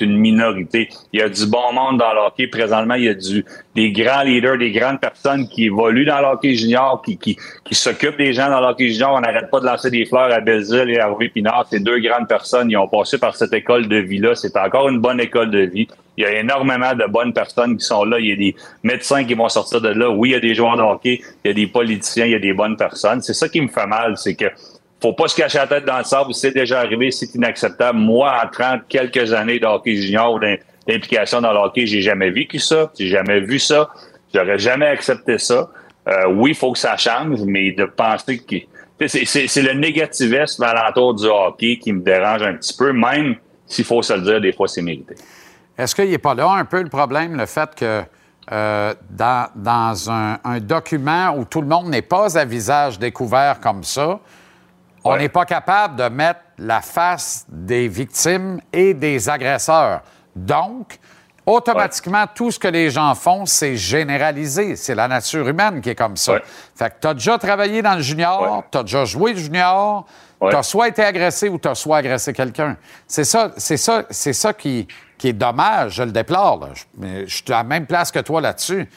[0.00, 0.88] une minorité.
[1.12, 2.48] Il y a du bon monde dans le hockey.
[2.48, 3.44] Présentement, il y a du,
[3.76, 7.74] des grands leaders, des grandes personnes qui évoluent dans le hockey junior, qui, qui, qui
[7.76, 9.14] s'occupent des gens dans le hockey junior.
[9.14, 11.68] On n'arrête pas de lancer des fleurs à Belzile et à Harvey Pinard.
[11.70, 14.34] Ces deux grandes personnes, ils ont passé par cette école de vie-là.
[14.34, 15.86] C'est encore une bonne école de vie.
[16.16, 18.18] Il y a énormément de bonnes personnes qui sont là.
[18.18, 20.10] Il y a des médecins qui vont sortir de là.
[20.10, 22.34] Oui, il y a des joueurs de hockey, il y a des politiciens, il y
[22.34, 23.22] a des bonnes personnes.
[23.22, 24.46] C'est ça qui me fait mal, c'est que
[25.02, 26.34] faut pas se cacher la tête dans le sable.
[26.34, 27.98] C'est déjà arrivé, c'est inacceptable.
[27.98, 30.56] Moi, en 30 quelques années de hockey junior ou d'im-
[30.86, 32.90] d'implication dans le hockey, j'ai jamais vécu ça.
[32.98, 33.88] J'ai jamais vu ça.
[34.34, 35.70] J'aurais jamais accepté ça.
[36.06, 38.56] Euh, oui, il faut que ça change, mais de penser que
[39.06, 44.02] c'est le négativisme alentour du hockey qui me dérange un petit peu, même s'il faut
[44.02, 45.14] se le dire, des fois, c'est mérité.
[45.80, 48.02] Est-ce qu'il n'est pas là un peu le problème, le fait que
[48.52, 53.60] euh, dans, dans un, un document où tout le monde n'est pas à visage découvert
[53.60, 54.18] comme ça,
[55.04, 60.02] on n'est pas capable de mettre la face des victimes et des agresseurs?
[60.36, 60.98] Donc,
[61.46, 64.76] automatiquement, tout ce que les gens font, c'est généraliser.
[64.76, 66.40] C'est la nature humaine qui est comme ça.
[66.74, 70.04] Fait que tu as déjà travaillé dans le junior, tu as déjà joué le junior,
[70.40, 72.76] tu as soit été agressé ou tu as soit agressé quelqu'un.
[73.06, 74.86] C'est ça, c'est ça, c'est ça qui,
[75.20, 76.58] qui est dommage, je le déplore.
[76.60, 76.68] là.
[76.72, 78.88] Je, mais je suis à la même place que toi là-dessus.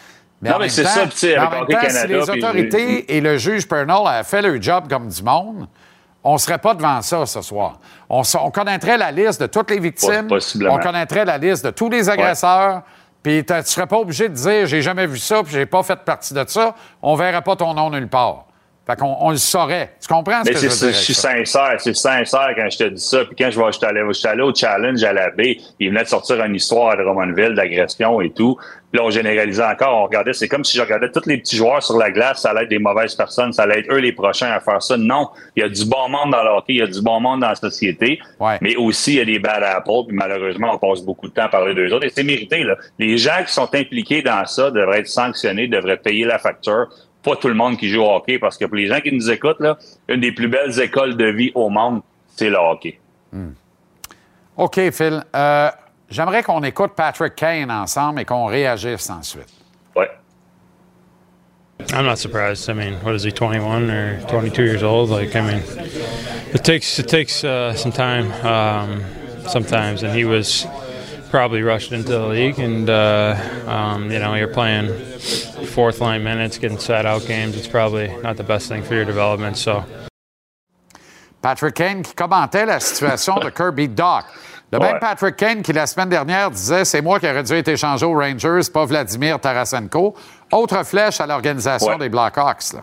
[0.41, 3.21] Non, en mais c'est ça, mais en même Hockey temps, si les puis autorités et
[3.21, 5.67] le juge Pernell avaient fait leur job comme du monde,
[6.23, 7.79] on ne serait pas devant ça ce soir.
[8.09, 10.29] On, connaîtrait la liste de toutes les victimes,
[10.69, 12.83] on connaîtrait la liste de tous les agresseurs,
[13.21, 15.83] puis tu ne serais pas obligé de dire j'ai jamais vu ça, puis j'ai pas
[15.83, 16.73] fait partie de ça.
[17.01, 18.45] On verrait pas ton nom nulle part.
[18.85, 19.93] Fait qu'on on le saurait.
[20.01, 20.95] Tu comprends ce Mais que je veux ça, dire?
[20.95, 23.23] je suis sincère, c'est sincère quand je te dis ça.
[23.23, 25.57] Puis quand je vais, je suis allé, je suis allé au challenge à la baie,
[25.79, 28.57] il venait de sortir une histoire à Drummondville d'agression et tout.
[28.91, 31.55] Puis là, on généralisait encore, on regardait, c'est comme si je regardais tous les petits
[31.55, 34.11] joueurs sur la glace, ça allait être des mauvaises personnes, ça allait être eux les
[34.11, 34.97] prochains à faire ça.
[34.97, 37.21] Non, il y a du bon monde dans le hockey, il y a du bon
[37.21, 38.19] monde dans la société,
[38.61, 41.45] mais aussi il y a des bad apples, puis malheureusement, on passe beaucoup de temps
[41.45, 42.63] à parler d'eux autres, et c'est mérité.
[42.63, 42.75] Là.
[42.99, 46.87] Les gens qui sont impliqués dans ça devraient être sanctionnés, devraient payer la facture.
[47.23, 49.31] Pas tout le monde qui joue au hockey, parce que pour les gens qui nous
[49.31, 49.77] écoutent, là,
[50.09, 52.01] une des plus belles écoles de vie au monde,
[52.35, 52.99] c'est le hockey.
[54.57, 55.23] OK, Phil.
[55.35, 55.69] Euh,
[56.13, 59.49] J'aimerais qu'on écoute Patrick Kane ensemble et qu'on réagisse ensuite.
[59.95, 60.11] Ouais.
[61.91, 62.69] I'm not surprised.
[62.69, 65.09] I mean, what is he, 21 or 22 years old?
[65.09, 65.63] Like, I mean,
[66.53, 69.01] it takes it takes uh, some time um,
[69.47, 70.67] sometimes, and he was
[71.33, 73.35] probably rushed into the league, and uh,
[73.65, 74.87] um, you know, you're playing
[75.73, 77.57] fourth line minutes, getting sat out games.
[77.57, 79.57] It's probably not the best thing for your development.
[79.57, 79.83] So.
[81.41, 84.25] Patrick Kane qui commentait la situation de Kirby Doc.
[84.71, 84.99] Le même Ouais.
[84.99, 88.13] Patrick Kane qui, la semaine dernière, disait c'est moi qui aurais dû être échangé aux
[88.17, 90.15] Rangers, pas Vladimir Tarasenko.
[90.51, 91.97] Autre flèche à l'organisation Ouais.
[91.97, 92.73] des Blackhawks.
[92.73, 92.81] là.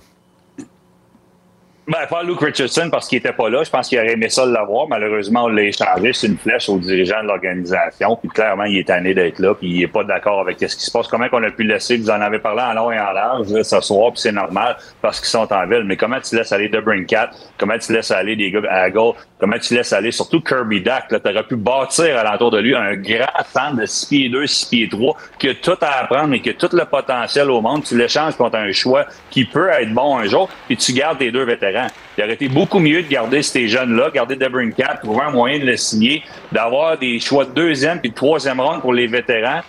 [1.88, 3.64] Ben, pas Luke Richardson parce qu'il était pas là.
[3.64, 4.86] Je pense qu'il aurait aimé ça de l'avoir.
[4.86, 6.12] Malheureusement, on l'a échangé.
[6.12, 8.16] C'est une flèche aux dirigeants de l'organisation.
[8.16, 9.54] Puis clairement, il est tanné d'être là.
[9.54, 11.08] Puis il est pas d'accord avec ce qui se passe.
[11.08, 11.96] Comment qu'on a pu laisser?
[11.96, 14.12] Vous en avez parlé en long et en large ce soir.
[14.12, 15.84] Puis c'est normal parce qu'ils sont en ville.
[15.84, 17.30] Mais comment tu laisses aller Debrincat?
[17.58, 19.12] Comment tu laisses aller des gars Hagel?
[19.40, 21.10] Comment tu laisses aller surtout Kirby Dack?
[21.10, 24.66] Là, t'aurais pu bâtir alentour de lui un grand centre de 6 pieds 2, 6
[24.66, 27.82] pieds 3 qui a tout à apprendre et qui a tout le potentiel au monde.
[27.82, 30.48] Tu l'échanges contre un choix qui peut être bon un jour.
[30.66, 31.69] Puis tu gardes tes deux vétérans.
[32.16, 35.64] Il aurait été beaucoup mieux de garder ces jeunes-là, garder Debrincat, trouver un moyen de
[35.64, 36.22] le signer,
[36.52, 39.60] d'avoir des choix de deuxième puis de troisième ronde pour les vétérans,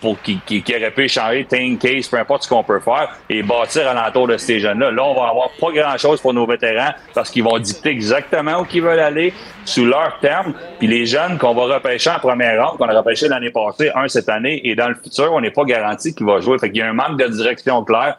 [0.00, 3.88] pour qui, qui, pu échanger Tank Case, peu importe ce qu'on peut faire, et bâtir
[3.88, 4.90] alentour de ces jeunes-là.
[4.90, 8.66] Là, on va avoir pas grand-chose pour nos vétérans parce qu'ils vont dicter exactement où
[8.72, 9.32] ils veulent aller
[9.64, 10.54] sous leur terme.
[10.78, 14.08] Puis les jeunes qu'on va repêcher en première ronde, qu'on a repêché l'année passée, un
[14.08, 16.58] cette année, et dans le futur, on n'est pas garanti qu'il va jouer.
[16.58, 18.16] Fait qu'il y a un manque de direction claire.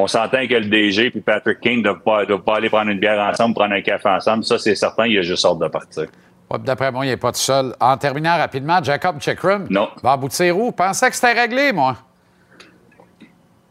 [0.00, 2.88] On s'entend que le DG puis Patrick King ne doivent pas, doivent pas aller prendre
[2.88, 4.44] une bière ensemble, prendre un café ensemble.
[4.44, 6.04] Ça, c'est certain, il a juste hâte de partir.
[6.48, 7.74] Ouais, D'après moi, il n'est pas tout seul.
[7.80, 9.88] En terminant rapidement, Jacob Chikrum Non.
[10.04, 10.70] va aboutir où?
[10.70, 11.96] Pensais que c'était réglé, moi.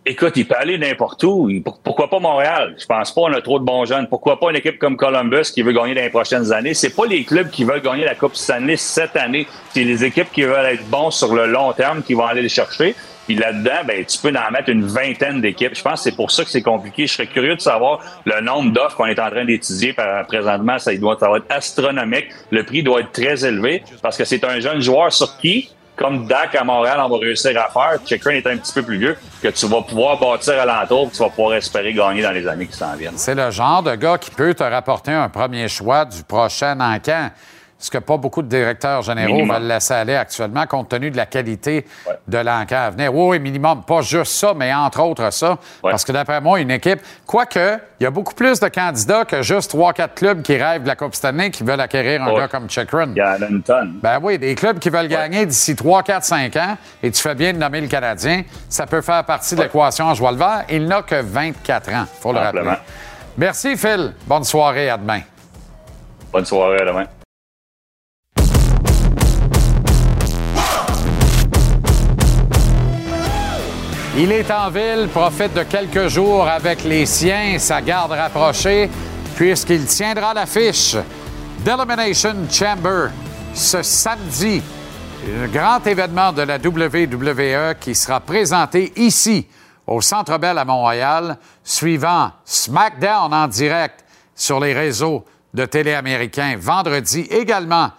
[0.05, 1.49] Écoute, il peut aller n'importe où.
[1.81, 2.75] Pourquoi pas Montréal?
[2.77, 4.07] Je pense pas on a trop de bons jeunes.
[4.09, 6.73] Pourquoi pas une équipe comme Columbus qui veut gagner dans les prochaines années?
[6.73, 9.47] C'est pas les clubs qui veulent gagner la Coupe Stanley cette année.
[9.73, 12.49] C'est les équipes qui veulent être bons sur le long terme qui vont aller les
[12.49, 12.95] chercher.
[13.27, 15.75] Puis là-dedans, ben, tu peux en mettre une vingtaine d'équipes.
[15.75, 17.07] Je pense que c'est pour ça que c'est compliqué.
[17.07, 19.93] Je serais curieux de savoir le nombre d'offres qu'on est en train d'étudier
[20.29, 20.79] présentement.
[20.79, 22.27] Ça, doit, être astronomique.
[22.51, 26.27] Le prix doit être très élevé parce que c'est un jeune joueur sur qui comme
[26.27, 27.99] Dak à Montréal, on va réussir à faire.
[28.05, 31.23] Chikrin est un petit peu plus vieux, que tu vas pouvoir bâtir alentour, que tu
[31.23, 33.17] vas pouvoir espérer gagner dans les années qui s'en viennent.
[33.17, 37.31] C'est le genre de gars qui peut te rapporter un premier choix du prochain encan.
[37.79, 39.55] Ce que pas beaucoup de directeurs généraux Minimum.
[39.55, 41.85] veulent laisser aller actuellement, compte tenu de la qualité
[42.27, 43.13] de l'encan à venir.
[43.13, 43.83] Oui, oui, minimum.
[43.83, 45.59] Pas juste ça, mais entre autres ça.
[45.83, 49.43] Parce que d'après moi, une équipe, quoique, il y a beaucoup plus de candidats que
[49.43, 52.37] juste 3-4 clubs qui rêvent de la Coupe Stanley qui veulent acquérir un Ouais.
[52.39, 53.09] gars comme Chikrin.
[53.15, 53.99] Il y en a une tonne.
[54.01, 57.35] Ben oui, des clubs qui veulent gagner d'ici 3, 4, 5 ans, et tu fais
[57.35, 60.63] bien de nommer le Canadien, ça peut faire partie de l'équation en joie le vert.
[60.69, 62.71] Il n'a que 24 ans, il faut le rappeler.
[63.37, 64.13] Merci, Phil.
[64.25, 65.21] Bonne soirée, à demain.
[66.33, 67.05] Bonne soirée, à demain.
[74.19, 78.89] Il est en ville, profite de quelques jours avec les siens, sa garde rapprochée,
[79.35, 80.95] puisqu'il tiendra l'affiche
[81.60, 83.10] d'Elimination Chamber
[83.53, 84.64] ce samedi.
[85.39, 89.45] Un grand événement de la WWE qui sera présenté ici,
[89.85, 94.03] au Centre Bell à Montréal, suivant SmackDown en direct
[94.34, 97.91] sur les réseaux de télé américains vendredi également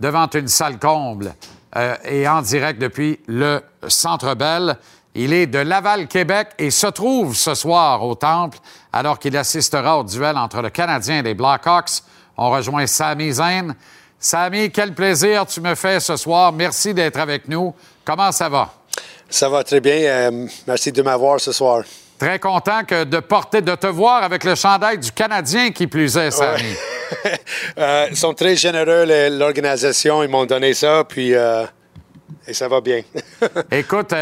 [0.00, 1.34] devant une salle comble
[1.76, 4.78] euh, et en direct depuis le Centre Bell.
[5.18, 8.58] Il est de Laval, Québec et se trouve ce soir au Temple
[8.92, 12.02] alors qu'il assistera au duel entre le Canadien et les Blackhawks.
[12.36, 13.74] On rejoint Sami Zayn.
[14.20, 16.52] Sami, quel plaisir tu me fais ce soir.
[16.52, 17.74] Merci d'être avec nous.
[18.04, 18.74] Comment ça va?
[19.30, 19.96] Ça va très bien.
[19.96, 21.84] euh, merci de m'avoir ce soir.
[22.18, 26.16] Très content que de porter, de te voir avec le chandail du Canadien qui plus
[26.16, 26.62] est, Sami.
[27.78, 30.24] Euh, ils sont très généreux, l'organisation.
[30.24, 31.64] Ils m'ont donné ça, puis euh,
[32.48, 33.02] et ça va bien.
[33.70, 34.12] Écoute,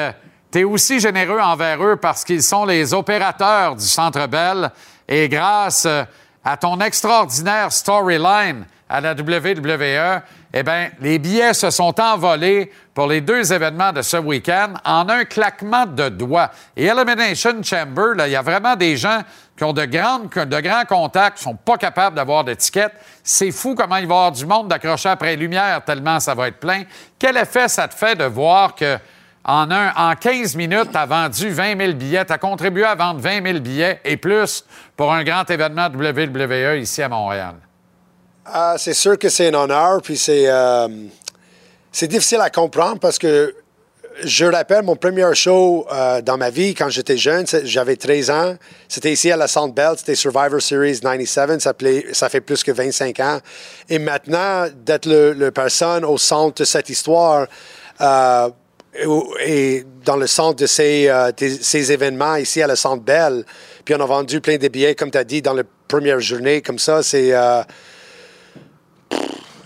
[0.55, 4.71] tu es aussi généreux envers eux parce qu'ils sont les opérateurs du Centre Bell
[5.09, 6.05] et grâce euh,
[6.45, 10.23] à ton extraordinaire storyline à la WWE,
[10.53, 15.09] eh bien, les billets se sont envolés pour les deux événements de ce week-end en
[15.09, 16.53] un claquement de doigts.
[16.77, 19.23] Et Elimination Chamber, il y a vraiment des gens
[19.57, 22.93] qui ont de grands contacts, qui sont pas capables d'avoir d'étiquette.
[23.25, 26.47] C'est fou comment il va y avoir du monde d'accrocher après lumière tellement ça va
[26.47, 26.85] être plein.
[27.19, 28.99] Quel effet ça te fait de voir que
[29.45, 32.95] en, un, en 15 minutes, tu as vendu 20 000 billets, tu as contribué à
[32.95, 34.65] vendre 20 000 billets et plus
[34.97, 37.55] pour un grand événement WWE ici à Montréal?
[38.47, 40.89] Ah, c'est sûr que c'est un honneur, puis c'est euh,
[41.93, 43.55] c'est difficile à comprendre parce que
[44.23, 48.55] je rappelle mon premier show euh, dans ma vie quand j'étais jeune, j'avais 13 ans.
[48.89, 52.63] C'était ici à la Centre Bell, c'était Survivor Series 97, ça, plaît- ça fait plus
[52.63, 53.39] que 25 ans.
[53.89, 57.47] Et maintenant, d'être le, le personne au centre de cette histoire,
[58.01, 58.51] euh,
[59.45, 63.45] et dans le centre de ces, euh, ces événements ici à la Centre Bell.
[63.85, 66.63] Puis on a vendu plein de billets, comme tu as dit, dans la première journée.
[66.63, 67.63] Comme ça, c'est euh,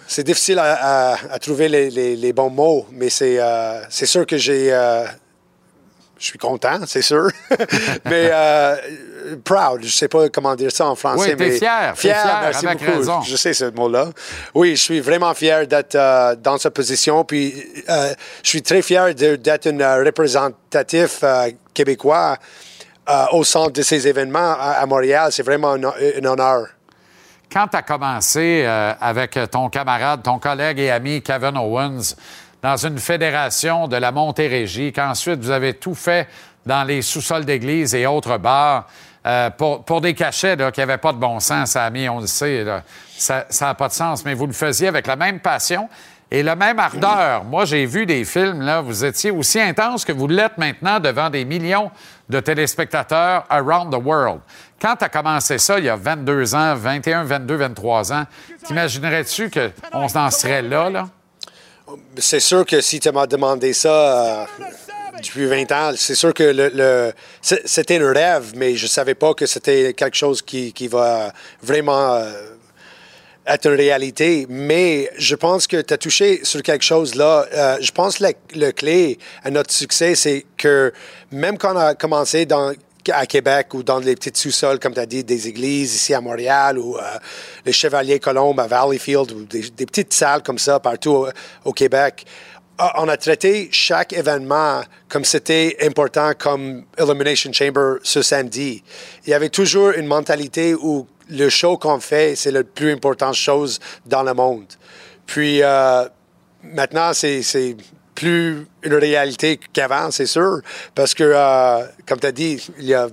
[0.07, 4.73] c'est difficile à, trouver les, les- bons mots, mais c'est euh, sûr que j'ai.
[4.73, 5.05] euh,
[6.19, 7.29] je suis content, c'est sûr.
[8.07, 8.31] mais
[9.37, 11.31] proud, je sais pas comment dire ça en français.
[11.31, 12.99] Oui, mais fier, Fier, fier, merci avec beaucoup.
[12.99, 13.21] raison.
[13.23, 14.09] Je sais ce mot-là.
[14.55, 17.25] Oui, je suis vraiment fier d'être euh, dans cette position.
[17.25, 17.55] Puis
[17.89, 22.37] euh, je suis très fier d'être un euh, représentatif euh, québécois
[23.33, 25.31] au centre de ces événements à, à Montréal.
[25.33, 26.67] C'est vraiment un, un honneur.
[27.51, 32.15] Quand tu as commencé euh, avec ton camarade, ton collègue et ami Kevin Owens
[32.61, 36.29] dans une fédération de la Montérégie, qu'ensuite vous avez tout fait
[36.67, 38.87] dans les sous-sols d'église et autres bars
[39.29, 42.65] euh, pour, des cachets qui n'avaient pas de bon sens, Samy, on le sait,
[43.19, 45.87] ça n'a pas de sens, mais vous le faisiez avec la même passion
[46.31, 47.45] et la même ardeur.
[47.45, 51.29] Moi, j'ai vu des films, là, vous étiez aussi intense que vous l'êtes maintenant devant
[51.29, 51.91] des millions
[52.29, 54.41] de téléspectateurs around the world.
[54.81, 58.25] Quand tu as commencé ça, il y a 22 ans, 21, 22, 23 ans,
[58.65, 61.09] t'imaginerais-tu qu'on en serait là, là?
[62.19, 64.45] C'est sûr que si tu m'as demandé ça euh,
[65.23, 67.13] depuis 20 ans, c'est sûr que le,
[67.43, 71.33] c'était un rêve, mais je savais pas que c'était quelque chose qui, qui va
[71.63, 72.31] vraiment euh,
[73.47, 74.47] être une réalité.
[74.49, 77.47] Mais je pense que tu as touché sur quelque chose là.
[77.53, 78.25] Euh, je pense que
[78.55, 80.93] la- clé à notre succès, c'est que
[81.31, 82.73] même quand on a commencé dans
[83.11, 86.21] à Québec ou dans les petites sous-sols, comme tu as dit, des églises ici à
[86.21, 87.01] Montréal ou euh,
[87.65, 91.27] les Chevaliers Colombes à Valleyfield ou des, des petites salles comme ça partout
[91.65, 92.27] au Québec.
[92.81, 98.85] Ah, On a traité chaque événement comme c'était important, comme Elimination Chamber ce samedi.
[99.27, 103.35] Il y avait toujours une mentalité où le show qu'on fait, c'est la plus importante
[103.35, 104.67] chose dans le monde.
[105.27, 106.05] Puis euh,
[106.63, 107.77] maintenant, c'est
[108.15, 110.61] plus une réalité qu'avant, c'est sûr,
[110.95, 113.09] parce que, euh, comme tu as dit, il y a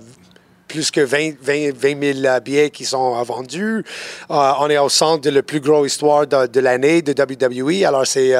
[0.68, 3.84] plus que 20, 20, 20 000 billets qui sont vendus.
[4.30, 7.84] Euh, on est au centre de la plus grosse histoire de, de l'année de WWE.
[7.84, 8.32] Alors, c'est.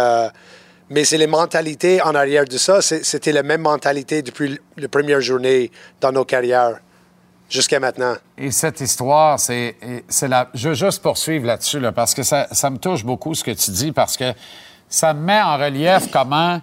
[0.88, 2.80] Mais c'est les mentalités en arrière de ça.
[2.80, 6.78] C'était la même mentalité depuis la première journée dans nos carrières
[7.48, 8.14] jusqu'à maintenant.
[8.38, 9.76] Et cette histoire, c'est
[10.22, 10.48] la.
[10.54, 13.50] Je veux juste poursuivre là-dessus, là, parce que ça, ça me touche beaucoup ce que
[13.50, 14.32] tu dis, parce que
[14.88, 16.60] ça me met en relief comment,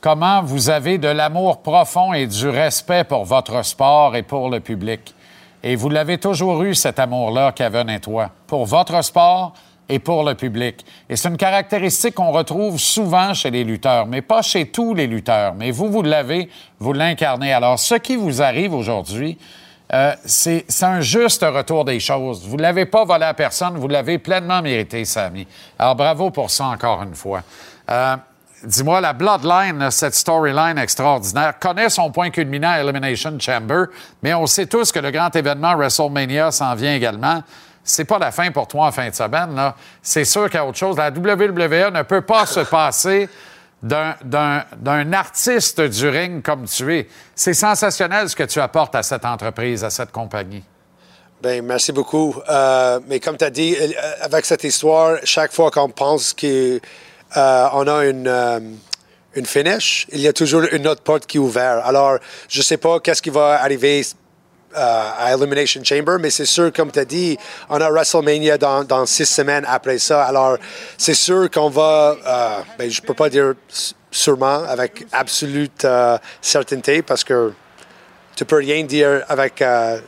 [0.00, 4.60] comment vous avez de l'amour profond et du respect pour votre sport et pour le
[4.60, 5.14] public.
[5.62, 9.54] Et vous l'avez toujours eu, cet amour-là, Kevin et toi, pour votre sport
[9.88, 10.84] et pour le public.
[11.08, 15.06] Et c'est une caractéristique qu'on retrouve souvent chez les lutteurs, mais pas chez tous les
[15.06, 15.54] lutteurs.
[15.54, 16.48] Mais vous, vous l'avez,
[16.78, 17.52] vous l'incarnez.
[17.52, 19.38] Alors, ce qui vous arrive aujourd'hui,
[19.92, 22.44] euh, c'est un juste retour des choses.
[22.46, 25.46] Vous ne l'avez pas volé à personne, vous l'avez pleinement mérité, Samy.
[25.78, 27.42] Alors, bravo pour ça encore une fois.
[27.90, 28.16] Euh,
[28.64, 33.84] Dis-moi, la Bloodline, cette storyline extraordinaire, connaît son point culminant à Elimination Chamber,
[34.22, 37.42] mais on sait tous que le grand événement WrestleMania s'en vient également.
[37.88, 39.72] C'est pas la fin pour toi en fin de semaine.
[40.02, 40.96] C'est sûr qu'il y a autre chose.
[40.96, 43.28] La WWE ne peut pas se passer
[43.82, 47.08] d'un- artiste du ring comme tu es.
[47.34, 50.64] C'est sensationnel ce que tu apportes à cette entreprise, à cette compagnie.
[51.40, 52.34] Ben, merci beaucoup.
[52.48, 53.86] Euh, mais comme tu as dit, euh,
[54.22, 56.80] avec cette histoire, chaque fois qu'on pense qu'on
[57.34, 58.58] a une, euh,
[59.34, 61.82] une finish, il y a toujours une autre porte qui est ouverte.
[61.84, 62.18] Alors,
[62.48, 64.04] je ne sais pas qu'est-ce qui va arriver euh,
[64.76, 67.36] à Elimination Chamber, mais c'est sûr, comme tu as dit,
[67.68, 70.24] on a WrestleMania dans, dans six semaines après ça.
[70.24, 70.58] Alors,
[70.98, 72.48] c'est sûr qu'on va, euh,
[72.78, 73.54] ben, je ne peux pas dire
[74.10, 77.52] sûrement avec absolute euh, certainté parce que
[78.34, 79.98] tu peux rien dire avec euh,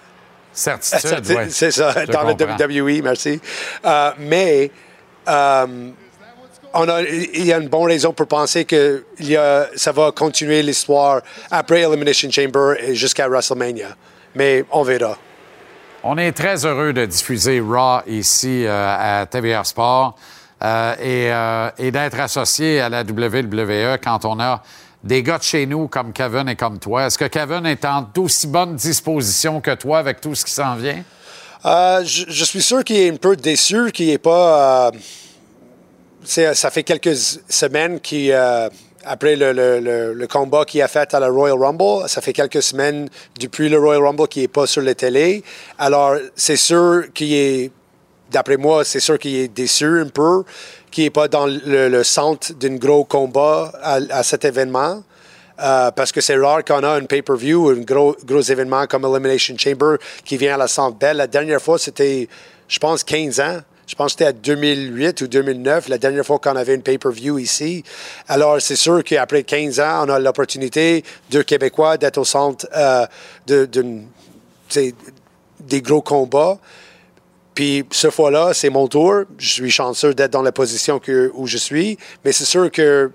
[0.52, 0.98] certitude.
[1.24, 1.46] certi- ouais.
[1.50, 2.56] C'est ça, Je dans le comprends.
[2.56, 3.40] WWE, merci.
[3.84, 4.70] Euh, mais
[5.28, 5.66] euh,
[6.74, 9.92] on a, il y a une bonne raison pour penser que il y a, ça
[9.92, 13.88] va continuer l'histoire après Elimination Chamber et jusqu'à WrestleMania.
[14.38, 15.18] Mais on verra.
[16.04, 20.14] On est très heureux de diffuser Raw ici euh, à TVR Sport
[20.62, 24.62] euh, et, euh, et d'être associé à la WWE quand on a
[25.02, 27.06] des gars de chez nous comme Kevin et comme toi.
[27.06, 30.76] Est-ce que Kevin est en d'aussi bonne disposition que toi avec tout ce qui s'en
[30.76, 31.02] vient?
[31.64, 34.92] Je, je suis sûr qu'il est un peu déçu, qu'il n'est pas.
[36.24, 38.32] ça fait quelques semaines qu'il.
[39.08, 42.62] Après le, le- le- combat qu'il a fait à la Royal Rumble, ça fait quelques
[42.62, 43.08] semaines
[43.40, 45.42] depuis le Royal Rumble qu'il n'est pas sur la télé.
[45.78, 47.70] Alors, c'est sûr qu'il est,
[48.30, 50.44] d'après moi, c'est sûr qu'il est déçu un peu,
[50.90, 55.02] qu'il n'est pas dans le, centre d'un gros combat à, à cet événement.
[55.60, 59.56] Euh, parce que c'est rare qu'on a un pay-per-view, un gros, gros événement comme Elimination
[59.58, 61.16] Chamber qui vient à la Centre Bell.
[61.16, 62.28] La dernière fois, c'était,
[62.68, 63.58] je pense, 15 ans
[63.88, 67.38] Je pense que c'était à 2008 ou 2009, la dernière fois qu'on avait une pay-per-view
[67.38, 67.82] ici.
[68.28, 73.06] Alors, c'est sûr qu'après 15 ans, on a l'opportunité, deux Québécois, d'être au centre euh,
[73.46, 73.66] de,
[75.60, 76.58] des gros combats.
[77.54, 79.22] Puis, ce fois-là, c'est mon tour.
[79.38, 81.00] Je suis chanceux d'être dans la position
[81.32, 81.96] où je suis.
[82.26, 83.10] Mais c'est sûr que,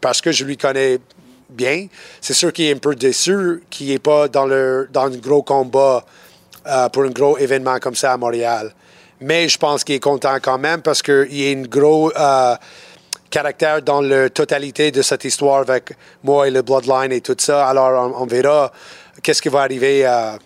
[0.00, 1.00] parce que je lui connais
[1.50, 1.86] bien,
[2.22, 5.42] c'est sûr qu'il est un peu déçu qu'il n'est pas dans, le, dans un gros
[5.42, 6.02] combat
[6.66, 8.72] euh, pour un gros événement comme ça à Montréal.
[9.20, 12.54] Mais je pense qu'il est content quand même parce qu'il y a un gros euh,
[13.30, 15.92] caractère dans la totalité de cette histoire avec
[16.22, 17.66] moi et le Bloodline et tout ça.
[17.68, 18.72] Alors, on, verra
[19.22, 20.36] qu'est-ce qui va arriver euh,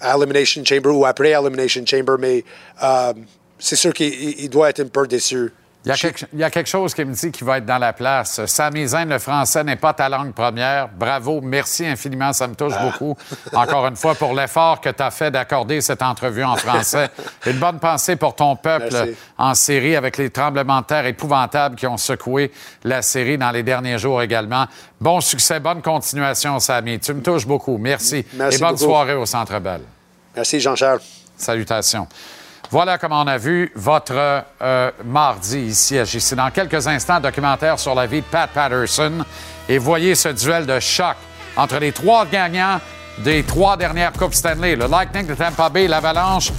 [0.00, 2.44] à Elimination Chamber ou après Elimination Chamber, mais
[2.82, 3.12] euh,
[3.58, 5.52] c'est sûr qu'il il- il doit être un peu déçu.
[5.86, 7.64] Il y, a quelque, il y a quelque chose qui me dit qu'il va être
[7.64, 8.44] dans la place.
[8.46, 10.88] Sami Zayn, le français n'est pas ta langue première.
[10.88, 13.16] Bravo, merci infiniment, ça me touche beaucoup.
[13.52, 17.08] Encore une fois, pour l'effort que tu as fait d'accorder cette entrevue en français.
[17.46, 19.14] Une bonne pensée pour ton peuple Merci.
[19.38, 22.50] en série avec les tremblements de terre épouvantables qui ont secoué
[22.82, 24.66] la série dans les derniers jours également.
[25.00, 26.98] Bon succès, bonne continuation, Sami.
[26.98, 27.78] Tu me touches beaucoup.
[27.78, 28.26] Merci.
[28.32, 28.82] Merci Et bonne beaucoup.
[28.86, 29.82] soirée au Centre Bell.
[30.34, 31.00] Merci, Jean-Charles.
[31.36, 32.08] Salutations.
[32.70, 36.34] Voilà comment on a vu votre euh, mardi ici à JC.
[36.34, 39.24] Dans quelques instants, documentaire sur la vie de Pat Patterson.
[39.68, 41.16] Et voyez ce duel de choc
[41.56, 42.80] entre les trois gagnants
[43.18, 46.52] des trois dernières Coupes Stanley, le Lightning de Tampa Bay l'Avalanche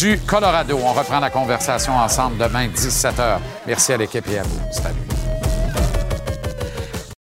[0.00, 0.78] du Colorado.
[0.82, 3.38] On reprend la conversation ensemble demain, 17h.
[3.66, 4.60] Merci à l'équipe et à vous.
[4.72, 5.21] Salut.